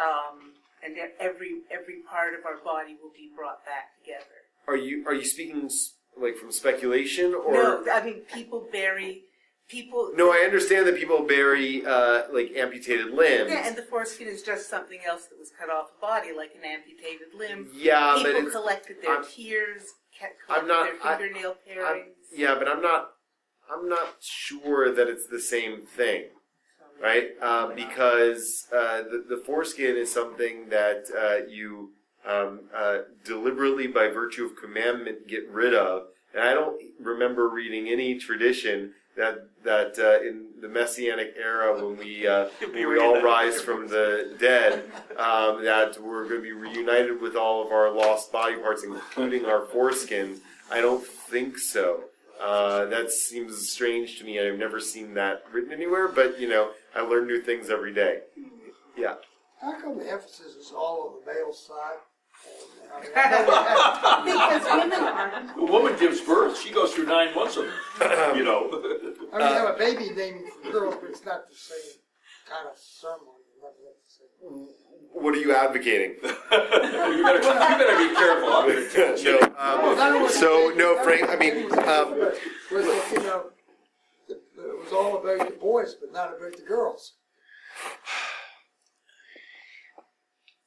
um, 0.00 0.52
and 0.84 0.96
every 1.20 1.62
every 1.70 2.02
part 2.08 2.34
of 2.34 2.44
our 2.44 2.62
body 2.64 2.96
will 3.02 3.12
be 3.12 3.30
brought 3.36 3.64
back 3.64 3.96
together. 4.00 4.24
Are 4.68 4.76
you 4.76 5.04
are 5.06 5.14
you 5.14 5.24
speaking 5.24 5.70
like 6.20 6.36
from 6.36 6.52
speculation 6.52 7.34
or? 7.34 7.52
no, 7.52 7.84
I 7.92 8.04
mean 8.04 8.20
people 8.32 8.66
bury 8.72 9.22
people. 9.68 10.12
No, 10.14 10.30
I 10.32 10.38
understand 10.44 10.86
that 10.86 10.96
people 10.96 11.22
bury 11.26 11.84
uh, 11.86 12.22
like 12.32 12.52
amputated 12.56 13.10
limbs. 13.12 13.50
Yeah, 13.50 13.66
and 13.66 13.76
the 13.76 13.82
foreskin 13.82 14.28
is 14.28 14.42
just 14.42 14.68
something 14.68 15.00
else 15.06 15.26
that 15.26 15.38
was 15.38 15.50
cut 15.58 15.70
off 15.70 15.88
the 15.94 16.00
body, 16.06 16.32
like 16.36 16.52
an 16.54 16.64
amputated 16.64 17.34
limb. 17.36 17.70
Yeah, 17.74 18.20
People 18.22 18.50
collected 18.50 18.96
their 19.02 19.12
I'm- 19.16 19.24
tears, 19.30 19.82
I'm 20.48 20.66
not- 20.68 20.84
their 20.84 20.94
I- 21.10 21.16
fingernail 21.18 21.56
I'm, 21.70 21.76
parings. 21.76 22.14
yeah, 22.32 22.54
but 22.58 22.68
I'm 22.68 22.80
not. 22.82 23.10
I'm 23.70 23.88
not 23.88 24.16
sure 24.20 24.94
that 24.94 25.08
it's 25.08 25.26
the 25.26 25.40
same 25.40 25.86
thing, 25.86 26.24
right? 27.02 27.30
Um, 27.42 27.74
because 27.74 28.66
uh, 28.72 29.02
the, 29.02 29.24
the 29.28 29.42
foreskin 29.44 29.96
is 29.96 30.12
something 30.12 30.68
that 30.70 31.04
uh, 31.16 31.46
you 31.48 31.90
um, 32.26 32.60
uh, 32.74 32.98
deliberately, 33.24 33.86
by 33.86 34.08
virtue 34.08 34.44
of 34.44 34.56
commandment, 34.56 35.28
get 35.28 35.48
rid 35.50 35.74
of. 35.74 36.04
And 36.32 36.42
I 36.42 36.54
don't 36.54 36.80
remember 37.00 37.48
reading 37.48 37.88
any 37.88 38.18
tradition 38.18 38.92
that 39.16 39.48
that 39.62 39.98
uh, 39.98 40.26
in 40.26 40.46
the 40.60 40.68
messianic 40.68 41.34
era, 41.38 41.74
when 41.74 41.96
we 41.96 42.26
uh, 42.26 42.48
when 42.60 42.88
we 42.88 42.98
all 42.98 43.22
rise 43.22 43.60
from 43.60 43.88
the 43.88 44.34
dead, 44.38 44.84
um, 45.16 45.64
that 45.64 45.98
we're 46.00 46.24
going 46.28 46.40
to 46.40 46.42
be 46.42 46.52
reunited 46.52 47.20
with 47.20 47.36
all 47.36 47.64
of 47.64 47.72
our 47.72 47.90
lost 47.90 48.32
body 48.32 48.56
parts, 48.56 48.84
including 48.84 49.44
our 49.44 49.66
foreskins. 49.66 50.38
I 50.70 50.80
don't 50.80 51.04
think 51.04 51.58
so. 51.58 52.04
Uh, 52.40 52.86
that 52.86 53.10
seems 53.12 53.70
strange 53.70 54.18
to 54.18 54.24
me. 54.24 54.40
I've 54.40 54.58
never 54.58 54.80
seen 54.80 55.14
that 55.14 55.44
written 55.52 55.72
anywhere, 55.72 56.08
but 56.08 56.40
you 56.40 56.48
know, 56.48 56.70
I 56.94 57.00
learn 57.02 57.26
new 57.26 57.40
things 57.42 57.70
every 57.70 57.92
day. 57.92 58.20
Yeah. 58.96 59.14
How 59.60 59.80
come 59.80 59.98
the 59.98 60.10
emphasis 60.10 60.54
is 60.54 60.72
all 60.76 61.08
on 61.08 61.20
the 61.26 61.32
male 61.32 61.52
side? 61.52 61.98
I 62.94 63.00
mean, 63.00 63.10
I 63.16 63.30
know 63.30 64.24
we 64.24 64.30
have- 64.30 64.60
because 64.60 64.64
women 64.82 65.00
aren't. 65.04 65.58
A 65.58 65.64
woman 65.64 65.96
gives 65.98 66.20
birth, 66.20 66.58
she 66.60 66.70
goes 66.72 66.92
through 66.94 67.06
nine 67.06 67.34
months 67.34 67.56
of, 67.56 67.64
you 68.36 68.44
know. 68.44 68.68
I 69.32 69.38
mean, 69.38 69.48
you 69.48 69.54
have 69.54 69.74
a 69.74 69.78
baby 69.78 70.10
naming 70.14 70.48
from 70.62 70.72
Europe, 70.72 70.98
but 71.00 71.10
it's 71.10 71.24
not 71.24 71.48
the 71.48 71.54
same 71.54 71.98
kind 72.48 72.68
of 72.70 72.78
ceremony. 72.78 73.30
Not 73.62 73.72
the 73.78 73.90
same. 74.06 74.68
What 75.12 75.34
are 75.34 75.38
you 75.38 75.54
advocating? 75.54 76.16
you, 76.22 76.28
better, 76.52 77.10
you 77.10 77.22
better 77.22 78.08
be 78.08 78.14
careful. 78.14 78.52
I'm 78.52 78.68
gonna 78.68 78.88
tell 78.90 79.18
you. 79.18 79.40
no. 79.40 79.54
Um, 79.58 80.28
so 80.28 80.72
no, 80.76 81.02
Frank. 81.02 81.28
I 81.30 81.36
mean, 81.36 81.64
um, 81.72 82.18
was 82.18 82.84
that, 82.84 83.08
you 83.12 83.18
know, 83.22 83.44
it 84.28 84.42
it 84.58 84.84
was 84.84 84.92
all 84.92 85.18
about 85.18 85.48
the 85.48 85.54
boys, 85.74 85.96
but 86.00 86.12
not 86.12 86.28
about 86.28 86.56
the 86.56 86.62
girls. 86.62 87.14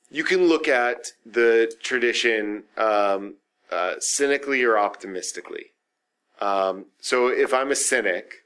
You 0.10 0.24
can 0.24 0.48
look 0.48 0.68
at 0.68 1.14
the 1.26 1.72
tradition 1.82 2.64
um, 2.78 3.36
uh, 3.72 3.96
cynically 4.00 4.64
or 4.64 4.78
optimistically. 4.78 5.68
Um, 6.42 6.86
so 7.00 7.28
if 7.28 7.54
I'm 7.54 7.72
a 7.72 7.76
cynic, 7.76 8.44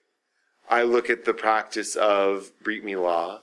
I 0.70 0.84
look 0.84 1.10
at 1.10 1.26
the 1.26 1.34
practice 1.34 1.96
of 1.96 2.52
Brit 2.64 2.86
Milah, 2.86 3.40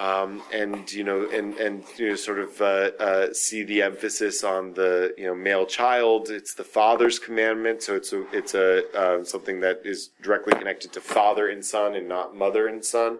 um, 0.00 0.42
and 0.50 0.90
you 0.90 1.04
know, 1.04 1.28
and 1.30 1.54
and 1.58 1.84
you 1.98 2.08
know, 2.08 2.14
sort 2.14 2.38
of 2.38 2.58
uh, 2.62 2.90
uh, 2.98 3.32
see 3.34 3.64
the 3.64 3.82
emphasis 3.82 4.42
on 4.42 4.72
the 4.72 5.14
you 5.18 5.26
know 5.26 5.34
male 5.34 5.66
child. 5.66 6.30
It's 6.30 6.54
the 6.54 6.64
father's 6.64 7.18
commandment, 7.18 7.82
so 7.82 7.96
it's 7.96 8.14
a 8.14 8.26
it's 8.34 8.54
a 8.54 8.90
uh, 8.98 9.24
something 9.24 9.60
that 9.60 9.82
is 9.84 10.08
directly 10.22 10.54
connected 10.54 10.94
to 10.94 11.02
father 11.02 11.48
and 11.48 11.62
son, 11.62 11.94
and 11.94 12.08
not 12.08 12.34
mother 12.34 12.66
and 12.66 12.82
son. 12.82 13.18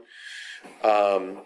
Um, 0.82 1.42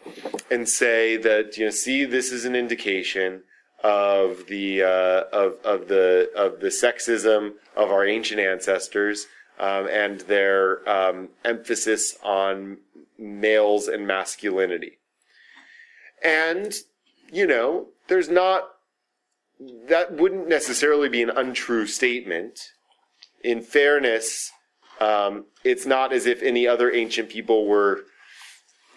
and 0.53 0.69
say 0.69 1.17
that 1.17 1.59
you 1.59 1.65
know, 1.65 1.71
see, 1.71 2.05
this 2.05 2.31
is 2.31 2.45
an 2.45 2.55
indication 2.55 3.43
of 3.83 4.47
the 4.47 4.85
uh, 4.85 5.25
of 5.33 5.57
of 5.65 5.89
the 5.89 6.31
of 6.37 6.61
the 6.61 6.69
sexism 6.69 7.55
of 7.77 7.91
our 7.91 8.07
ancient 8.07 8.39
ancestors 8.39 9.27
um, 9.59 9.89
and 9.89 10.21
their 10.21 10.89
um, 10.89 11.31
emphasis 11.45 12.17
on 12.23 12.79
males 13.19 13.89
and 13.89 14.07
masculinity. 14.07 14.99
And 16.25 16.75
you 17.31 17.47
know, 17.47 17.89
there's 18.09 18.29
not 18.29 18.71
that 19.89 20.13
wouldn't 20.13 20.49
necessarily 20.49 21.09
be 21.09 21.23
an 21.23 21.31
untrue 21.31 21.87
statement. 21.87 22.59
In 23.43 23.61
fairness, 23.61 24.51
um, 25.01 25.47
it's 25.65 25.87
not 25.87 26.13
as 26.13 26.27
if 26.27 26.43
any 26.43 26.67
other 26.67 26.93
ancient 26.93 27.29
people 27.29 27.67
were 27.67 28.05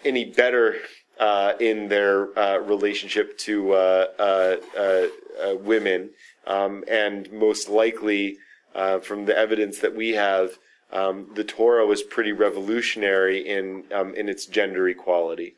any 0.04 0.24
better 0.24 0.76
uh, 1.18 1.54
in 1.58 1.88
their 1.88 2.38
uh, 2.38 2.58
relationship 2.58 3.36
to 3.38 3.72
uh, 3.72 4.06
uh, 4.18 4.56
uh, 4.76 5.06
uh, 5.42 5.56
women, 5.56 6.10
um, 6.46 6.84
and 6.88 7.30
most 7.32 7.68
likely, 7.68 8.38
from 9.02 9.26
the 9.26 9.36
evidence 9.36 9.80
that 9.80 9.94
we 9.94 10.10
have, 10.10 10.58
um, 10.92 11.28
the 11.34 11.44
Torah 11.44 11.86
was 11.86 12.02
pretty 12.02 12.32
revolutionary 12.32 13.46
in 13.46 13.84
um, 13.92 14.14
in 14.14 14.28
its 14.28 14.46
gender 14.46 14.88
equality. 14.88 15.56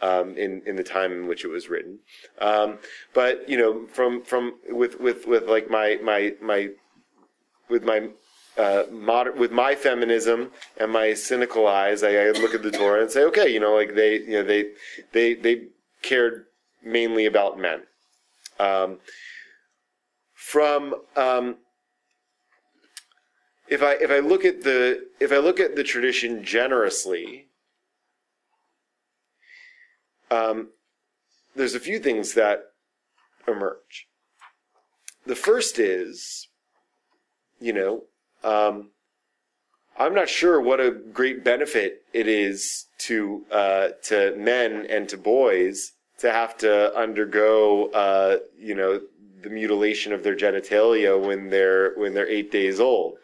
Um, 0.00 0.36
in 0.36 0.62
in 0.64 0.76
the 0.76 0.84
time 0.84 1.10
in 1.10 1.26
which 1.26 1.44
it 1.44 1.48
was 1.48 1.68
written, 1.68 1.98
um, 2.40 2.78
but 3.14 3.48
you 3.48 3.58
know, 3.58 3.88
from 3.88 4.22
from 4.22 4.54
with 4.68 5.00
with 5.00 5.26
with 5.26 5.48
like 5.48 5.68
my 5.70 5.98
my 6.00 6.34
my 6.40 6.68
with 7.68 7.82
my 7.82 8.08
uh, 8.58 8.84
moder- 8.90 9.32
with 9.32 9.52
my 9.52 9.74
feminism 9.74 10.50
and 10.76 10.90
my 10.90 11.14
cynical 11.14 11.66
eyes, 11.66 12.02
I, 12.02 12.14
I 12.16 12.30
look 12.30 12.54
at 12.54 12.62
the 12.62 12.72
Torah 12.72 13.02
and 13.02 13.10
say, 13.10 13.22
okay, 13.24 13.48
you 13.48 13.60
know, 13.60 13.74
like 13.74 13.94
they, 13.94 14.18
you 14.18 14.32
know, 14.32 14.42
they, 14.42 14.70
they, 15.12 15.34
they 15.34 15.68
cared 16.02 16.46
mainly 16.82 17.26
about 17.26 17.58
men. 17.58 17.82
Um, 18.58 18.98
from 20.34 20.94
um, 21.16 21.58
if 23.68 23.82
I 23.82 23.92
if 23.94 24.10
I 24.10 24.18
look 24.18 24.44
at 24.44 24.62
the 24.62 25.06
if 25.20 25.30
I 25.30 25.36
look 25.36 25.60
at 25.60 25.76
the 25.76 25.84
tradition 25.84 26.42
generously, 26.42 27.48
um, 30.30 30.68
there's 31.54 31.74
a 31.74 31.80
few 31.80 31.98
things 31.98 32.34
that 32.34 32.60
emerge. 33.46 34.08
The 35.26 35.36
first 35.36 35.78
is, 35.78 36.48
you 37.60 37.72
know, 37.72 38.04
um, 38.44 38.90
I'm 39.98 40.14
not 40.14 40.28
sure 40.28 40.60
what 40.60 40.80
a 40.80 40.90
great 40.90 41.44
benefit 41.44 42.02
it 42.12 42.28
is 42.28 42.86
to 42.98 43.44
uh, 43.50 43.88
to 44.04 44.34
men 44.36 44.86
and 44.88 45.08
to 45.08 45.16
boys 45.16 45.92
to 46.18 46.32
have 46.32 46.56
to 46.58 46.96
undergo, 46.96 47.86
uh, 47.90 48.38
you 48.58 48.74
know, 48.74 49.00
the 49.42 49.50
mutilation 49.50 50.12
of 50.12 50.22
their 50.22 50.36
genitalia 50.36 51.20
when 51.20 51.50
they're 51.50 51.94
when 51.96 52.14
they're 52.14 52.28
eight 52.28 52.50
days 52.50 52.80
old. 52.80 53.14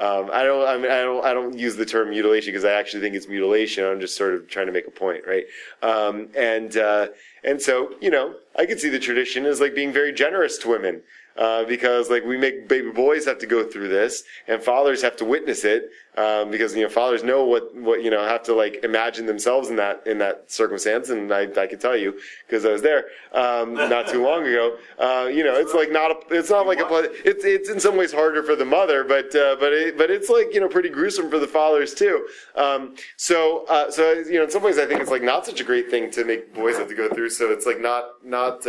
Um, 0.00 0.30
I 0.32 0.44
don't. 0.44 0.66
I 0.66 0.76
mean, 0.78 0.90
I 0.90 1.02
don't. 1.02 1.24
I 1.24 1.34
don't 1.34 1.58
use 1.58 1.76
the 1.76 1.84
term 1.84 2.10
mutilation 2.10 2.52
because 2.52 2.64
I 2.64 2.72
actually 2.72 3.02
think 3.02 3.14
it's 3.14 3.28
mutilation. 3.28 3.84
I'm 3.84 4.00
just 4.00 4.16
sort 4.16 4.34
of 4.34 4.48
trying 4.48 4.66
to 4.66 4.72
make 4.72 4.86
a 4.86 4.90
point, 4.90 5.24
right? 5.26 5.44
Um, 5.82 6.28
and 6.34 6.74
uh, 6.78 7.08
and 7.44 7.60
so, 7.60 7.94
you 8.00 8.10
know, 8.10 8.34
I 8.56 8.66
could 8.66 8.80
see 8.80 8.88
the 8.88 8.98
tradition 8.98 9.46
as 9.46 9.60
like 9.60 9.74
being 9.74 9.92
very 9.92 10.12
generous 10.12 10.58
to 10.58 10.68
women. 10.68 11.02
Uh, 11.40 11.64
because 11.64 12.10
like 12.10 12.22
we 12.22 12.36
make 12.36 12.68
baby 12.68 12.90
boys 12.90 13.24
have 13.24 13.38
to 13.38 13.46
go 13.46 13.64
through 13.64 13.88
this, 13.88 14.24
and 14.46 14.62
fathers 14.62 15.00
have 15.00 15.16
to 15.16 15.24
witness 15.24 15.64
it, 15.64 15.88
um, 16.18 16.50
because 16.50 16.76
you 16.76 16.82
know 16.82 16.88
fathers 16.90 17.24
know 17.24 17.46
what 17.46 17.74
what 17.74 18.02
you 18.02 18.10
know 18.10 18.22
have 18.22 18.42
to 18.42 18.52
like 18.52 18.84
imagine 18.84 19.24
themselves 19.24 19.70
in 19.70 19.76
that 19.76 20.06
in 20.06 20.18
that 20.18 20.50
circumstance, 20.50 21.08
and 21.08 21.32
I 21.32 21.48
I 21.56 21.66
can 21.66 21.78
tell 21.78 21.96
you 21.96 22.18
because 22.46 22.66
I 22.66 22.72
was 22.72 22.82
there 22.82 23.06
um, 23.32 23.72
not 23.72 24.06
too 24.08 24.22
long 24.22 24.46
ago. 24.46 24.76
Uh, 24.98 25.30
you 25.32 25.42
know, 25.42 25.54
it's 25.54 25.72
like 25.72 25.90
not 25.90 26.10
a, 26.10 26.16
it's 26.28 26.50
not 26.50 26.66
like 26.66 26.78
a 26.78 26.86
it's 27.24 27.42
it's 27.42 27.70
in 27.70 27.80
some 27.80 27.96
ways 27.96 28.12
harder 28.12 28.42
for 28.42 28.54
the 28.54 28.66
mother, 28.66 29.02
but 29.02 29.34
uh, 29.34 29.56
but 29.58 29.72
it, 29.72 29.96
but 29.96 30.10
it's 30.10 30.28
like 30.28 30.52
you 30.52 30.60
know 30.60 30.68
pretty 30.68 30.90
gruesome 30.90 31.30
for 31.30 31.38
the 31.38 31.48
fathers 31.48 31.94
too. 31.94 32.28
Um, 32.54 32.96
so 33.16 33.64
uh, 33.70 33.90
so 33.90 34.12
you 34.12 34.34
know 34.34 34.44
in 34.44 34.50
some 34.50 34.62
ways 34.62 34.78
I 34.78 34.84
think 34.84 35.00
it's 35.00 35.10
like 35.10 35.22
not 35.22 35.46
such 35.46 35.62
a 35.62 35.64
great 35.64 35.90
thing 35.90 36.10
to 36.10 36.24
make 36.26 36.54
boys 36.54 36.76
have 36.76 36.88
to 36.88 36.94
go 36.94 37.08
through. 37.08 37.30
So 37.30 37.50
it's 37.50 37.64
like 37.64 37.80
not 37.80 38.04
not. 38.22 38.66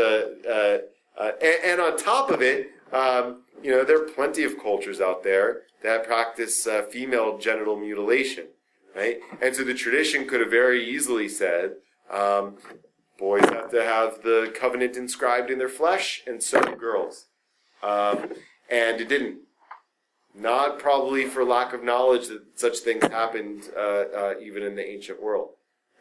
Uh, 1.18 1.32
and, 1.42 1.56
and, 1.66 1.82
on 1.82 1.98
top 1.98 2.32
of 2.32 2.42
it, 2.42 2.72
um, 2.94 3.42
you 3.62 3.72
know, 3.72 3.84
there 3.84 4.02
are 4.02 4.08
plenty 4.08 4.44
of 4.44 4.58
cultures 4.62 5.02
out 5.02 5.24
there 5.24 5.64
that 5.84 6.06
practice 6.06 6.66
uh, 6.66 6.84
female 6.84 7.38
genital 7.38 7.76
mutilation, 7.76 8.48
right? 8.96 9.20
And 9.42 9.56
so 9.56 9.64
the 9.64 9.74
tradition 9.74 10.28
could 10.28 10.40
have 10.40 10.50
very 10.50 10.90
easily 10.90 11.28
said, 11.28 11.74
um, 12.10 12.58
boys 13.20 13.44
have 13.46 13.70
to 13.72 13.84
have 13.84 14.22
the 14.24 14.54
covenant 14.58 14.96
inscribed 14.96 15.50
in 15.50 15.58
their 15.58 15.70
flesh, 15.70 16.24
and 16.26 16.42
so 16.42 16.62
do 16.62 16.76
girls. 16.76 17.26
Um, 17.84 18.32
and 18.70 19.02
it 19.02 19.10
didn't. 19.10 19.40
Not 20.34 20.80
probably 20.80 21.26
for 21.26 21.44
lack 21.44 21.74
of 21.74 21.84
knowledge 21.84 22.30
that 22.30 22.58
such 22.58 22.80
things 22.80 23.04
happened 23.04 23.64
uh, 23.76 24.06
uh 24.16 24.34
even 24.42 24.64
in 24.64 24.76
the 24.76 24.88
ancient 24.88 25.22
world, 25.22 25.50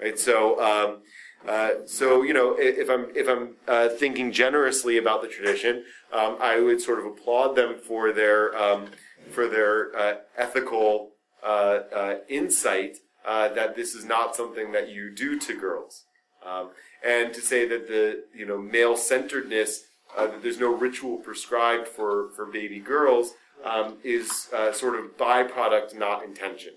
right? 0.01 0.19
So. 0.19 1.01
Uh, 1.49 1.71
so 1.87 2.23
you 2.23 2.35
know, 2.35 2.55
if 2.59 2.91
I'm 2.91 3.07
if 3.15 3.29
I'm 3.29 3.57
uh, 3.67 3.89
thinking 3.89 4.31
generously 4.31 4.99
about 4.99 5.23
the 5.23 5.29
tradition, 5.29 5.85
um, 6.13 6.37
I 6.41 6.61
would 6.61 6.81
sort 6.81 6.99
of 6.99 7.07
applaud 7.07 7.57
them 7.57 7.79
for 7.79 8.13
their 8.13 8.57
um, 8.57 8.89
for 9.31 9.49
their 9.49 9.97
uh, 9.97 10.15
ethical 10.37 11.13
uh, 11.43 11.81
uh, 11.95 12.15
insight 12.29 12.99
that 13.25 13.75
this 13.75 13.95
is 13.95 14.05
not 14.05 14.37
something 14.37 14.73
that 14.73 14.91
you 14.91 15.15
do 15.15 15.39
to 15.39 15.59
girls, 15.59 16.05
um, 16.45 16.71
and 17.05 17.33
to 17.33 17.41
say 17.41 17.67
that 17.67 17.89
the 17.89 18.25
you 18.35 18.45
know 18.45 18.59
male 18.59 18.97
centeredness 18.97 19.85
that 20.17 20.43
there's 20.43 20.61
no 20.61 20.75
ritual 20.75 21.17
prescribed 21.17 21.89
for 21.89 22.31
for 22.37 22.45
baby 22.45 22.81
girls 22.81 23.33
um, 23.65 23.97
is 24.05 24.49
sort 24.73 24.99
of 24.99 25.17
byproduct, 25.17 25.97
not 25.97 26.23
intention. 26.23 26.75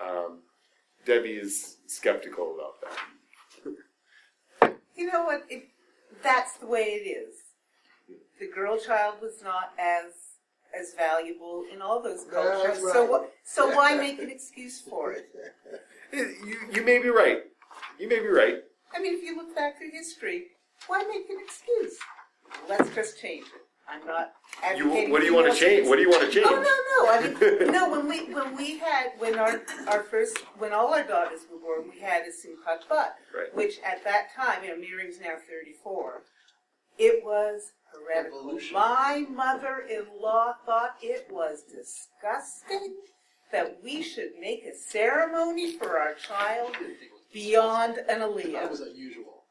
Um, 0.00 0.42
Debbie 1.04 1.30
is 1.30 1.78
skeptical 1.88 2.54
about 2.54 2.80
that. 2.82 3.11
You 5.02 5.10
know 5.10 5.24
what? 5.24 5.42
It, 5.50 5.64
that's 6.22 6.58
the 6.58 6.66
way 6.66 6.82
it 6.82 7.08
is. 7.08 7.34
The 8.38 8.46
girl 8.46 8.78
child 8.78 9.16
was 9.20 9.42
not 9.42 9.72
as 9.76 10.12
as 10.78 10.94
valuable 10.94 11.64
in 11.72 11.82
all 11.82 12.00
those 12.00 12.24
cultures. 12.32 12.80
right. 12.80 12.92
So? 12.92 13.26
So 13.44 13.74
why 13.74 13.94
make 14.06 14.20
an 14.20 14.30
excuse 14.30 14.80
for 14.80 15.12
it? 15.12 15.26
You, 16.12 16.56
you 16.74 16.84
may 16.84 16.98
be 16.98 17.08
right. 17.08 17.38
You 17.98 18.06
may 18.06 18.20
be 18.20 18.28
right. 18.28 18.56
I 18.94 19.00
mean, 19.00 19.14
if 19.14 19.22
you 19.24 19.34
look 19.34 19.56
back 19.56 19.78
through 19.78 19.92
history, 19.92 20.48
why 20.86 21.02
make 21.10 21.30
an 21.30 21.38
excuse? 21.42 21.96
Let's 22.68 22.94
just 22.94 23.18
change 23.18 23.46
it. 23.46 23.61
I'm 23.92 24.06
not 24.06 24.32
You, 24.76 25.10
what 25.10 25.20
do 25.20 25.26
you 25.26 25.34
want 25.34 25.52
to 25.52 25.58
change? 25.58 25.86
What 25.88 25.96
do 25.96 26.02
you 26.02 26.10
want 26.10 26.22
to 26.24 26.30
change? 26.30 26.46
Oh 26.48 26.54
no, 26.54 26.74
no. 26.92 27.12
I 27.12 27.60
mean, 27.60 27.72
no. 27.72 27.90
When 27.90 28.08
we 28.08 28.32
when 28.32 28.56
we 28.56 28.78
had 28.78 29.12
when 29.18 29.38
our 29.38 29.60
our 29.88 30.02
first 30.04 30.38
when 30.58 30.72
all 30.72 30.92
our 30.94 31.02
daughters 31.02 31.40
were 31.50 31.58
born, 31.58 31.90
we 31.92 32.00
had 32.00 32.22
a 32.22 32.30
simchat 32.30 32.88
bat, 32.88 33.16
Right. 33.36 33.54
which 33.54 33.74
at 33.84 34.02
that 34.04 34.34
time, 34.34 34.64
you 34.64 34.70
know, 34.70 34.76
Miriam's 34.76 35.20
now 35.20 35.34
thirty 35.48 35.74
four. 35.82 36.22
It 36.98 37.24
was 37.24 37.72
heretical. 37.92 38.38
Revolution. 38.44 38.74
My 38.74 39.26
mother-in-law 39.30 40.54
thought 40.66 40.96
it 41.02 41.26
was 41.30 41.62
disgusting 41.62 42.94
that 43.50 43.78
we 43.82 44.02
should 44.02 44.30
make 44.40 44.64
a 44.64 44.74
ceremony 44.74 45.72
for 45.72 45.98
our 45.98 46.14
child 46.14 46.76
beyond 47.32 47.98
an 47.98 48.20
That 48.20 48.30
aliyah. 48.30 48.70
was 48.70 48.80
unusual. 48.80 49.42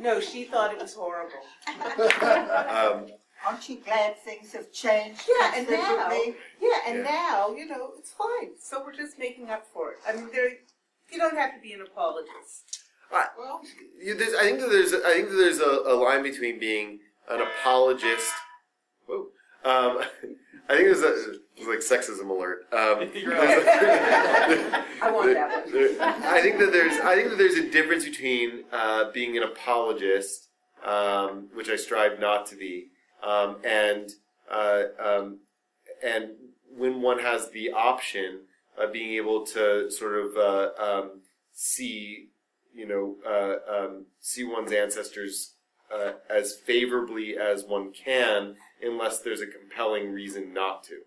No, 0.00 0.20
she 0.20 0.44
thought 0.44 0.72
it 0.72 0.80
was 0.80 0.94
horrible. 0.94 1.32
Um, 2.22 3.06
Aren't 3.46 3.68
you 3.68 3.76
glad 3.84 4.16
things 4.18 4.52
have 4.52 4.70
changed 4.72 5.22
Yeah, 5.40 5.52
and 5.56 5.68
now, 5.68 6.10
yeah, 6.60 6.78
and 6.86 6.98
Yeah. 6.98 7.02
now, 7.02 7.50
you 7.54 7.66
know, 7.66 7.92
it's 7.98 8.12
fine. 8.12 8.52
So 8.60 8.82
we're 8.84 8.92
just 8.94 9.18
making 9.18 9.50
up 9.50 9.66
for 9.72 9.92
it. 9.92 9.98
I 10.06 10.12
mean, 10.14 10.28
there, 10.32 10.50
you 11.10 11.18
don't 11.18 11.36
have 11.36 11.54
to 11.54 11.60
be 11.60 11.72
an 11.72 11.80
apologist. 11.82 12.78
Well, 13.10 13.60
you, 14.00 14.14
I 14.14 14.42
think 14.44 14.60
that 14.60 14.70
there's 14.70 14.94
I 14.94 15.12
think 15.14 15.28
that 15.28 15.36
there's 15.36 15.58
a, 15.60 15.82
a 15.86 15.94
line 15.94 16.22
between 16.22 16.58
being 16.58 17.00
an 17.28 17.42
apologist, 17.42 18.32
whoa, 19.06 19.26
Um, 19.64 19.98
I 20.70 20.76
think 20.76 20.86
there's 20.86 21.02
a 21.02 21.34
it's 21.56 21.66
like 21.66 21.80
sexism 22.00 22.30
alert. 22.30 22.60
Um, 22.72 23.00
there's 23.12 23.26
I 25.02 25.10
want 25.10 25.34
that 25.34 25.64
one. 25.66 25.72
there- 25.72 26.00
I 26.00 26.40
think 26.40 26.58
that 26.58 26.72
there's 26.72 26.98
I 27.00 27.14
think 27.16 27.28
that 27.28 27.36
there's 27.36 27.56
a 27.56 27.68
difference 27.70 28.04
between 28.04 28.64
uh, 28.72 29.10
being 29.12 29.36
an 29.36 29.42
apologist, 29.42 30.48
um, 30.82 31.48
which 31.52 31.68
I 31.68 31.76
strive 31.76 32.18
not 32.18 32.46
to 32.46 32.56
be, 32.56 32.88
um, 33.22 33.56
and 33.64 34.10
uh, 34.50 34.82
um, 35.02 35.38
and 36.02 36.30
when 36.76 37.00
one 37.00 37.18
has 37.18 37.50
the 37.50 37.70
option 37.72 38.40
of 38.78 38.92
being 38.92 39.12
able 39.14 39.44
to 39.46 39.90
sort 39.90 40.14
of 40.14 40.36
uh, 40.36 40.70
um, 40.82 41.20
see, 41.52 42.28
you 42.74 42.86
know, 42.86 43.16
uh, 43.26 43.84
um, 43.84 44.06
see 44.20 44.44
one's 44.44 44.72
ancestors 44.72 45.54
uh, 45.94 46.12
as 46.30 46.54
favorably 46.54 47.36
as 47.36 47.64
one 47.64 47.92
can, 47.92 48.56
unless 48.82 49.20
there's 49.20 49.42
a 49.42 49.46
compelling 49.46 50.10
reason 50.12 50.52
not 50.52 50.84
to. 50.84 51.00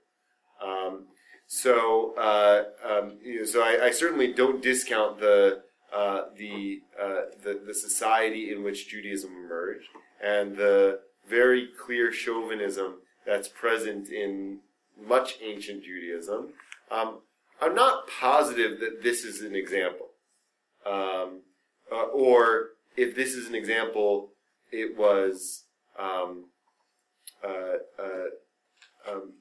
Um, 0.65 1.07
so, 1.47 2.15
uh, 2.17 2.63
um, 2.87 3.17
you 3.23 3.39
know, 3.39 3.45
so 3.45 3.61
I, 3.61 3.85
I 3.85 3.91
certainly 3.91 4.33
don't 4.33 4.61
discount 4.61 5.19
the 5.19 5.63
uh, 5.93 6.23
the, 6.35 6.81
uh, 7.01 7.21
the 7.43 7.61
the 7.65 7.73
society 7.73 8.51
in 8.51 8.63
which 8.63 8.89
Judaism 8.89 9.31
emerged 9.31 9.87
and 10.21 10.57
the 10.57 10.99
very 11.27 11.67
clear 11.67 12.11
chauvinism 12.11 12.95
that's 13.25 13.47
present 13.47 14.09
in 14.09 14.59
much 15.01 15.37
ancient 15.41 15.83
Judaism. 15.83 16.49
Um, 16.91 17.19
I'm 17.61 17.75
not 17.75 18.07
positive 18.07 18.79
that 18.79 19.01
this 19.01 19.23
is 19.23 19.41
an 19.41 19.55
example, 19.55 20.07
um, 20.85 21.41
uh, 21.91 22.07
or 22.13 22.69
if 22.95 23.15
this 23.15 23.33
is 23.33 23.47
an 23.47 23.55
example, 23.55 24.31
it 24.71 24.97
was 24.97 25.63
um, 25.97 26.45
uh, 27.43 27.77
uh, 27.99 29.11
um, 29.11 29.33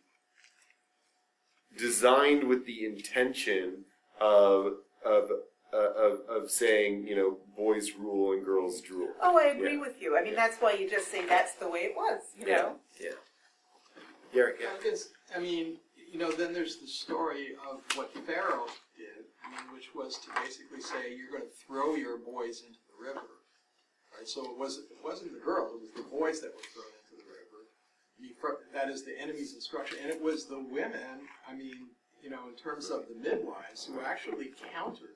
designed 1.76 2.44
with 2.44 2.66
the 2.66 2.84
intention 2.84 3.84
of 4.20 4.74
of 5.04 5.28
uh, 5.74 5.92
of, 5.94 6.20
of 6.28 6.50
saying 6.50 7.06
you 7.06 7.16
know 7.16 7.38
boys 7.56 7.92
rule 7.98 8.32
and 8.32 8.44
girls 8.44 8.80
drool. 8.80 9.08
Oh, 9.20 9.38
I 9.38 9.46
agree 9.48 9.74
Yeah. 9.74 9.80
with 9.80 10.00
you. 10.00 10.16
I 10.16 10.22
mean, 10.22 10.34
that's 10.34 10.58
why 10.58 10.72
you 10.72 10.88
just 10.88 11.08
say 11.10 11.26
that's 11.26 11.54
the 11.54 11.68
way 11.68 11.80
it 11.80 11.96
was, 11.96 12.20
you 12.38 12.46
Yeah. 12.46 12.56
know? 12.56 12.76
Yeah. 13.00 13.10
Derek, 14.32 14.56
yeah. 14.60 14.68
I 14.78 14.82
guess, 14.82 15.08
I 15.34 15.38
mean, 15.38 15.78
you 16.12 16.18
know, 16.18 16.30
then 16.32 16.52
there's 16.52 16.78
the 16.78 16.86
story 16.86 17.54
of 17.70 17.80
what 17.96 18.12
Pharaoh 18.26 18.66
did, 18.96 19.24
I 19.44 19.50
mean, 19.50 19.72
which 19.74 19.94
was 19.94 20.18
to 20.18 20.30
basically 20.42 20.80
say 20.80 21.14
you're 21.14 21.30
going 21.30 21.42
to 21.48 21.56
throw 21.66 21.94
your 21.94 22.18
boys 22.18 22.62
into 22.66 22.78
the 22.90 23.06
river. 23.06 23.26
Right? 24.16 24.26
So 24.28 24.44
it 24.44 24.56
wasn't 24.58 24.86
it 24.92 25.02
wasn't 25.02 25.32
the 25.32 25.40
girls; 25.40 25.74
it 25.74 25.80
was 25.82 25.90
the 25.90 26.08
boys 26.08 26.40
that 26.40 26.54
were 26.54 26.62
thrown 26.72 26.86
into 27.02 27.16
the 27.22 27.28
river. 27.28 27.66
You, 28.18 28.30
that 28.72 28.88
is 28.88 29.04
the 29.04 29.20
enemy's 29.20 29.54
instruction, 29.54 29.98
and 30.02 30.10
it 30.10 30.22
was 30.22 30.46
the 30.46 30.60
women. 30.70 31.26
I 31.48 31.54
mean, 31.54 31.90
you 32.22 32.30
know, 32.30 32.46
in 32.48 32.54
terms 32.54 32.90
of 32.90 33.06
the 33.08 33.14
midwives 33.16 33.84
who 33.84 34.00
actually 34.00 34.52
countered 34.72 35.10
that 35.10 35.13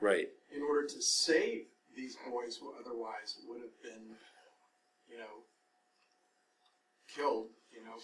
Right. 0.00 0.28
in 0.54 0.62
order 0.62 0.86
to 0.86 1.02
save 1.02 1.66
these 1.96 2.16
boys 2.30 2.56
who 2.56 2.72
otherwise 2.78 3.36
would 3.48 3.60
have 3.60 3.82
been, 3.82 4.16
you 5.10 5.18
know, 5.18 5.44
killed, 7.14 7.48
you 7.72 7.84
know, 7.84 7.96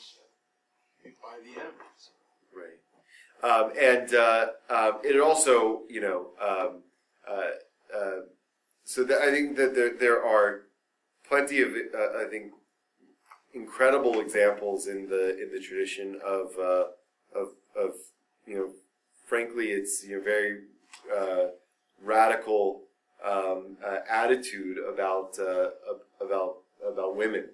by 1.23 1.39
the 1.43 1.61
enemies. 1.61 2.11
Right. 2.55 2.81
Um, 3.43 3.73
and 3.79 4.15
uh, 4.15 4.47
um, 4.69 4.99
it 5.03 5.19
also, 5.21 5.83
you 5.89 6.01
know, 6.01 6.27
um, 6.41 6.83
uh, 7.29 7.97
uh, 7.97 8.21
so 8.85 9.05
that 9.05 9.23
I 9.23 9.31
think 9.31 9.57
that 9.57 9.75
there, 9.75 9.95
there 9.97 10.25
are 10.25 10.63
plenty 11.27 11.63
of, 11.63 11.71
uh, 11.71 12.25
I 12.25 12.29
think, 12.29 12.53
incredible 13.55 14.21
examples 14.21 14.87
in 14.87 15.09
the 15.09 15.41
in 15.43 15.51
the 15.53 15.61
tradition 15.61 16.21
of 16.25 16.53
uh, 16.59 16.85
of 17.35 17.49
of 17.77 17.95
you 18.47 18.57
know, 18.57 18.71
frankly, 19.27 19.69
it's 19.69 20.05
you 20.05 20.17
know 20.19 20.23
very 20.23 20.61
uh, 21.17 21.49
radical 22.03 22.83
um, 23.25 23.77
uh, 23.85 23.99
attitude 24.09 24.79
about 24.93 25.39
uh, 25.39 25.71
about 26.21 26.57
about 26.87 27.17
women 27.17 27.47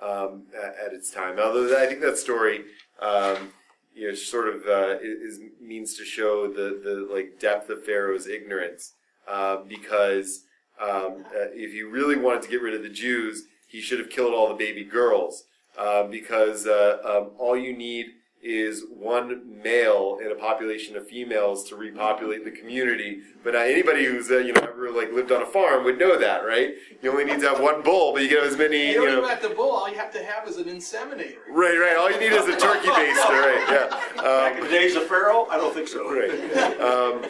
um, 0.00 0.44
at, 0.84 0.92
its 0.92 1.10
time. 1.10 1.38
Although 1.38 1.80
I 1.80 1.86
think 1.86 2.00
that 2.00 2.18
story, 2.18 2.64
um, 3.00 3.52
you 3.94 4.08
know, 4.08 4.14
sort 4.14 4.48
of 4.48 4.66
uh, 4.66 4.98
is 5.00 5.40
means 5.60 5.94
to 5.94 6.04
show 6.04 6.48
the 6.48 6.80
the 6.82 7.08
like 7.12 7.38
depth 7.38 7.70
of 7.70 7.84
Pharaoh's 7.84 8.26
ignorance, 8.26 8.94
uh, 9.28 9.58
because 9.68 10.44
um, 10.80 11.24
uh, 11.34 11.50
if 11.52 11.72
he 11.72 11.82
really 11.82 12.16
wanted 12.16 12.42
to 12.42 12.48
get 12.48 12.62
rid 12.62 12.74
of 12.74 12.82
the 12.82 12.88
Jews, 12.88 13.44
he 13.68 13.80
should 13.80 13.98
have 13.98 14.10
killed 14.10 14.34
all 14.34 14.48
the 14.48 14.54
baby 14.54 14.84
girls, 14.84 15.44
uh, 15.78 16.04
because 16.04 16.66
um, 16.66 17.30
all 17.38 17.56
you 17.56 17.76
need 17.76 18.06
is 18.42 18.84
one 18.90 19.42
male 19.62 20.18
in 20.24 20.32
a 20.32 20.34
population 20.34 20.96
of 20.96 21.06
females 21.06 21.68
to 21.68 21.76
repopulate 21.76 22.44
the 22.44 22.50
community. 22.50 23.20
But 23.44 23.54
not 23.54 23.66
anybody 23.66 24.04
who's 24.04 24.30
uh, 24.30 24.38
you 24.38 24.52
know 24.52 24.62
ever 24.62 24.90
like 24.90 25.12
lived 25.12 25.30
on 25.30 25.42
a 25.42 25.46
farm 25.46 25.84
would 25.84 25.98
know 25.98 26.18
that, 26.18 26.44
right? 26.44 26.74
You 27.02 27.12
only 27.12 27.24
need 27.24 27.40
to 27.40 27.48
have 27.48 27.60
one 27.60 27.82
bull, 27.82 28.12
but 28.12 28.22
you 28.22 28.28
get 28.28 28.42
as 28.42 28.56
many. 28.56 28.78
You 28.78 28.86
You 28.88 28.94
don't 28.96 29.08
even 29.10 29.22
know, 29.22 29.28
have 29.28 29.42
the 29.42 29.50
bull. 29.50 29.70
All 29.70 29.88
you 29.88 29.96
have 29.96 30.12
to 30.12 30.24
have 30.24 30.48
is 30.48 30.56
an 30.56 30.64
inseminator. 30.64 31.36
right, 31.50 31.78
right. 31.78 31.96
All 31.96 32.10
you 32.10 32.18
need 32.18 32.32
is 32.32 32.48
a 32.48 32.56
turkey 32.58 32.88
baster, 32.88 33.30
right? 33.30 33.66
Yeah. 33.70 34.20
Um, 34.20 34.24
Back 34.24 34.56
in 34.58 34.64
the 34.64 34.70
days 34.70 34.96
of 34.96 35.04
Pharaoh, 35.06 35.46
I 35.50 35.56
don't 35.56 35.72
think 35.74 35.88
so. 35.88 36.10
Right. 36.12 36.80
Um, 36.80 37.24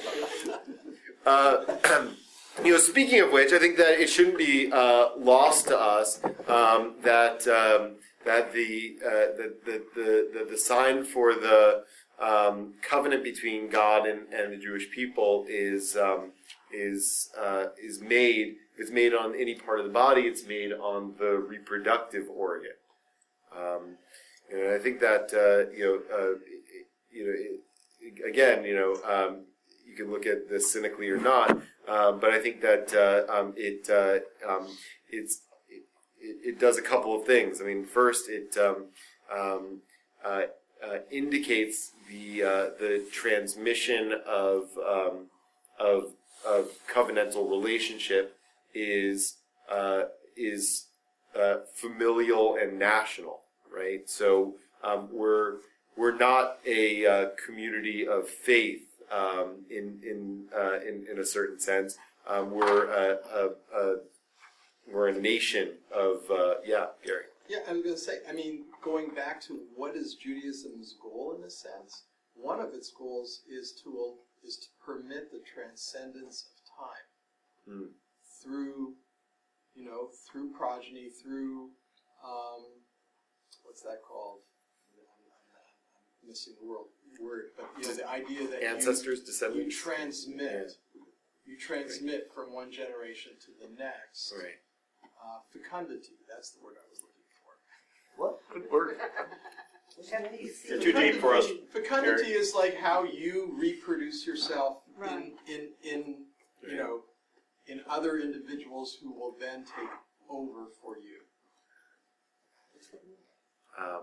uh, 1.26 2.08
you 2.64 2.72
know, 2.72 2.78
speaking 2.78 3.20
of 3.20 3.32
which, 3.32 3.52
I 3.52 3.58
think 3.58 3.76
that 3.76 4.00
it 4.00 4.08
shouldn't 4.08 4.38
be 4.38 4.70
uh, 4.72 5.08
lost 5.18 5.68
to 5.68 5.78
us 5.78 6.22
um, 6.48 6.94
that 7.02 7.46
um, 7.48 7.96
that 8.24 8.52
the, 8.52 8.96
uh, 9.04 9.36
the, 9.36 9.54
the, 9.64 9.82
the 9.94 10.46
the 10.50 10.58
sign 10.58 11.04
for 11.04 11.34
the 11.34 11.84
um, 12.20 12.74
covenant 12.82 13.24
between 13.24 13.68
God 13.68 14.06
and, 14.06 14.32
and 14.32 14.52
the 14.52 14.56
Jewish 14.56 14.90
people 14.90 15.44
is 15.48 15.96
um, 15.96 16.32
is 16.72 17.30
uh, 17.38 17.66
is 17.82 18.00
made. 18.00 18.56
It's 18.78 18.90
made 18.90 19.12
on 19.12 19.34
any 19.34 19.54
part 19.54 19.80
of 19.80 19.86
the 19.86 19.92
body, 19.92 20.22
it's 20.22 20.46
made 20.46 20.72
on 20.72 21.14
the 21.18 21.36
reproductive 21.36 22.26
organ. 22.28 22.72
Um, 23.54 23.96
and 24.50 24.72
I 24.72 24.78
think 24.78 25.00
that 25.00 25.32
uh, 25.34 25.70
you 25.76 25.84
know, 25.84 26.16
uh, 26.16 26.38
you 27.10 27.26
know, 27.26 27.32
it, 27.34 28.28
again, 28.28 28.64
you 28.64 28.74
know, 28.74 28.94
um, 29.04 29.44
you 29.86 29.94
can 29.94 30.10
look 30.10 30.26
at 30.26 30.48
this 30.48 30.72
cynically 30.72 31.08
or 31.10 31.18
not, 31.18 31.50
um, 31.88 32.18
but 32.18 32.30
I 32.30 32.40
think 32.40 32.60
that 32.62 32.94
uh, 32.94 33.30
um, 33.32 33.54
it 33.56 33.90
uh, 33.90 34.48
um, 34.48 34.68
it's 35.10 35.42
it, 36.22 36.36
it 36.54 36.60
does 36.60 36.78
a 36.78 36.82
couple 36.82 37.18
of 37.18 37.26
things. 37.26 37.60
I 37.60 37.64
mean, 37.64 37.84
first, 37.84 38.28
it 38.28 38.56
um, 38.56 38.86
um, 39.34 39.80
uh, 40.24 40.42
uh, 40.84 40.98
indicates 41.10 41.92
the 42.08 42.42
uh, 42.42 42.66
the 42.78 43.04
transmission 43.12 44.14
of 44.26 44.70
um, 44.86 45.26
of 45.78 46.12
of 46.46 46.70
covenantal 46.92 47.48
relationship 47.48 48.36
is 48.74 49.36
uh, 49.70 50.04
is 50.36 50.86
uh, 51.38 51.56
familial 51.74 52.56
and 52.56 52.78
national, 52.78 53.40
right? 53.72 54.08
So 54.08 54.54
um, 54.82 55.08
we're 55.12 55.56
we're 55.96 56.16
not 56.16 56.58
a 56.66 57.06
uh, 57.06 57.26
community 57.44 58.06
of 58.06 58.28
faith 58.28 58.82
um, 59.10 59.64
in 59.70 60.00
in, 60.02 60.44
in 60.86 61.06
in 61.10 61.18
a 61.18 61.24
certain 61.24 61.60
sense. 61.60 61.96
Um, 62.26 62.52
we're 62.52 62.86
a, 62.86 63.18
a, 63.34 63.48
a 63.76 63.96
we're 64.90 65.08
a 65.08 65.18
nation 65.20 65.72
of 65.94 66.22
uh, 66.30 66.54
yeah, 66.64 66.86
Gary. 67.04 67.24
Yeah, 67.48 67.58
I 67.68 67.72
was 67.72 67.82
going 67.82 67.94
to 67.94 68.00
say, 68.00 68.18
I 68.28 68.32
mean, 68.32 68.64
going 68.82 69.10
back 69.14 69.40
to 69.42 69.60
what 69.74 69.96
is 69.96 70.14
Judaism's 70.14 70.94
goal 71.02 71.34
in 71.38 71.44
a 71.44 71.50
sense, 71.50 72.04
one 72.34 72.60
of 72.60 72.72
its 72.72 72.90
goals 72.96 73.40
is 73.50 73.72
to 73.84 74.14
is 74.44 74.56
to 74.56 74.66
permit 74.84 75.30
the 75.30 75.40
transcendence 75.54 76.46
of 76.48 76.86
time 76.86 77.06
Mm. 77.68 77.90
through, 78.42 78.94
you 79.74 79.84
know, 79.84 80.08
through 80.28 80.50
progeny, 80.52 81.08
through, 81.22 81.70
um, 82.26 82.64
what's 83.62 83.82
that 83.82 84.02
called? 84.02 84.40
I'm, 84.98 85.06
I'm, 85.54 86.24
I'm 86.24 86.28
missing 86.28 86.54
the 86.60 86.66
word, 86.66 86.78
word, 87.20 87.42
but 87.56 87.70
you 87.80 87.86
know, 87.88 87.94
the 87.94 88.08
idea 88.10 88.48
that 88.48 88.62
you- 88.62 88.66
Ancestors, 88.68 89.20
you, 89.20 89.26
descendants. 89.26 89.76
transmit, 89.80 90.72
you 91.46 91.56
transmit 91.56 92.32
from 92.34 92.52
one 92.52 92.72
generation 92.72 93.32
to 93.46 93.52
the 93.64 93.72
next. 93.78 94.32
Right. 94.36 94.58
Uh, 95.22 95.38
fecundity, 95.52 96.18
that's 96.28 96.50
the 96.50 96.64
word 96.64 96.74
I 96.78 96.86
was 96.90 97.00
looking 97.00 97.28
for. 97.38 97.52
What? 98.20 98.40
Good 98.52 98.70
word. 98.72 98.96
You're 100.68 100.80
too 100.80 100.92
deep 100.92 101.20
for 101.20 101.34
us. 101.34 101.46
Fecundity 101.72 102.32
is 102.32 102.54
like 102.54 102.76
how 102.76 103.04
you 103.04 103.54
reproduce 103.58 104.26
yourself 104.26 104.78
Right. 104.96 105.32
in, 105.46 105.54
in, 105.54 105.68
in, 105.84 106.14
you 106.68 106.76
know, 106.76 107.00
in 107.66 107.82
other 107.88 108.18
individuals 108.18 108.98
who 109.00 109.12
will 109.12 109.36
then 109.38 109.64
take 109.64 109.88
over 110.28 110.66
for 110.82 110.96
you. 110.98 111.18
Um, 113.78 114.02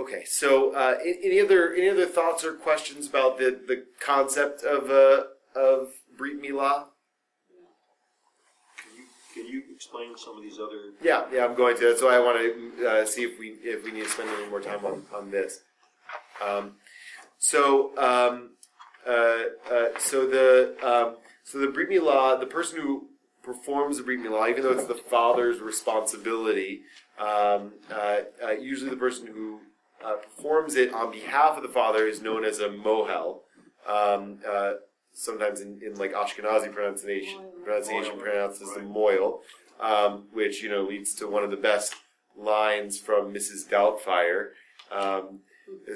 okay, 0.00 0.24
so 0.24 0.72
uh, 0.74 0.96
any 1.02 1.40
other 1.40 1.72
any 1.72 1.88
other 1.88 2.06
thoughts 2.06 2.44
or 2.44 2.52
questions 2.54 3.06
about 3.06 3.38
the, 3.38 3.60
the 3.66 3.84
concept 4.00 4.64
of 4.64 4.90
uh, 4.90 5.24
of 5.58 5.90
Brit 6.16 6.42
Milah? 6.42 6.86
Can 9.38 9.46
you 9.46 9.62
explain 9.72 10.16
some 10.16 10.36
of 10.36 10.42
these 10.42 10.58
other? 10.58 10.90
Yeah, 11.00 11.26
yeah, 11.32 11.44
I'm 11.44 11.54
going 11.54 11.76
to. 11.76 11.84
That's 11.86 12.02
why 12.02 12.16
I 12.16 12.18
want 12.18 12.38
to 12.38 12.88
uh, 12.88 13.06
see 13.06 13.22
if 13.22 13.38
we 13.38 13.50
if 13.62 13.84
we 13.84 13.92
need 13.92 14.02
to 14.02 14.10
spend 14.10 14.28
any 14.30 14.50
more 14.50 14.60
time 14.60 14.84
on 14.84 15.04
on 15.14 15.30
this. 15.30 15.60
Um, 16.44 16.72
so 17.38 17.96
um, 17.96 18.50
uh, 19.06 19.72
uh, 19.72 19.86
so 19.96 20.26
the 20.26 20.74
um, 20.82 21.18
so 21.44 21.58
the 21.58 21.68
Brit 21.68 21.88
Milah, 21.88 22.40
the 22.40 22.46
person 22.46 22.80
who 22.80 23.10
performs 23.44 23.98
the 23.98 24.02
Brit 24.02 24.18
Milah, 24.18 24.50
even 24.50 24.64
though 24.64 24.72
it's 24.72 24.86
the 24.86 24.94
father's 24.94 25.60
responsibility, 25.60 26.80
um, 27.20 27.74
uh, 27.92 28.22
uh, 28.44 28.50
usually 28.60 28.90
the 28.90 28.96
person 28.96 29.28
who 29.28 29.60
uh, 30.04 30.14
performs 30.14 30.74
it 30.74 30.92
on 30.92 31.12
behalf 31.12 31.56
of 31.56 31.62
the 31.62 31.68
father 31.68 32.08
is 32.08 32.20
known 32.20 32.44
as 32.44 32.58
a 32.58 32.68
mohel. 32.68 33.42
Sometimes 35.18 35.60
in, 35.60 35.80
in 35.84 35.94
like 35.94 36.12
Ashkenazi 36.12 36.72
pronunciation, 36.72 37.40
pronunciation 37.64 38.18
pronounced 38.18 38.62
as 38.62 38.72
the 38.74 38.82
moil, 38.82 39.40
um, 39.80 40.28
which 40.32 40.62
you 40.62 40.68
know 40.68 40.82
leads 40.84 41.12
to 41.14 41.26
one 41.28 41.42
of 41.42 41.50
the 41.50 41.56
best 41.56 41.94
lines 42.36 43.00
from 43.00 43.34
Mrs. 43.34 43.68
Doubtfire. 43.68 44.50
Um, 44.92 45.40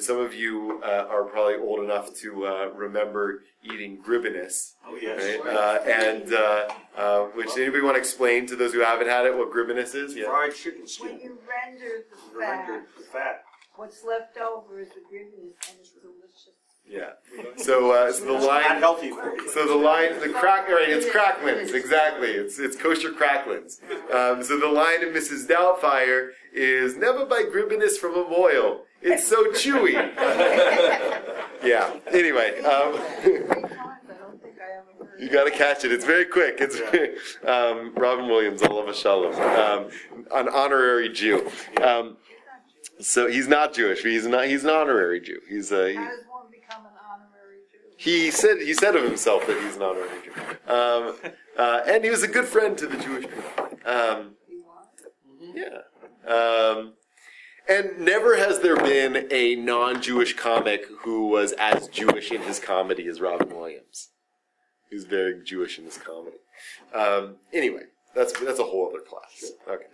some 0.00 0.18
of 0.18 0.34
you 0.34 0.82
uh, 0.84 1.06
are 1.08 1.24
probably 1.24 1.54
old 1.54 1.84
enough 1.84 2.12
to 2.16 2.46
uh, 2.46 2.66
remember 2.74 3.44
eating 3.62 4.02
gribenes. 4.02 4.72
Oh, 4.86 4.98
yes. 5.00 5.38
Right? 5.44 5.54
Uh, 5.54 5.78
and 5.88 6.34
uh, 6.34 6.68
uh, 6.96 7.20
which 7.36 7.56
anybody 7.56 7.82
want 7.82 7.94
to 7.94 8.00
explain 8.00 8.46
to 8.48 8.56
those 8.56 8.72
who 8.72 8.80
haven't 8.80 9.08
had 9.08 9.24
it 9.24 9.36
what 9.36 9.50
gribenes 9.52 9.94
is? 9.94 10.14
Yeah. 10.16 10.26
Fried 10.26 10.54
chicken 10.54 10.86
skin. 10.86 11.06
When 11.12 11.20
you 11.20 11.38
render 11.48 12.04
the 12.10 12.38
Render 12.38 12.80
fat, 12.80 12.98
the 12.98 13.04
fat. 13.04 13.44
what's 13.76 14.04
left 14.04 14.36
over 14.36 14.80
is 14.80 14.88
the 14.88 15.00
gravy 15.08 15.54
and 15.68 15.78
it's 15.80 15.90
delicious. 15.90 16.58
Yeah. 16.88 17.10
So, 17.56 17.90
uh, 17.92 18.12
so 18.12 18.24
the 18.24 18.32
Not 18.34 18.42
line. 18.42 18.78
healthy 18.80 19.10
for 19.10 19.34
you. 19.34 19.48
So 19.50 19.66
the 19.66 19.74
line, 19.76 20.20
the 20.20 20.28
crack, 20.28 20.68
right? 20.68 20.88
It's 20.90 21.06
cracklins, 21.06 21.72
exactly. 21.74 22.28
It's 22.28 22.58
it's 22.58 22.76
kosher 22.76 23.10
cracklins. 23.12 23.80
Um, 24.12 24.42
so 24.42 24.58
the 24.58 24.66
line 24.68 25.02
of 25.02 25.14
Mrs. 25.14 25.46
Doubtfire 25.46 26.30
is 26.52 26.96
never 26.96 27.24
buy 27.24 27.44
gribenes 27.44 27.96
from 27.96 28.12
a 28.14 28.28
moil. 28.28 28.82
It's 29.00 29.26
so 29.26 29.44
chewy. 29.52 29.92
yeah. 31.64 31.94
Anyway, 32.12 32.60
um, 32.62 32.92
Three 33.22 33.38
times, 33.38 33.72
I 34.10 34.14
don't 34.18 34.42
think 34.42 34.56
I 34.60 34.78
ever 34.78 35.08
heard. 35.08 35.20
you 35.20 35.28
got 35.30 35.44
to 35.44 35.50
catch 35.50 35.84
it. 35.84 35.92
It's 35.92 36.04
very 36.04 36.26
quick. 36.26 36.58
It's 36.60 36.76
um, 37.46 37.94
Robin 37.96 38.26
Williams, 38.26 38.60
alav 38.62 38.86
hashalom, 38.88 39.34
um, 39.58 39.90
an 40.34 40.48
honorary 40.50 41.08
Jew. 41.08 41.50
Um, 41.82 42.16
so 43.00 43.28
he's 43.28 43.48
not 43.48 43.72
Jewish. 43.74 44.02
He's 44.02 44.26
not. 44.26 44.46
He's 44.46 44.64
an 44.64 44.70
honorary 44.70 45.20
Jew. 45.20 45.40
He's 45.48 45.72
a. 45.72 45.88
He, 45.88 45.94
How 45.96 46.04
does 46.04 46.24
one 46.28 46.46
become 46.52 46.84
an 46.86 46.92
honorary 47.10 47.62
Jew? 47.72 47.91
He 48.03 48.32
said 48.32 48.59
he 48.59 48.74
said 48.74 48.96
of 48.96 49.05
himself 49.05 49.46
that 49.46 49.62
he's 49.62 49.76
an 49.76 49.82
honorary 49.82 50.09
Jew, 50.24 50.32
um, 50.66 51.16
uh, 51.57 51.82
and 51.86 52.03
he 52.03 52.11
was 52.11 52.24
a 52.24 52.28
good 52.28 52.46
friend 52.46 52.76
to 52.78 52.86
the 52.88 52.96
Jewish 52.96 53.26
people. 53.26 53.78
Um, 53.86 54.34
yeah, 55.55 55.82
um, 56.26 56.94
and 57.68 58.00
never 58.00 58.36
has 58.36 58.59
there 58.59 58.76
been 58.76 59.28
a 59.30 59.55
non-Jewish 59.55 60.34
comic 60.34 60.84
who 61.03 61.28
was 61.28 61.53
as 61.53 61.86
Jewish 61.88 62.32
in 62.32 62.42
his 62.42 62.59
comedy 62.59 63.07
as 63.07 63.20
Robin 63.20 63.48
Williams. 63.48 64.09
He's 64.90 65.05
very 65.05 65.42
Jewish 65.44 65.78
in 65.78 65.84
his 65.84 65.96
comedy. 65.96 66.38
Um, 66.92 67.36
anyway, 67.53 67.84
that's 68.14 68.32
that's 68.40 68.58
a 68.58 68.64
whole 68.64 68.88
other 68.88 69.00
class. 69.00 69.52
Okay, 69.68 69.86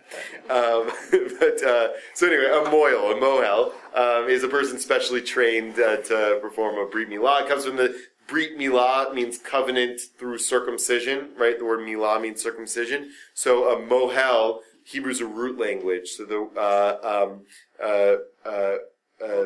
um, 0.49 0.91
but 1.39 1.63
uh, 1.63 1.89
so 2.13 2.27
anyway, 2.27 2.45
a 2.45 2.69
moil, 2.69 3.11
a 3.11 3.15
mohel, 3.15 3.71
um, 3.95 4.29
is 4.29 4.43
a 4.43 4.47
person 4.47 4.79
specially 4.79 5.21
trained 5.21 5.79
uh, 5.79 5.97
to 5.97 6.39
perform 6.41 6.77
a 6.77 6.89
brit 6.89 7.09
milah. 7.09 7.43
It 7.43 7.47
comes 7.47 7.65
from 7.65 7.77
the 7.77 7.95
brit 8.27 8.57
milah 8.57 9.13
means 9.13 9.37
covenant 9.37 10.01
through 10.17 10.37
circumcision, 10.37 11.29
right? 11.37 11.57
The 11.57 11.65
word 11.65 11.79
milah 11.81 12.21
means 12.21 12.41
circumcision. 12.41 13.11
So 13.33 13.69
a 13.69 13.81
mohel, 13.81 14.59
Hebrew's 14.85 15.21
a 15.21 15.25
root 15.25 15.59
language. 15.59 16.09
So 16.09 16.25
the 16.25 16.49
uh, 16.59 17.27
um, 17.27 17.45
uh, 17.81 18.15
uh, 18.47 18.77
uh, 19.23 19.45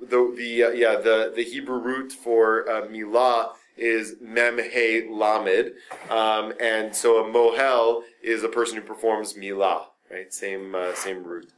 the 0.00 0.34
the 0.36 0.64
uh, 0.64 0.70
yeah 0.70 0.96
the 0.96 1.32
the 1.34 1.44
Hebrew 1.44 1.78
root 1.78 2.12
for 2.12 2.68
uh, 2.68 2.86
milah 2.86 3.52
is 3.78 4.16
mem 4.20 4.58
he 4.58 5.06
lamed, 5.08 5.72
um, 6.10 6.52
and 6.60 6.94
so 6.94 7.24
a 7.24 7.28
mohel 7.28 8.02
is 8.22 8.42
a 8.42 8.48
person 8.48 8.76
who 8.76 8.82
performs 8.82 9.34
milah, 9.34 9.84
right? 10.10 10.32
Same 10.32 10.74
uh, 10.74 10.94
same 10.94 11.22
root. 11.24 11.52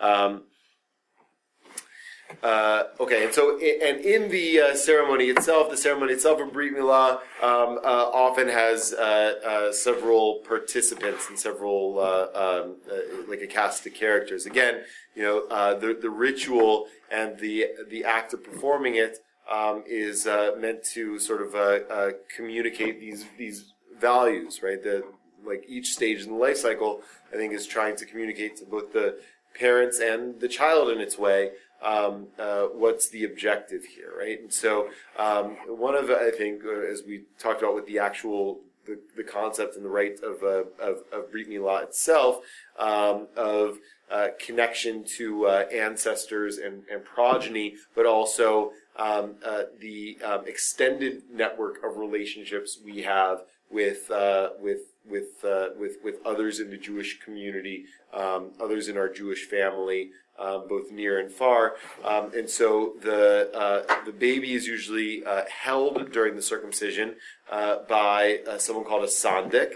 Um, 0.00 0.44
uh, 2.42 2.84
okay, 2.98 3.24
and 3.24 3.34
so 3.34 3.58
and 3.58 4.00
in 4.00 4.30
the 4.30 4.60
uh, 4.60 4.74
ceremony 4.74 5.26
itself, 5.26 5.70
the 5.70 5.76
ceremony 5.76 6.14
itself 6.14 6.40
of 6.40 6.52
Brit 6.52 6.74
Milah 6.74 7.18
um, 7.42 7.78
uh, 7.84 8.10
often 8.12 8.48
has 8.48 8.92
uh, 8.92 9.34
uh, 9.44 9.72
several 9.72 10.42
participants 10.46 11.28
and 11.28 11.38
several 11.38 12.00
um, 12.34 12.76
like 13.28 13.40
a 13.42 13.46
cast 13.46 13.86
of 13.86 13.94
characters. 13.94 14.46
Again, 14.46 14.82
you 15.14 15.22
know, 15.22 15.46
the 15.78 15.96
the 16.00 16.10
ritual 16.10 16.86
and 17.10 17.38
the 17.38 17.66
the 17.88 18.04
act 18.04 18.32
of 18.32 18.42
performing 18.42 18.94
it 18.94 19.18
um, 19.52 19.84
is 19.86 20.26
uh, 20.26 20.52
meant 20.58 20.82
to 20.82 21.18
sort 21.18 21.42
of 21.42 21.54
uh, 21.54 21.80
uh, 21.92 22.10
communicate 22.34 23.00
these 23.00 23.26
these 23.36 23.72
values, 23.98 24.62
right? 24.62 24.82
The 24.82 25.04
like 25.44 25.64
each 25.68 25.92
stage 25.92 26.22
in 26.22 26.30
the 26.30 26.38
life 26.38 26.56
cycle, 26.56 27.02
I 27.32 27.36
think, 27.36 27.52
is 27.52 27.66
trying 27.66 27.96
to 27.96 28.06
communicate 28.06 28.56
to 28.58 28.64
both 28.64 28.92
the 28.92 29.18
parents 29.54 29.98
and 30.00 30.40
the 30.40 30.48
child 30.48 30.88
in 30.90 31.00
its 31.00 31.18
way 31.18 31.50
um, 31.82 32.28
uh, 32.38 32.64
what's 32.66 33.08
the 33.08 33.24
objective 33.24 33.84
here, 33.84 34.12
rite? 34.18 34.40
And 34.40 34.52
so 34.52 34.88
um, 35.18 35.56
one 35.66 35.94
of 35.94 36.10
I 36.10 36.30
think 36.30 36.64
uh, 36.64 36.90
as 36.92 37.02
we 37.06 37.24
talked 37.38 37.60
about 37.62 37.74
with 37.74 37.86
the 37.86 37.98
actual 37.98 38.60
the, 38.86 38.98
the 39.16 39.22
concept 39.24 39.76
and 39.76 39.84
the 39.84 39.90
right 39.90 40.18
of 40.22 40.42
uh, 40.42 40.64
of, 40.82 40.98
of 41.12 41.30
Brit 41.30 41.48
itself 41.50 42.40
um, 42.78 43.28
of 43.36 43.78
uh, 44.10 44.28
connection 44.38 45.04
to 45.16 45.48
ancestors 45.48 46.58
and, 46.58 46.82
and 46.92 47.04
progeny, 47.04 47.76
but 47.94 48.06
also 48.06 48.72
um, 48.96 49.36
uh, 49.44 49.64
the 49.80 50.18
um, 50.24 50.46
extended 50.46 51.22
network 51.32 51.82
of 51.84 51.96
relationships 51.96 52.78
we 52.84 53.02
have 53.02 53.42
with 53.70 54.10
uh, 54.10 54.50
with 54.60 54.80
with 55.08 55.44
uh, 55.44 55.68
with 55.78 55.96
with 56.04 56.16
others 56.24 56.60
in 56.60 56.70
the 56.70 56.76
Jewish 56.76 57.18
community, 57.20 57.86
um, 58.12 58.50
others 58.60 58.88
in 58.88 58.96
our 58.96 59.08
Jewish 59.08 59.46
family, 59.46 60.10
um, 60.38 60.66
both 60.68 60.90
near 60.90 61.18
and 61.18 61.32
far. 61.32 61.76
Um, 62.04 62.32
and 62.36 62.48
so 62.48 62.94
the 63.00 63.50
uh, 63.54 64.04
the 64.04 64.12
baby 64.12 64.54
is 64.54 64.66
usually 64.66 65.24
uh, 65.24 65.44
held 65.48 66.12
during 66.12 66.36
the 66.36 66.42
circumcision 66.42 67.16
uh, 67.50 67.78
by 67.88 68.40
someone 68.58 68.84
called 68.84 69.04
a 69.04 69.08
sandik. 69.08 69.74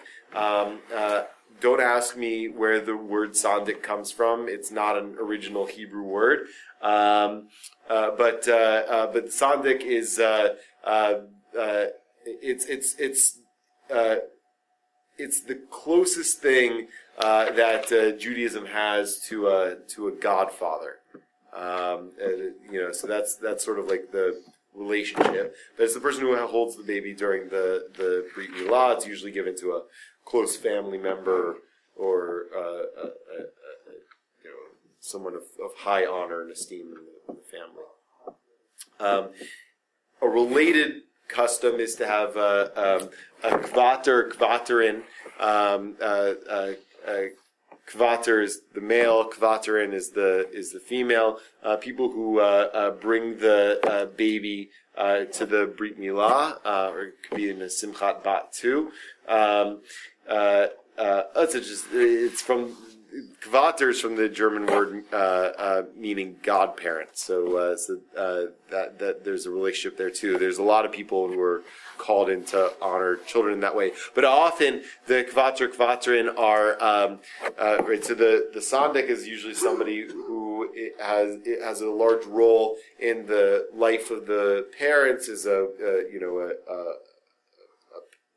Don't 1.61 1.81
ask 1.81 2.17
me 2.17 2.49
where 2.49 2.81
the 2.81 2.97
word 2.97 3.33
sandik 3.33 3.83
comes 3.83 4.13
from. 4.13 4.49
It's 4.49 4.71
not 4.71 4.99
an 4.99 5.17
original 5.21 5.67
Hebrew 5.67 6.03
word. 6.03 6.49
Um, 6.83 7.49
uh, 7.89 8.11
but 8.17 8.47
uh, 8.49 8.83
uh, 8.89 9.13
but 9.13 9.27
sandik 9.27 9.83
is 9.83 10.19
uh, 10.19 10.57
uh, 10.85 11.15
uh, 11.59 11.87
it's 12.25 12.67
it's 12.67 12.95
it's 12.99 13.39
it's 15.19 15.41
the 15.41 15.59
closest 15.71 16.41
thing 16.41 16.89
that 17.19 17.89
Judaism 18.19 18.67
has 18.67 19.21
to 19.29 19.49
a 19.49 19.77
to 19.89 20.09
a 20.09 20.13
godfather. 20.13 20.97
Um, 21.55 22.11
you 22.71 22.83
know, 22.83 22.93
so 22.93 23.07
that's 23.07 23.37
that's 23.37 23.65
sort 23.65 23.79
of 23.79 23.87
like 23.87 24.13
the 24.13 24.43
relationship. 24.87 25.55
But 25.77 25.85
it's 25.85 25.95
the 25.95 26.01
person 26.01 26.23
who 26.23 26.37
holds 26.47 26.77
the 26.77 26.83
baby 26.83 27.15
during 27.15 27.49
the 27.49 27.89
the 27.97 28.27
Brit 28.35 28.51
Milah. 28.53 28.97
It's 28.97 29.07
usually 29.07 29.33
given 29.33 29.57
to 29.59 29.73
a 29.73 29.83
close 30.25 30.57
family 30.57 30.99
member 30.99 31.59
or 31.97 32.47
uh, 32.55 32.61
a, 32.61 32.63
a, 32.63 33.07
a, 33.07 33.41
a, 33.41 33.95
you 34.45 34.51
know 34.51 34.63
someone 35.01 35.35
of, 35.35 35.43
of 35.65 35.71
high 35.79 36.05
honor 36.05 36.43
and 36.43 36.51
esteem 36.51 36.87
in 36.87 36.95
the, 36.95 37.33
in 37.33 37.39
the 37.39 37.57
family. 37.57 37.87
Um, 38.99 39.31
a 40.23 40.29
related 40.29 41.03
custom 41.29 41.81
is 41.81 41.97
to 41.97 42.07
have 42.07 42.37
uh, 42.37 42.69
um, 42.77 43.11
a 43.43 43.59
kvater, 43.59 44.31
kvaterin. 44.31 45.03
Um, 45.39 45.97
uh, 46.01 46.33
uh, 46.49 46.73
kvater 47.87 48.43
is 48.43 48.63
the 48.75 48.81
male, 48.81 49.29
kvaterin 49.31 49.93
is 49.93 50.11
the 50.11 50.49
is 50.53 50.73
the 50.73 50.81
female. 50.81 51.39
Uh, 51.63 51.77
people 51.77 52.11
who 52.11 52.41
uh, 52.41 52.69
uh, 52.73 52.91
bring 52.91 53.39
the 53.39 53.81
uh, 53.89 54.07
baby 54.07 54.71
uh, 54.97 55.25
to 55.25 55.47
the 55.47 55.73
brit 55.77 55.99
milah, 55.99 56.59
uh, 56.65 56.91
or 56.93 57.03
it 57.05 57.15
could 57.23 57.37
be 57.37 57.51
in 57.51 57.63
a 57.63 57.67
simchat 57.67 58.23
bat 58.25 58.53
too. 58.53 58.91
Um, 59.29 59.81
uh, 60.29 60.67
uh, 60.99 61.23
it's 61.37 61.53
just 61.55 61.87
it's 61.93 62.43
from 62.43 62.77
Kvater 63.41 63.91
is 63.91 64.01
from 64.01 64.17
the 64.17 64.29
German 64.29 64.67
word 64.67 65.05
uh, 65.13 65.17
uh, 65.17 65.83
meaning 65.97 66.37
godparent. 66.43 67.11
So, 67.15 67.57
uh, 67.57 67.77
so 67.77 67.99
uh, 68.17 68.53
that 68.71 68.99
that 68.99 69.25
there's 69.25 69.47
a 69.47 69.51
relationship 69.51 69.97
there 69.97 70.11
too. 70.11 70.39
There's 70.39 70.59
a 70.59 70.63
lot 70.63 70.85
of 70.85 70.93
people 70.93 71.29
who 71.29 71.41
are 71.41 71.63
called 71.99 72.29
in 72.29 72.45
to 72.45 72.73
honor 72.83 73.17
children 73.27 73.55
in 73.55 73.61
that 73.61 73.75
way. 73.75 73.93
But 74.15 74.25
often 74.25 74.83
the 75.07 75.25
Kvater 75.25 75.69
Kvaterin 75.69 76.39
are 76.39 76.83
um, 76.83 77.21
uh, 77.59 77.79
right. 77.85 78.05
So 78.05 78.15
the 78.15 78.51
the 78.53 78.61
sandik 78.61 79.09
is 79.09 79.27
usually 79.27 79.55
somebody 79.55 80.07
who 80.07 80.69
has 81.01 81.39
it 81.45 81.63
has 81.63 81.81
a 81.81 81.91
large 81.91 82.27
role 82.27 82.77
in 82.99 83.27
the 83.27 83.69
life 83.75 84.11
of 84.11 84.27
the 84.27 84.67
parents. 84.79 85.29
Is 85.29 85.47
a 85.47 85.65
uh, 85.65 86.09
you 86.13 86.21
know 86.21 86.39
a, 86.39 86.73
a 86.73 86.95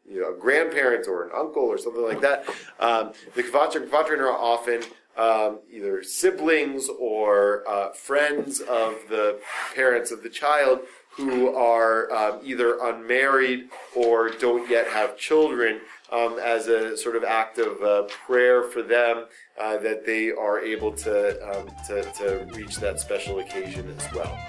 you 0.09 0.21
know, 0.21 0.33
a 0.33 0.37
grandparent 0.37 1.07
or 1.07 1.23
an 1.23 1.31
uncle 1.35 1.63
or 1.63 1.77
something 1.77 2.03
like 2.03 2.21
that. 2.21 2.45
Um, 2.79 3.13
the 3.35 3.43
Kvatrin, 3.43 3.87
Kvatrin 3.87 4.19
are 4.19 4.31
often 4.31 4.81
um, 5.17 5.59
either 5.71 6.01
siblings 6.01 6.89
or 6.99 7.67
uh, 7.67 7.91
friends 7.91 8.61
of 8.61 8.95
the 9.09 9.39
parents 9.75 10.11
of 10.11 10.23
the 10.23 10.29
child 10.29 10.79
who 11.11 11.53
are 11.53 12.11
um, 12.13 12.39
either 12.43 12.79
unmarried 12.79 13.69
or 13.95 14.29
don't 14.29 14.69
yet 14.69 14.87
have 14.87 15.17
children 15.17 15.81
um, 16.11 16.39
as 16.39 16.67
a 16.67 16.95
sort 16.97 17.15
of 17.15 17.23
act 17.23 17.57
of 17.57 17.81
uh, 17.81 18.03
prayer 18.25 18.63
for 18.63 18.81
them 18.81 19.25
uh, 19.59 19.77
that 19.77 20.05
they 20.05 20.31
are 20.31 20.59
able 20.61 20.91
to, 20.93 21.37
um, 21.49 21.69
to, 21.85 22.03
to 22.13 22.47
reach 22.53 22.77
that 22.77 22.99
special 22.99 23.39
occasion 23.39 23.93
as 23.97 24.13
well. 24.13 24.39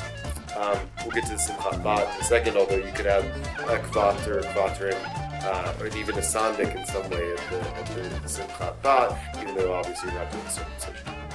Um, 0.56 0.78
we'll 1.02 1.14
get 1.14 1.24
to 1.24 1.32
the 1.32 1.36
Simchat 1.36 1.82
Bat 1.82 2.14
in 2.14 2.20
a 2.20 2.24
second, 2.24 2.56
although 2.56 2.76
you 2.76 2.92
could 2.92 3.06
have 3.06 3.24
a 3.24 3.78
Kvat 3.78 4.26
or 4.26 4.40
Kvaterin, 4.40 5.19
uh, 5.42 5.74
or 5.80 5.86
even 5.88 6.14
a 6.16 6.22
Sandik 6.22 6.74
in 6.76 6.86
some 6.86 7.08
way 7.10 7.32
at 7.32 7.50
the, 7.50 7.60
at 7.60 7.86
the 8.22 8.28
Simchat 8.28 8.82
Bat, 8.82 9.18
even 9.40 9.54
though 9.54 9.74
obviously 9.74 10.10
you're 10.10 10.20
not 10.20 10.30
doing 10.32 10.48
circumcision. 10.48 11.29